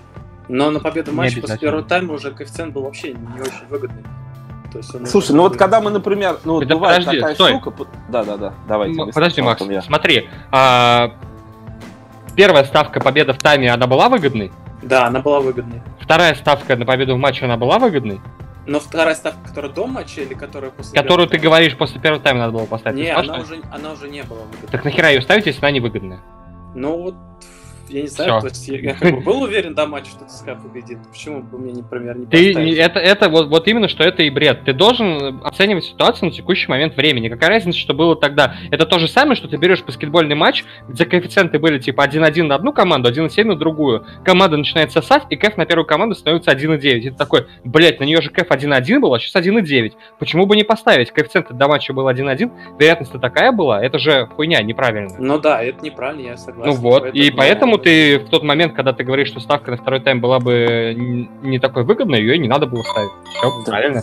[0.48, 4.02] Но на победу в матче после первого тайма уже коэффициент был вообще не очень выгодный.
[4.72, 7.34] То есть он Слушай, ну вот когда мы, например, ну вот Да бывает подожди, такая
[7.34, 7.51] стой.
[7.52, 7.70] штука...
[7.70, 9.01] п- Да-да-да, давайте.
[9.01, 9.82] М, Подожди, Макс, я.
[9.82, 10.28] смотри.
[10.52, 11.12] а,
[12.36, 14.52] Первая ставка победа в тайме, она была выгодной?
[14.82, 15.82] Да, она была выгодной.
[16.01, 18.20] Вторая ставка на победу в матче, она была выгодной?
[18.66, 22.22] Но вторая ставка, которая до матча или которая после Которую ты первого говоришь после первого
[22.22, 22.98] тайма надо было поставить.
[22.98, 24.68] Не, Ты она уже, она уже не была выгодной.
[24.70, 26.20] Так нахера ее ставить, если она невыгодная?
[26.74, 27.14] Ну вот,
[27.90, 28.40] я не знаю, Всё.
[28.40, 30.98] то есть я, я как бы был уверен до матча, что ЦСКА победит.
[31.10, 32.76] Почему бы мне, например, не Ты, поставить?
[32.78, 34.64] это, это вот, вот именно, что это и бред.
[34.64, 37.28] Ты должен оценивать ситуацию на текущий момент времени.
[37.28, 38.54] Какая разница, что было тогда?
[38.70, 42.54] Это то же самое, что ты берешь баскетбольный матч, где коэффициенты были типа 1-1 на
[42.54, 44.04] одну команду, 1-7 на другую.
[44.24, 46.80] Команда начинает сосать, и кэф на первую команду становится 1-9.
[46.98, 49.92] И ты такой, блять, на нее же кэф 1-1 был, а сейчас 1-9.
[50.18, 51.10] Почему бы не поставить?
[51.10, 53.82] Коэффициент до матча был 1-1, вероятность-то такая была.
[53.82, 55.10] Это же хуйня, неправильно.
[55.18, 56.70] Ну да, это неправильно, я согласен.
[56.72, 59.77] Ну вот, и Поэтому- поэтому ты в тот момент, когда ты говоришь, что ставка на
[59.77, 60.94] второй тайм была бы
[61.43, 63.11] не такой выгодной, ее не надо было ставить.
[63.39, 63.65] Все, Да.
[63.70, 64.02] правильно.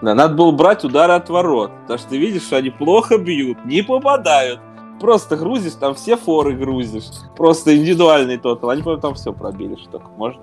[0.00, 1.70] Да, надо было брать удары от ворот.
[1.82, 4.60] Потому что ты видишь, что они плохо бьют, не попадают.
[5.00, 7.04] Просто грузишь, там все форы грузишь.
[7.36, 8.70] Просто индивидуальный тотал.
[8.70, 10.40] Они, по-моему, там все пробили, что только можно.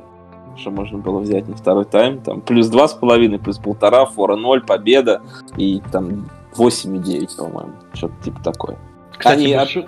[0.58, 2.20] Что можно было взять на второй тайм.
[2.22, 5.22] Там плюс два с половиной, плюс полтора, фора ноль, победа.
[5.58, 7.74] И там 8,9, по-моему.
[7.94, 8.78] Что-то типа такое.
[9.18, 9.86] Кстати, Они шу-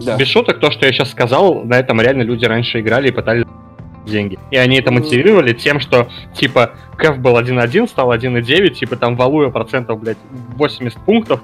[0.00, 0.16] Да.
[0.16, 3.44] без шуток, то, что я сейчас сказал, на этом реально люди раньше играли и пытались
[4.06, 4.38] деньги.
[4.50, 9.50] И они это мотивировали тем, что, типа, Кэф был 1-1, стал 1-9, типа, там валуя
[9.50, 10.18] процентов, блядь,
[10.56, 11.40] 80 пунктов,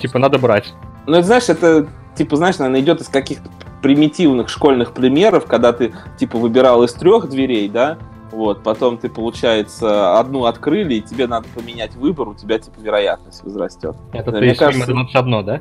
[0.00, 0.72] типа, надо брать.
[1.06, 1.86] Ну, это, знаешь, это,
[2.16, 3.48] типа, знаешь, наверное, идет из каких-то
[3.82, 7.98] примитивных школьных примеров, когда ты, типа, выбирал из трех дверей, да,
[8.32, 13.44] вот, потом ты, получается, одну открыли, и тебе надо поменять выбор, у тебя, типа, вероятность
[13.44, 13.94] возрастет.
[14.12, 15.60] Это Да, ты мне кажется- «21», да?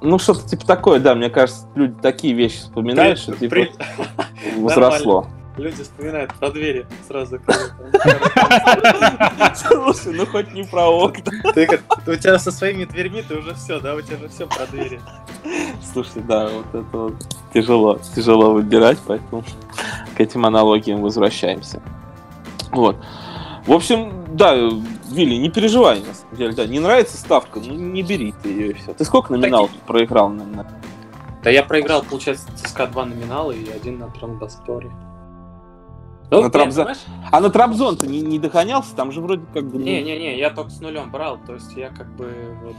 [0.00, 3.72] Ну, что-то типа такое, да, мне кажется, люди такие вещи вспоминают, что, типа, При-
[4.58, 5.26] возросло.
[5.56, 7.40] Люди вспоминают про двери сразу.
[9.54, 11.32] Слушай, ну хоть не про окна.
[11.54, 13.94] Ты У тебя со своими дверьми ты уже все, да?
[13.94, 15.00] У тебя же все про двери.
[15.92, 17.14] Слушай, да, вот это вот
[17.54, 19.44] тяжело, тяжело выбирать, поэтому
[20.14, 21.80] к этим аналогиям возвращаемся.
[22.72, 22.96] Вот.
[23.66, 28.02] В общем, да, Вилли, не переживай, на самом деле, да, не нравится ставка, ну не
[28.02, 28.94] бери ты ее и все.
[28.94, 30.66] Ты сколько номиналов проиграл на, на-
[31.42, 34.90] Да я проиграл, получается, ЦСКА 2 номинала и один на Трамбасторе.
[36.30, 36.98] Ну, На нет, Трабзо- знаешь,
[37.30, 39.78] А на Трабзон-то не, не догонялся, там же вроде как бы...
[39.78, 42.32] Не-не-не, я только с нулем брал, то есть я как бы
[42.64, 42.76] вот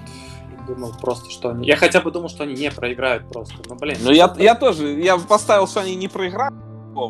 [0.68, 1.66] думал просто, что они...
[1.66, 3.98] Я хотя бы думал, что они не проиграют просто, ну блин.
[4.02, 6.54] Ну, я, я тоже, я поставил, что они не проиграют,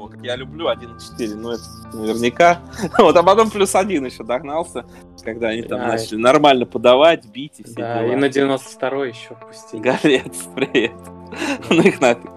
[0.10, 2.60] Как я люблю 1-4, ну, это наверняка.
[3.00, 4.86] Вот, а потом плюс один еще догнался,
[5.24, 5.88] когда они там Да.
[5.88, 8.14] начали нормально подавать, бить и все Да, дела.
[8.14, 9.82] и на 92 еще пустили.
[9.82, 10.92] Горец, привет.
[11.70, 12.30] Ну их нафиг.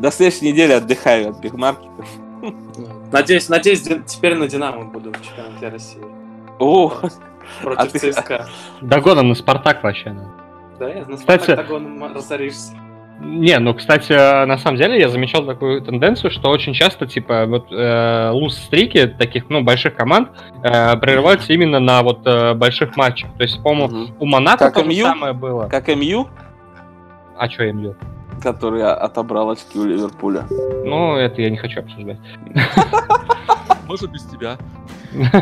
[0.00, 2.06] До следующей недели отдыхаю от бигмаркетов.
[3.12, 6.02] Надеюсь, надеюсь, теперь на Динамо буду в чемпионате России.
[6.58, 6.92] О,
[7.62, 8.48] Против А ты- ЦСКА.
[8.80, 10.16] Догоном на «Спартак» вообще.
[10.78, 12.72] Да, я на Кстати- Спартак-Дагоном разоришься.
[13.20, 14.12] Не, ну, кстати,
[14.46, 19.48] на самом деле я замечал такую тенденцию, что очень часто, типа, вот э, луз-стрики таких,
[19.48, 20.28] ну, больших команд
[20.62, 23.30] э, прерываются именно на вот э, больших матчах.
[23.36, 24.14] То есть, по-моему, Мгм.
[24.18, 25.04] у Монако Как то же МЮ?
[25.06, 25.68] самое было.
[25.68, 26.28] как МЮ,
[27.38, 27.94] А что МЮ?
[28.42, 30.44] который отобрал очки у Ливерпуля.
[30.84, 32.18] Ну, это я не хочу обсуждать.
[33.86, 34.56] Может, без тебя.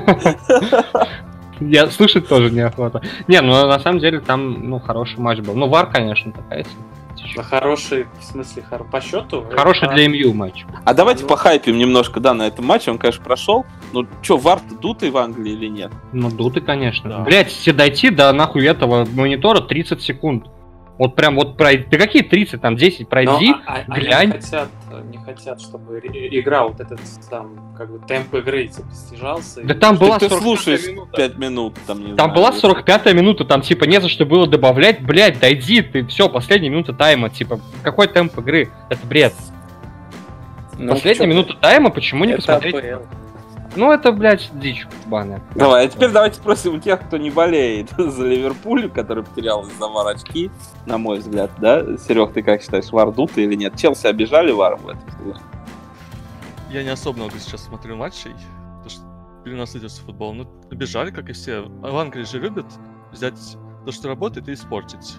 [1.60, 3.00] Я слушать тоже неохота.
[3.28, 5.54] Не, ну, на самом деле, там, ну, хороший матч был.
[5.54, 6.64] Ну, Вар, конечно, такая
[7.36, 9.46] Ну, хороший, в смысле, хор- по счету.
[9.54, 10.64] Хороший это- для МЮ матч.
[10.84, 11.28] А давайте Ну.
[11.28, 12.90] похайпим немножко, да, на этом матче.
[12.90, 13.64] Он, конечно, прошел.
[13.92, 15.92] Ну, что, варт дутый в Англии или нет?
[16.12, 17.08] Ну, дуты, конечно.
[17.10, 17.18] Да.
[17.20, 20.46] Блять, если дойти до нахуй этого монитора 30 секунд.
[21.02, 21.84] Вот прям вот пройди.
[21.90, 23.50] Да какие 30, там 10 Но пройди.
[23.66, 24.26] а- а- они глянь.
[24.28, 24.68] не хотят,
[25.10, 29.62] не хотят, чтобы игра вот этот сам, как бы темп игры типа, снижался.
[29.64, 31.16] Да И- там была ты 45 слушаешь минута.
[31.16, 32.60] 5 минут, там, не Там знаю, была вот.
[32.60, 36.92] 45 минута, там типа не за что было добавлять, блять, дойди, ты все, последняя минута
[36.92, 38.70] тайма, типа, какой темп игры?
[38.88, 39.34] Это бред.
[40.78, 42.76] Ну, последняя минута тайма, почему не это посмотреть?
[42.76, 43.02] АПЛ.
[43.74, 45.42] Ну это, блядь, дичь банная.
[45.54, 49.88] Давай, а теперь давайте спросим у тех, кто не болеет за Ливерпуль, который потерял из-за
[49.88, 50.50] вар очки,
[50.86, 51.96] на мой взгляд, да?
[51.96, 53.76] Серег, ты как считаешь, вар дутый или нет?
[53.76, 55.40] Челси обижали варом в этом сезоне?
[56.72, 59.02] я не особо много сейчас смотрю матчей, потому что
[59.44, 60.32] перенасытился футбол.
[60.32, 61.70] Ну, бежали, как и все.
[61.82, 62.66] А в Англии же любят
[63.12, 65.16] взять то, что работает, и испортить.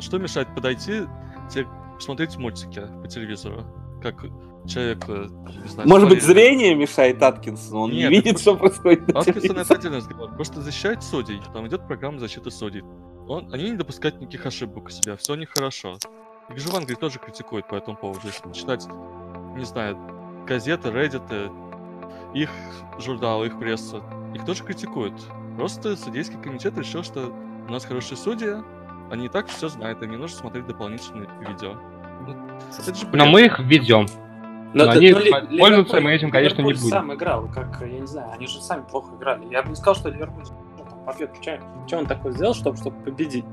[0.00, 1.02] Что мешает подойти,
[1.48, 3.64] тебе посмотреть мультики по телевизору?
[4.02, 4.24] Как
[4.66, 5.26] человек, э,
[5.62, 5.88] не знаю...
[5.88, 7.84] Может быть, зрение мешает Аткинсону?
[7.84, 10.34] Он Нет, не видит, что происходит на Аткинсон это отдельный разговор.
[10.34, 11.40] Просто защищает судей.
[11.52, 12.82] Там идет программа защиты судей.
[13.28, 15.16] Он, они не допускают никаких ошибок у себя.
[15.16, 15.98] Все у них хорошо.
[16.50, 18.20] Их же в Англии тоже критикуют по этому поводу.
[18.24, 18.86] Если читать,
[19.56, 19.98] не знаю,
[20.46, 21.50] газеты, Reddit,
[22.34, 22.50] их
[22.98, 24.02] журналы, их пресса,
[24.34, 25.14] их тоже критикуют.
[25.56, 27.32] Просто судейский комитет решил, что
[27.66, 28.54] у нас хорошие судьи,
[29.10, 31.74] они и так все знают, им не нужно смотреть дополнительные видео.
[32.26, 32.34] Ну,
[33.12, 34.06] Но мы их введем.
[34.76, 36.80] Но, Но они но пользоваться мы этим, конечно, не будем.
[36.80, 39.46] сам играл, как, я не знаю, они же сами плохо играли.
[39.50, 40.44] Я бы не сказал, что Ливерпуль
[40.76, 41.32] ну, там, победу.
[41.86, 43.46] Что, он такое сделал, чтобы, чтобы победить?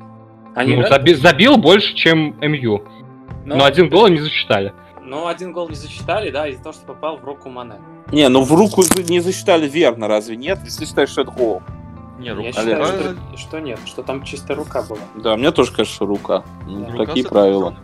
[0.54, 2.84] Они ну, заби- забил больше, чем МЮ.
[3.46, 3.56] Но...
[3.56, 4.74] Но один гол не засчитали.
[5.02, 7.76] Ну, один гол не засчитали, да, из-за того, что попал в руку Мане.
[8.12, 10.60] Не, ну в руку не засчитали верно, разве нет?
[10.66, 11.64] Если считаешь, что это гол.
[12.20, 12.48] Не, рука.
[12.48, 15.00] Я считаю, что, что нет, что там чистая рука была.
[15.16, 16.44] Да, мне тоже кажется, что рука.
[16.68, 17.06] Ну, да.
[17.06, 17.78] Такие рука, правила.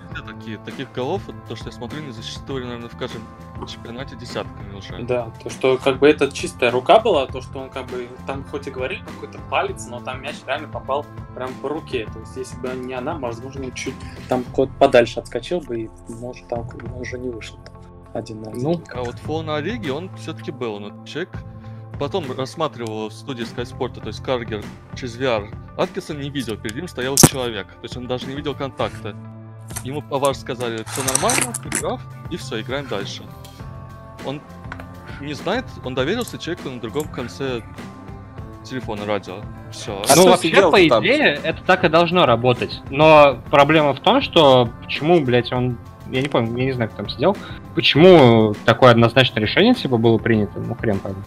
[0.49, 3.21] Такие, таких голов, то, что я смотрю, не засчитывали, наверное, в каждом
[3.67, 5.03] чемпионате десятками уже.
[5.03, 8.43] Да, то, что как бы это чистая рука была, то, что он как бы там
[8.45, 11.05] хоть и говорил какой-то палец, но там мяч реально попал
[11.35, 12.07] прям по руке.
[12.11, 13.93] То есть, если бы не она, возможно, чуть
[14.27, 16.67] там куда подальше отскочил бы, и может там
[16.99, 17.59] уже не вышел
[18.13, 18.63] один на один.
[18.63, 20.79] Ну, а вот фол на Ориге, он все-таки был.
[20.79, 21.29] Но человек
[21.99, 24.63] потом рассматривал в студии Sky Sport, то есть Каргер
[24.95, 28.55] через VR, Аткинсон не видел, перед ним стоял человек, то есть он даже не видел
[28.55, 29.15] контакта.
[29.83, 33.23] Ему повар сказали, все нормально, ты прав, и все, играем дальше.
[34.25, 34.41] Он
[35.21, 37.61] не знает, он доверился человеку на другом конце
[38.63, 39.35] телефона, радио.
[39.71, 40.01] Все.
[40.09, 41.45] А ну, вообще, по идее, там?
[41.45, 42.81] это так и должно работать.
[42.89, 45.77] Но проблема в том, что почему, блядь, он
[46.11, 47.37] я не помню, я не знаю, кто там сидел.
[47.75, 50.59] Почему такое однозначное решение типа было принято?
[50.59, 51.19] Ну, хрен пойми.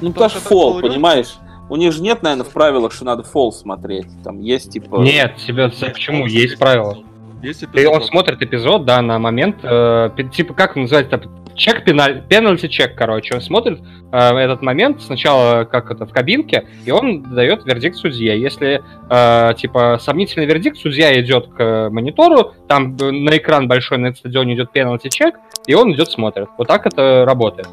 [0.00, 1.36] Ну, потому что фол, понимаешь?
[1.68, 4.06] У них же нет, наверное, в правилах, что надо фол смотреть.
[4.22, 4.96] Там есть типа.
[4.96, 6.26] Нет, себе почему?
[6.26, 6.98] Есть правила.
[7.42, 7.80] Есть эпизод.
[7.80, 11.20] И он смотрит эпизод, да, на момент, э, типа, как называется,
[11.54, 13.34] чек пеналь, пенальти чек, короче.
[13.34, 13.80] Он смотрит
[14.12, 18.40] э, этот момент сначала как это в кабинке, и он дает вердикт судье.
[18.40, 24.54] Если э, типа сомнительный вердикт, судья идет к монитору, там на экран большой на стадионе
[24.54, 25.34] идет пенальти чек,
[25.66, 26.48] и он идет смотрит.
[26.56, 27.68] Вот так это работает.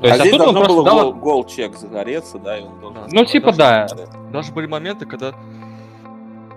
[0.00, 1.12] То есть, а, а здесь должно было дал...
[1.12, 3.02] гол-чек загореться, да, и он должен...
[3.12, 3.86] Ну, типа, да.
[4.32, 5.34] Даже были моменты, когда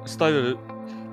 [0.05, 0.55] ставили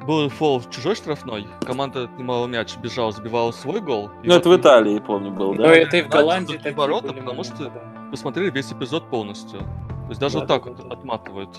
[0.06, 4.10] был фол в чужой штрафной, команда отнимала мяч, бежала, забивала свой гол.
[4.22, 5.64] Ну, это в Италии, помню, был, да?
[5.64, 7.72] Ну, это и в Голландии такие ворота, потому что
[8.10, 9.60] посмотрели весь эпизод полностью.
[9.60, 10.94] То есть даже да, вот так да, вот да.
[10.94, 11.58] отматывают.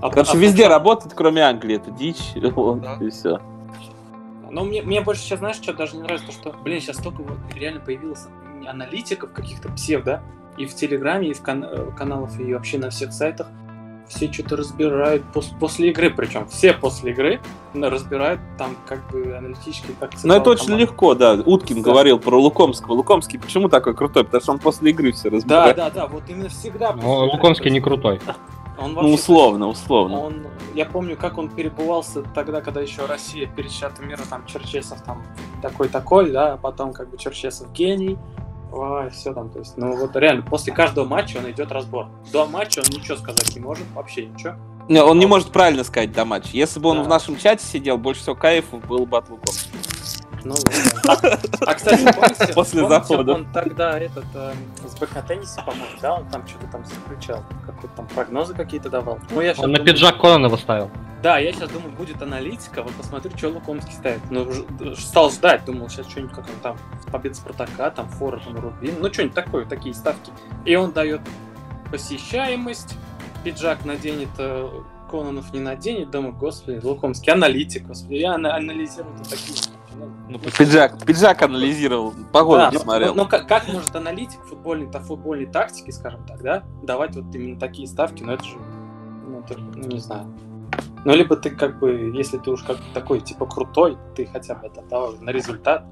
[0.00, 2.98] А, Короче, а, везде а, работает, кроме Англии, это дичь, да.
[3.00, 3.40] и все.
[4.50, 7.22] Но мне, мне больше сейчас, знаешь, что даже не нравится, то, что, блин, сейчас столько
[7.22, 8.26] вот реально появилось
[8.66, 10.22] аналитиков каких-то псевдо,
[10.58, 13.48] и в Телеграме, и в кан- э, каналах, и вообще на всех сайтах,
[14.14, 17.40] все что-то разбирают пос- после игры, причем все после игры
[17.74, 21.34] разбирают там как бы аналитически как Ну это очень легко, да.
[21.34, 21.90] Уткин да.
[21.90, 22.92] говорил про Лукомского.
[22.94, 24.24] Лукомский почему такой крутой?
[24.24, 25.76] Потому что он после игры все разбирает.
[25.76, 26.92] Да, да, да, вот именно всегда.
[26.92, 28.20] Но Лукомский не крутой.
[28.78, 30.18] Он вообще, ну, условно, условно.
[30.18, 35.02] Он, я помню, как он перебывался тогда, когда еще Россия перед чемпионатом мира, там, Черчесов
[35.02, 35.22] там
[35.60, 38.18] такой-такой, да, а потом как бы Черчесов гений,
[38.72, 42.08] Ой, все там, то есть, ну вот реально, после каждого матча он идет разбор.
[42.32, 44.54] До матча он ничего сказать не может, вообще ничего.
[44.88, 46.50] Не, он не может правильно сказать до матча.
[46.52, 47.02] Если бы он да.
[47.04, 49.54] в нашем чате сидел, больше всего кайфов был бы от Луком.
[50.44, 50.54] Ну,
[51.66, 53.34] а, кстати, помните, После захода.
[53.34, 54.52] он тогда этот э,
[54.84, 59.18] с БК тенниса, по-моему, да, он там что-то там заключал, какие-то там прогнозы какие-то давал.
[59.30, 60.90] Ну, я он на думаю, пиджак Кононова ставил.
[61.22, 64.20] Да, я сейчас думаю, будет аналитика, вот посмотрю, что Лукомский ставит.
[64.30, 64.50] Ну,
[64.96, 66.78] стал ждать, думал, сейчас что-нибудь, как он там,
[67.12, 70.32] победа Спартака, там, фора, там, Рубин, ну, что-нибудь такое, такие ставки.
[70.64, 71.20] И он дает
[71.92, 72.96] посещаемость,
[73.44, 74.68] пиджак наденет э,
[75.08, 79.58] Кононов не наденет, думаю, господи, Лукомский, аналитик, господи, я анализирую такие
[80.28, 83.14] ну, пиджак, пиджак анализировал, погоду да, не смотрел.
[83.14, 87.34] Но, но как, как может аналитик футбольной, то футбольной тактики, скажем так, да, давать вот
[87.34, 88.56] именно такие ставки, ну это же,
[89.26, 90.32] ну, это, ну не знаю.
[91.04, 94.68] Ну, либо ты как бы, если ты уж как такой, типа, крутой, ты хотя бы
[94.68, 95.84] это давай на результат.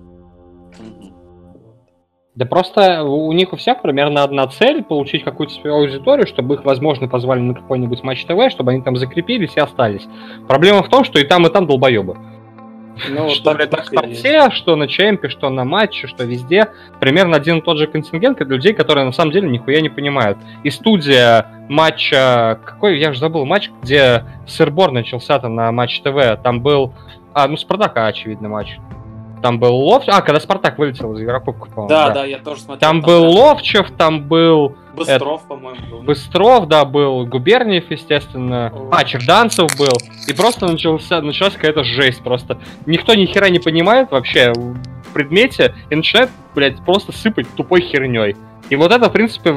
[2.37, 6.65] Да просто у них у всех примерно одна цель получить какую-то свою аудиторию, чтобы их,
[6.65, 10.07] возможно, позвали на какой-нибудь матч ТВ, чтобы они там закрепились и остались.
[10.47, 12.17] Проблема в том, что и там, и там долбоебы.
[13.09, 16.69] Ну, что, блядь, на спорте, что на чемпе, что на матче, что везде.
[17.01, 20.39] Примерно один и тот же контингент людей, которые на самом деле нихуя не понимают.
[20.65, 22.59] И студия матча...
[22.65, 22.99] Какой?
[22.99, 26.43] Я же забыл матч, где сырбор начался там на Матч ТВ.
[26.43, 26.93] Там был...
[27.33, 28.79] А, ну, Спартака, очевидно, матч.
[29.43, 30.15] Там был Ловчев.
[30.15, 31.89] А, когда Спартак вылетел из Еврокубка, по-моему.
[31.89, 32.81] Да, да, да, я тоже смотрел.
[32.81, 33.29] Там, там был да.
[33.29, 34.77] Ловчев, там был...
[34.95, 35.49] Быстров, это...
[35.49, 36.03] по-моему, был.
[36.03, 37.27] Быстров, да, был.
[37.27, 38.73] Губерниев, естественно.
[38.75, 38.89] О.
[38.93, 39.97] А, Черданцев был.
[40.27, 42.59] И просто начался, началась какая-то жесть просто.
[42.87, 48.37] Никто ни хера не понимает вообще в предмете и начинает, блядь, просто сыпать тупой херней.
[48.69, 49.55] И вот это, в принципе,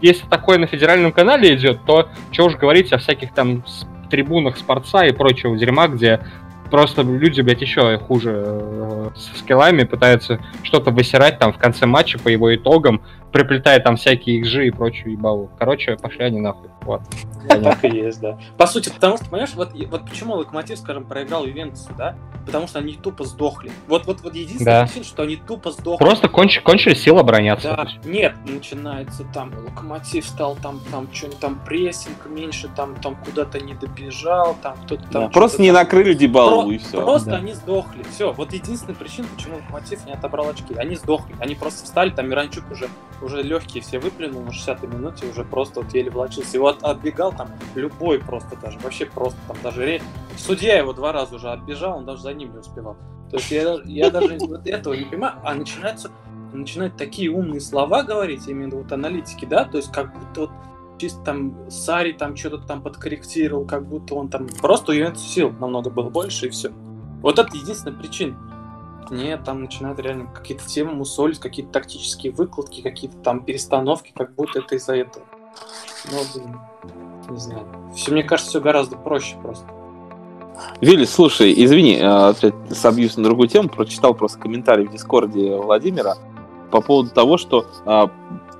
[0.00, 3.62] если такое на федеральном канале идет, то что уж говорить о всяких там
[4.10, 6.20] трибунах спорца и прочего дерьма, где
[6.70, 12.18] просто люди, блядь, еще хуже э, с скиллами пытаются что-то высирать там в конце матча
[12.18, 13.02] по его итогам,
[13.34, 15.50] приплетая там всякие XG и прочую ебалу.
[15.58, 16.70] Короче, пошли они нахуй.
[16.82, 17.02] Вот.
[17.48, 18.38] Так и есть, да.
[18.56, 22.16] По сути, потому что, понимаешь, вот, вот почему Локомотив, скажем, проиграл Ювентусу, да?
[22.46, 23.70] Потому что они тупо сдохли.
[23.86, 24.86] Вот, вот, вот единственная да.
[24.86, 26.02] причина, что они тупо сдохли.
[26.02, 27.74] Просто конч, кончили сил обороняться.
[27.76, 28.08] Да.
[28.08, 33.74] Нет, начинается там, Локомотив стал там, там, что-нибудь там прессинг меньше, там, там куда-то не
[33.74, 35.22] добежал, там кто-то там...
[35.24, 35.82] Да, просто не там...
[35.82, 37.02] накрыли Дебалу Про- и все.
[37.02, 37.36] Просто да.
[37.36, 38.04] они сдохли.
[38.10, 40.74] Все, вот единственная причина, почему Локомотив не отобрал очки.
[40.76, 41.34] Они сдохли.
[41.40, 42.88] Они просто встали, там Миранчук уже,
[43.24, 46.56] уже легкие все выплюнул на 60-й минуте, уже просто вот еле влачился.
[46.56, 50.00] Его от, отбегал там любой просто даже, вообще просто там даже
[50.36, 52.96] судья его два раза уже отбежал, он даже за ним не успевал.
[53.30, 56.10] То есть я, я даже вот этого не понимаю, а начинаются
[56.52, 60.50] начинают такие умные слова говорить, именно вот аналитики, да, то есть как будто вот
[60.98, 65.50] чисто там Сари там что-то там подкорректировал, как будто он там просто у Ювентуса сил
[65.58, 66.70] намного было больше и все.
[67.20, 68.36] Вот это единственная причина.
[69.10, 74.60] Нет, там начинают реально какие-то темы мусолить, какие-то тактические выкладки, какие-то там перестановки, как будто
[74.60, 75.24] это из-за этого.
[76.10, 76.58] Ну, блин,
[77.30, 77.66] не знаю.
[77.94, 79.66] Все, мне кажется, все гораздо проще просто.
[80.80, 86.16] Вилли, слушай, извини, а, опять собьюсь на другую тему, прочитал просто комментарий в Дискорде Владимира
[86.70, 88.10] по поводу того, что а,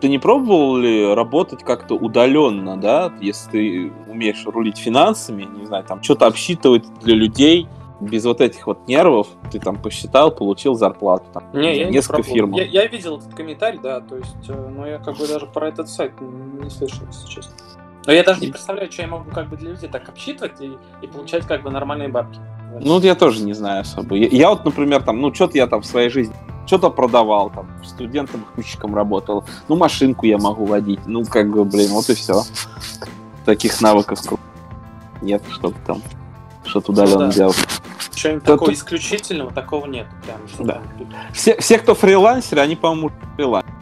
[0.01, 5.85] ты не пробовал ли работать как-то удаленно, да, если ты умеешь рулить финансами, не знаю,
[5.85, 7.69] там что-то обсчитывать для людей,
[8.05, 11.25] без вот этих вот нервов ты там посчитал, получил зарплату.
[11.33, 12.53] Там, не, я несколько не фирм.
[12.53, 15.69] Я, я видел этот комментарий, да, то есть, э, но я как бы даже про
[15.69, 17.55] этот сайт не слышал, если честно.
[18.07, 20.77] Но я даже не представляю, что я могу как бы для людей так обсчитывать и,
[21.03, 22.39] и получать как бы нормальные бабки.
[22.81, 24.17] Ну, я тоже не знаю особо.
[24.17, 26.35] Я, я вот, например, там, ну, что-то я там в своей жизни
[26.67, 31.91] что-то продавал, там, студентом, ключиком работал, ну, машинку я могу водить, ну, как бы, блин,
[31.91, 32.43] вот и все.
[33.45, 34.19] Таких навыков
[35.21, 36.03] нет, чтобы там
[36.65, 37.33] что-то удаленно да.
[37.33, 37.57] делать.
[38.15, 38.75] Что-нибудь такого тут...
[38.77, 40.07] исключительного, такого нет.
[40.25, 40.83] Прям, да.
[41.33, 43.75] Все, все, кто фрилансеры, они, по-моему, фрилансеры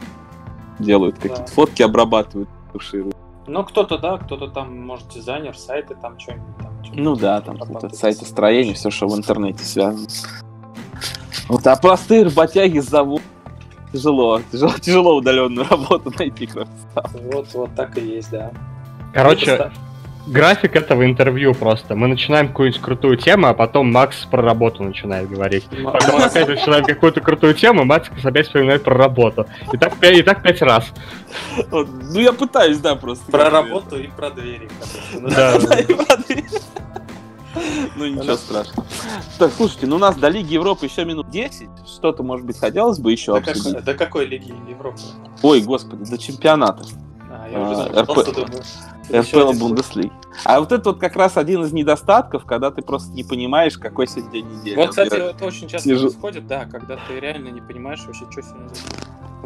[0.79, 1.47] делают какие-то да.
[1.47, 3.15] фотки, обрабатывают, тушируют.
[3.45, 6.57] Ну, кто-то, да, кто-то там, может, дизайнер, сайты, там что-нибудь.
[6.57, 7.57] Там, ну да, там
[7.91, 10.07] сайты строения, все, что в интернете связано.
[11.49, 13.21] Вот, а простые работяги зовут.
[13.91, 16.49] Тяжело, тяжело, тяжело удаленную работу найти.
[16.95, 18.51] Вот, вот так и есть, да.
[19.13, 19.71] Короче,
[20.27, 21.95] график этого интервью просто.
[21.95, 25.65] Мы начинаем какую-нибудь крутую тему, а потом Макс про работу начинает говорить.
[25.83, 29.45] Потом опять начинаем какую-то крутую тему, Макс опять вспоминает про работу.
[29.71, 30.91] И так, и так пять раз.
[31.71, 33.31] Ну, я пытаюсь, да, просто.
[33.31, 34.69] Про работу и про двери.
[35.21, 36.45] Да, и про двери.
[37.95, 38.87] Ну ничего страшного.
[39.37, 41.69] Так, слушайте, ну у нас до Лиги Европы еще минут 10.
[41.85, 43.83] Что-то, может быть, хотелось бы еще обсудить.
[43.83, 44.97] До какой Лиги Европы?
[45.43, 46.83] Ой, господи, до чемпионата.
[47.55, 49.21] А, уже а.
[49.21, 50.11] РПЛ Бундеслиг.
[50.45, 54.07] А вот это вот как раз один из недостатков, когда ты просто не понимаешь, какой
[54.07, 54.75] сегодня день недели.
[54.75, 56.07] Вот, кстати, это очень часто Сижу...
[56.07, 58.69] происходит, да, когда ты реально не понимаешь вообще, что сегодня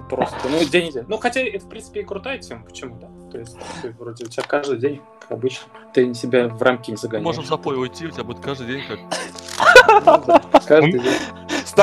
[0.10, 1.06] Просто, ну, день недели.
[1.08, 3.10] Ну, хотя это, в принципе, и крутая тема, почему, да?
[3.30, 6.98] То есть, ты, вроде у тебя каждый день, как обычно, ты себя в рамки не
[6.98, 7.26] загоняешь.
[7.26, 9.00] Можем в запой уйти, у тебя будет каждый день как...
[10.66, 11.14] Каждый день.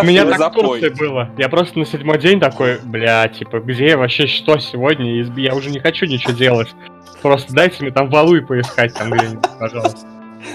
[0.01, 0.91] У меня так запой.
[0.91, 1.31] было.
[1.39, 5.23] Я просто на седьмой день такой, бля, типа, где вообще что сегодня?
[5.37, 6.75] Я уже не хочу ничего делать.
[7.23, 10.01] Просто дайте мне там валу и поискать там где-нибудь, пожалуйста.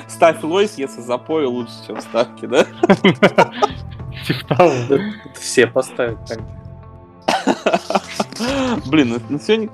[0.07, 2.65] Ставь лойс, если запой лучше, чем ставки, да?
[4.27, 4.73] Типа того.
[5.33, 6.39] Все поставят так.
[8.85, 9.69] Блин, ну, ну сегодня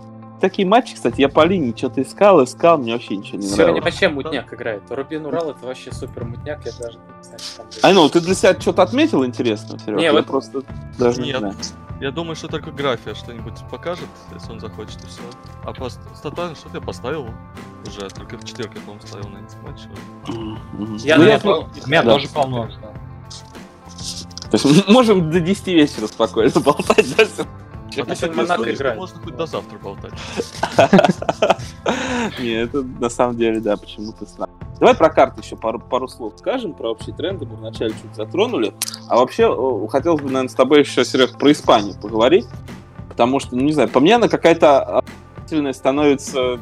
[0.50, 3.84] такие матчи, кстати, я по линии что-то искал, искал, мне вообще ничего не Сегодня нравилось.
[3.84, 4.84] вообще мутняк играет.
[4.90, 8.22] Рубин Урал это вообще супер мутняк, я даже не знаю, что там А ну, ты
[8.22, 9.98] для себя что-то отметил интересно, Серега?
[9.98, 10.28] Не, я вот...
[10.28, 10.62] просто
[11.00, 11.34] даже Нет.
[11.34, 11.56] не знаю.
[12.00, 15.22] Я думаю, что только графия что-нибудь покажет, если он захочет, и все.
[15.64, 17.28] А по статам что-то я поставил
[17.88, 19.82] уже, только в четверг я, по-моему, ставил на этот матч.
[21.04, 22.70] Я, ну, я, у меня тоже полно.
[24.52, 27.08] То есть можем до 10 вечера спокойно болтать
[28.04, 28.98] А сегодня Монако играет.
[28.98, 30.14] Можно хоть до завтра болтать.
[32.40, 34.54] Не, это на самом деле, да, почему-то странно.
[34.80, 38.74] Давай про карты еще пару, пару слов скажем, про общие тренды, мы вначале чуть затронули.
[39.08, 39.48] А вообще,
[39.90, 42.46] хотелось бы, наверное, с тобой еще, Серег, про Испанию поговорить,
[43.08, 45.04] потому что, ну, не знаю, по мне она какая-то
[45.72, 46.60] становится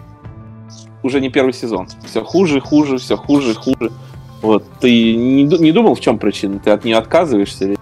[1.01, 1.87] уже не первый сезон.
[2.05, 3.91] Все хуже, хуже, все хуже, хуже.
[4.41, 4.63] Вот.
[4.79, 6.59] Ты не, не думал, в чем причина?
[6.59, 7.65] Ты от нее отказываешься?
[7.65, 7.77] Или...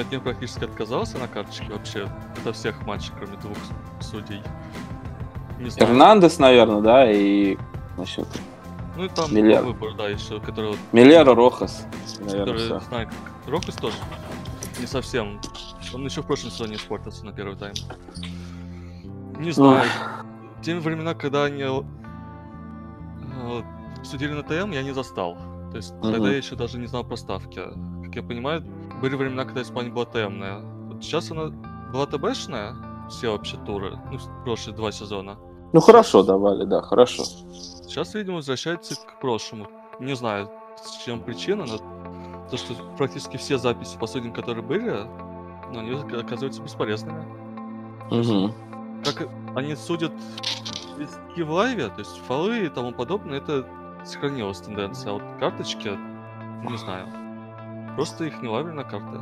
[0.00, 2.08] от них практически отказался на карточке вообще.
[2.40, 3.56] Это всех матчей, кроме двух
[4.00, 4.42] судей.
[5.58, 5.92] Не знаю.
[5.92, 7.56] Эрнандес, наверное, да, и
[7.96, 8.28] насчет.
[8.96, 9.62] Ну и там Миллер.
[9.62, 10.78] выбор, да, еще, который вот...
[10.92, 11.86] Миллера, Рохас.
[12.20, 13.10] Наверное, который, знаю.
[13.46, 13.96] Рохас тоже
[14.80, 15.40] не совсем.
[15.94, 17.74] Он еще в прошлом сезоне испортился на первый тайм.
[19.38, 19.86] Не знаю.
[19.86, 20.24] Ох.
[20.62, 23.62] Те времена, когда они э,
[24.02, 25.36] судили на ТМ, я не застал.
[25.70, 26.12] То есть угу.
[26.12, 27.60] тогда я еще даже не знал про ставки.
[28.04, 28.64] Как я понимаю,
[29.00, 30.60] были времена, когда Испания была ТМная.
[30.60, 31.50] Вот сейчас она
[31.92, 32.74] была ТБшная,
[33.08, 35.38] все вообще туры, ну, прошлые два сезона.
[35.72, 37.24] Ну хорошо давали, да, хорошо.
[37.24, 39.68] Сейчас, видимо, возвращается к прошлому.
[40.00, 41.78] Не знаю, с чем причина, но
[42.50, 45.06] то, что практически все записи последние, которые были,
[45.72, 47.24] но они оказываются бесполезными.
[48.10, 48.54] Угу.
[49.04, 50.12] Как они судят
[51.36, 53.66] в лайве, то есть фолы и тому подобное, это
[54.04, 55.10] сохранилась тенденция.
[55.10, 55.90] А вот карточки,
[56.68, 57.27] не знаю.
[57.98, 59.18] Просто их не ловили на карты.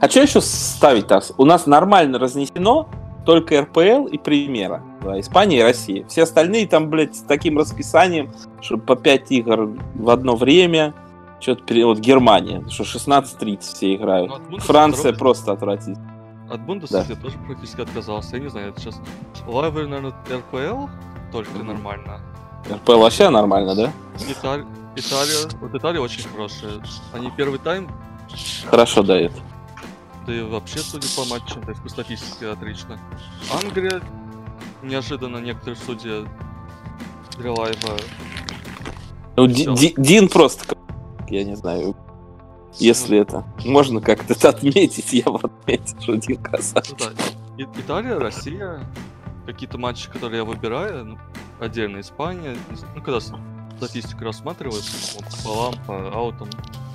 [0.00, 1.20] А что еще ставить-то?
[1.36, 2.88] У нас нормально разнесено
[3.26, 4.82] только РПЛ и Примера.
[5.02, 6.06] Да, Испания и Россия.
[6.06, 8.32] Все остальные там, блядь, с таким расписанием,
[8.62, 10.94] что по 5 игр в одно время.
[11.38, 14.32] Что-то вот Германия, что 16-30 все играют.
[14.48, 15.18] Ну, Франция здоровье.
[15.18, 16.10] просто отвратительно.
[16.50, 17.04] От Бундесliga да.
[17.06, 18.36] я тоже практически отказался.
[18.36, 18.98] Я не знаю, это сейчас
[19.46, 20.86] лайвер, наверное, РПЛ
[21.30, 21.62] только mm-hmm.
[21.62, 22.20] нормально.
[22.72, 23.92] РПЛ вообще нормально, да?
[24.26, 24.64] Италия,
[24.96, 26.80] Италия, вот Италия очень хорошая.
[27.12, 27.90] Они первый тайм...
[28.66, 29.32] Хорошо дают.
[30.26, 32.98] Да и вообще, судя по матчам, то есть по статистике отлично.
[33.52, 34.00] Англия,
[34.82, 36.26] неожиданно некоторые судьи
[37.38, 37.96] для лайва...
[39.36, 40.76] Ну, Дин просто,
[41.28, 41.96] я не знаю,
[42.78, 46.96] если это можно как-то отметить, я вот отметил, что Дин красавчик.
[47.00, 47.06] Ну,
[47.58, 47.64] да.
[47.80, 48.80] Италия, Россия,
[49.46, 51.18] какие-то матчи, которые я выбираю, ну,
[51.60, 52.56] отдельно Испания,
[52.94, 53.20] ну, когда
[53.76, 54.84] статистику рассматривают,
[55.16, 56.93] по полам, по аутам, и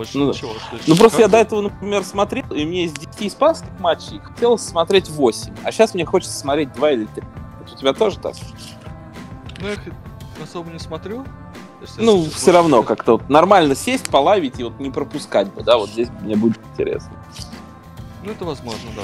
[0.00, 0.54] больше ну, ничего.
[0.72, 0.78] Да.
[0.86, 5.10] Ну, просто я до этого, например, смотрел, и мне из 10 испанских матчей хотелось смотреть
[5.10, 7.22] 8, а сейчас мне хочется смотреть 2 или 3.
[7.64, 8.34] Это у тебя тоже так?
[9.60, 9.80] Ну, я их
[10.42, 11.24] особо не смотрю.
[11.98, 15.90] Ну, все равно как-то вот нормально сесть, полавить и вот не пропускать бы, да, вот
[15.90, 17.12] здесь мне будет интересно.
[18.24, 19.02] Ну, это возможно, да.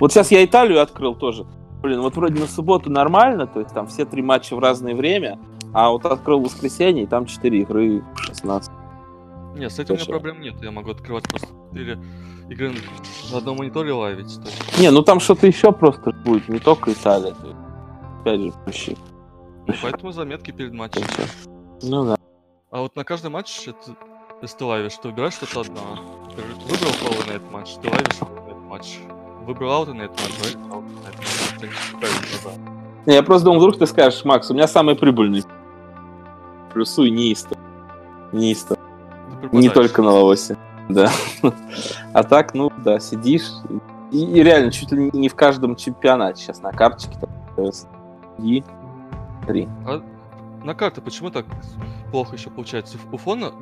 [0.00, 1.46] Вот сейчас я Италию открыл тоже.
[1.80, 5.38] Блин, вот вроде на субботу нормально, то есть там все три матча в разное время,
[5.72, 8.70] а вот открыл воскресенье, и там четыре игры 16.
[9.56, 10.54] Нет, с этим у меня проблем нет.
[10.62, 11.98] Я могу открывать просто или
[12.48, 12.74] игры
[13.32, 14.38] на одном мониторе ловить.
[14.38, 14.78] Есть...
[14.78, 17.34] Не, ну там что-то еще просто будет, не только Италия.
[18.20, 18.96] Опять же, проще.
[19.66, 21.02] Ну, поэтому заметки перед матчем.
[21.82, 22.16] Ну да.
[22.70, 23.96] А вот на каждый матч, это,
[24.42, 25.80] если ты ловишь, ты выбираешь что-то одно.
[26.34, 28.98] Ты выбрал фоллоу на этот матч, ты ловишь на этот матч.
[29.46, 32.58] Выбрал ауты на этот матч, ловишь ауты на этот матч.
[33.06, 35.44] Не, я просто думал, вдруг ты скажешь, Макс, у меня самый прибыльный.
[36.72, 37.60] Плюсуй неистово.
[38.32, 38.78] Неистово.
[39.52, 40.56] Не только на лавосе.
[40.88, 41.10] Да.
[42.12, 43.50] А так, ну да, сидишь.
[44.12, 47.16] И, и реально, чуть ли не в каждом чемпионате сейчас на карточке.
[48.38, 48.62] И
[49.46, 49.68] три.
[49.86, 50.02] А
[50.62, 51.46] на карты почему так
[52.10, 52.98] плохо еще получается?
[53.10, 53.52] У фона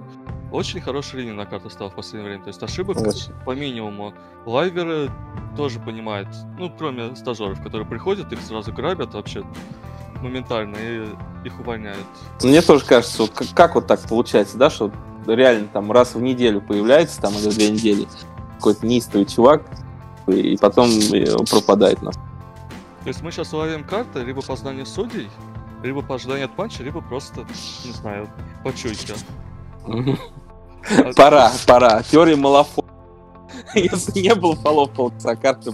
[0.52, 2.44] очень хорошая линия на карту стала в последнее время.
[2.44, 3.32] То есть ошибок очень.
[3.44, 4.14] по минимуму.
[4.46, 5.10] Лайверы
[5.56, 6.28] тоже понимают,
[6.58, 9.44] ну, кроме стажеров, которые приходят, их сразу грабят вообще
[10.20, 11.08] моментально и
[11.44, 12.06] их увольняют.
[12.42, 14.90] Мне тоже кажется, вот как, как вот так получается, да, что
[15.26, 18.06] реально там раз в неделю появляется, там, или две недели,
[18.56, 19.62] какой-то неистовый чувак,
[20.26, 20.90] и потом
[21.50, 22.16] пропадает нас.
[22.16, 25.28] То есть мы сейчас ловим карты либо по знанию судей,
[25.82, 27.46] либо по ожиданию от панча, либо просто,
[27.84, 28.28] не знаю,
[28.62, 29.14] по чуйке.
[31.16, 32.02] Пора, пора.
[32.02, 32.88] Теория Малафона.
[33.74, 35.72] Если не было фолов полчаса карты.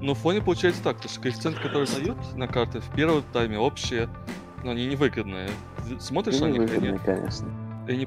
[0.00, 3.58] Ну, в фоне получается так, то что коэффициенты, которые дают на карты в первом тайме
[3.58, 4.08] общие,
[4.62, 5.50] но они невыгодные.
[5.98, 7.00] Смотришь на них или нет?
[7.04, 7.48] конечно.
[7.88, 8.06] Они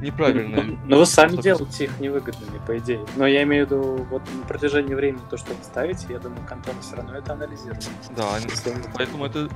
[0.00, 0.62] неправильные.
[0.62, 3.00] Ну, ну вы сами делаете их невыгодными, по идее.
[3.16, 6.42] Но я имею в виду, вот на протяжении времени то, что вы ставите, я думаю,
[6.46, 7.88] конторы все равно это анализируют.
[8.16, 8.46] Да, они,
[8.94, 9.48] поэтому это...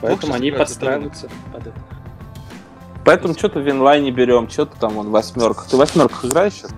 [0.00, 1.80] Поэтому они подстраиваются под это.
[3.04, 5.64] Поэтому что-то в инлайне берем, что-то там он восьмерка.
[5.70, 6.74] Ты в восьмерках играешь сейчас?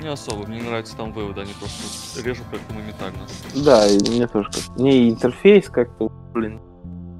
[0.00, 3.18] Не особо, мне нравится там выводы, они просто режут как-то моментально.
[3.56, 6.60] Да, и мне тоже как Не интерфейс как-то, блин.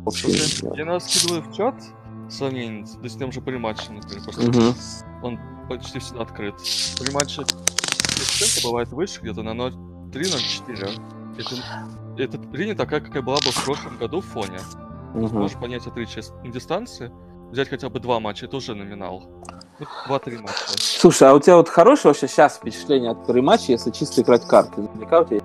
[0.05, 0.29] Вообще,
[0.77, 1.75] я нас скидываю в чат,
[2.29, 4.75] сравнение с тем же полиматчем, например, просто угу.
[5.23, 5.39] он
[5.69, 6.55] почти всегда открыт.
[6.99, 11.01] Полиматчи коэффициенты бывает выше, где-то на 0,3-0,4.
[11.39, 14.59] Это, эта линия такая, какая была бы в прошлом году в фоне.
[15.15, 15.29] Угу.
[15.29, 17.11] Можешь понять отличие дистанции,
[17.51, 19.25] взять хотя бы два матча, это уже номинал.
[19.79, 20.55] Ну, два-три матча.
[20.77, 24.81] Слушай, а у тебя вот хорошее вообще сейчас впечатление от матча, если чисто играть карты?
[24.81, 25.41] Наверняка у тебя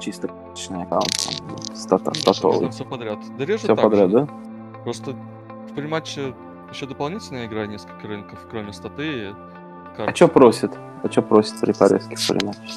[0.00, 1.28] чисто карточный аккаунт,
[1.74, 2.70] стата, статовый.
[2.70, 3.18] Все подряд.
[3.38, 4.20] Да все подряд, же.
[4.20, 4.28] да?
[4.84, 5.14] Просто
[5.74, 6.34] при матче
[6.70, 9.34] еще дополнительная игра, несколько рынков, кроме статы.
[9.98, 10.72] А что просит?
[11.02, 12.74] А что просит при порезке в матче?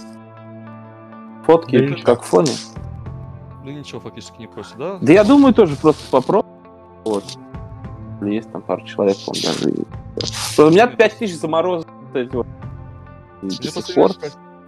[1.46, 2.52] Фотки, да как в фоне?
[3.64, 4.98] Ну ничего фактически не просит, да?
[5.02, 6.50] Да я думаю, тоже просто попробовать.
[7.06, 7.24] Вот.
[8.22, 9.70] Есть там пару человек, по даже.
[10.58, 11.88] У меня 5000 заморозок.
[12.14, 12.48] Вот.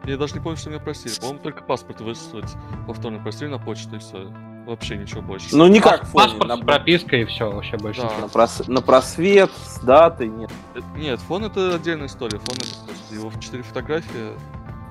[0.05, 1.13] Я даже не помню, что меня просили.
[1.19, 2.55] По-моему, только паспорт выслать
[2.87, 4.27] повторно просили на почту и все.
[4.65, 5.47] Вообще ничего больше.
[5.55, 6.25] Ну никак фоне.
[6.25, 6.57] Паспорт на...
[6.57, 8.01] с пропиской и все, вообще больше.
[8.01, 8.11] Да.
[8.21, 8.67] На, прос...
[8.67, 10.51] на просвет, с датой, нет.
[10.75, 12.37] Э, нет, фон это отдельная история.
[12.37, 14.37] Фон это просто его в 4 фотографии.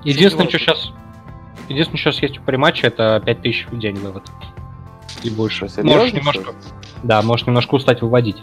[0.03, 0.91] Единственное, что сейчас...
[1.69, 4.23] Единственное, что сейчас есть при матче, это 5000 в день вывод.
[5.23, 5.67] И больше.
[5.83, 6.53] Можешь немножко...
[7.03, 8.37] Да, можешь немножко устать выводить.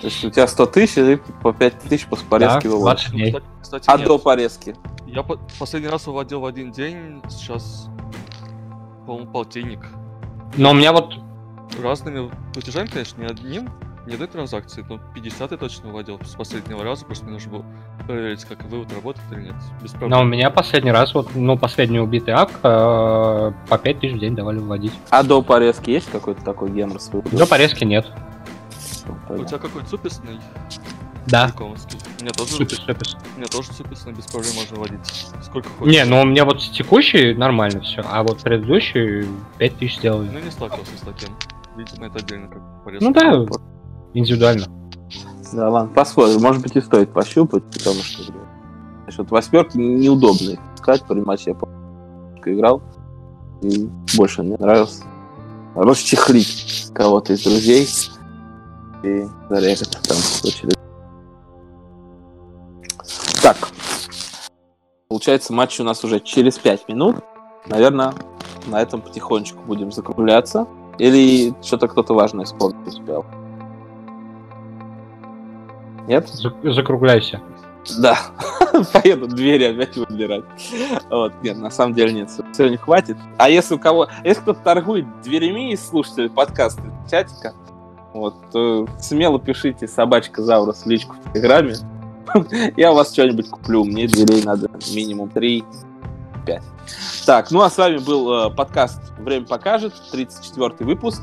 [0.00, 3.10] То есть у тебя 100 тысяч, и по 5 тысяч после порезки да, выводишь.
[3.10, 3.36] дней.
[3.60, 4.06] Кстати, а нет.
[4.06, 4.74] до порезки?
[5.06, 7.88] Я по- последний раз выводил в один день, сейчас,
[9.06, 9.86] по-моему, полтинник.
[10.56, 11.14] Но у меня вот...
[11.82, 13.70] Разными платежами, конечно, не одним,
[14.06, 17.64] не одной транзакции, но 50 я точно выводил с последнего раза, просто мне нужно было
[18.06, 19.54] проверить, как вывод работает или нет.
[19.82, 20.10] Без проблем.
[20.10, 24.18] Но у меня последний раз, вот, ну, последний убитый ак э, по 5 тысяч в
[24.18, 24.92] день давали выводить.
[25.10, 28.06] А до порезки есть какой-то такой гемор с До порезки нет.
[29.28, 30.38] У тебя какой-то супесный?
[31.26, 31.52] Да.
[32.22, 33.06] Мне тоже, супер, супер.
[33.36, 35.26] Мне тоже супер, без проблем можно водить.
[35.42, 35.92] Сколько хочешь.
[35.92, 39.26] Не, ну у меня вот текущий нормально все, а вот предыдущий
[39.58, 40.28] 5000 сделали.
[40.32, 41.30] Ну не сталкивался с таким.
[41.76, 43.04] Видимо, это отдельно как порезка.
[43.04, 43.46] Ну да,
[44.14, 44.66] индивидуально.
[45.52, 46.40] Да, ладно, посмотрим.
[46.40, 48.32] Может быть и стоит пощупать, потому что
[49.18, 51.56] вот восьмерки неудобно искать, при матче
[52.44, 52.82] я играл,
[53.62, 55.02] и больше мне нравился
[55.74, 57.88] расчехлить кого-то из друзей
[59.02, 60.78] и зарезать там очередь.
[63.42, 63.56] Так.
[65.08, 67.16] Получается, матч у нас уже через 5 минут.
[67.66, 68.14] Наверное,
[68.66, 70.66] на этом потихонечку будем закругляться.
[70.98, 73.26] Или что-то кто-то важное вспомнить успел?
[76.06, 76.28] Нет?
[76.62, 77.40] Закругляйся.
[77.98, 78.16] Да,
[78.92, 80.44] поеду двери опять выбирать.
[81.10, 83.16] Вот, нет, на самом деле нет, сегодня хватит.
[83.38, 87.54] А если у кого, если кто-то торгует дверями из слушателей подкаста чатика,
[88.14, 91.74] вот, то смело пишите собачка Заурус в личку в Телеграме.
[92.76, 93.84] Я у вас что-нибудь куплю.
[93.84, 95.64] Мне дверей надо минимум 3-5.
[97.26, 101.22] Так, ну а с вами был э, подкаст «Время покажет», 34 выпуск.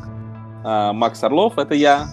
[0.63, 2.07] Э, Макс Орлов, это я,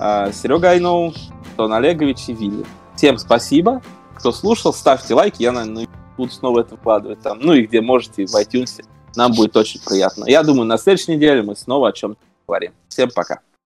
[0.00, 1.12] э, Серега Айноу,
[1.50, 2.64] Антон Олегович и Вилли.
[2.94, 3.82] Всем спасибо,
[4.14, 5.86] кто слушал, ставьте лайки, я, наверное,
[6.16, 8.82] буду снова это вкладывать там, ну и где можете, в iTunes.
[9.14, 10.24] Нам будет очень приятно.
[10.26, 12.72] Я думаю, на следующей неделе мы снова о чем-то говорим.
[12.88, 13.40] Всем пока.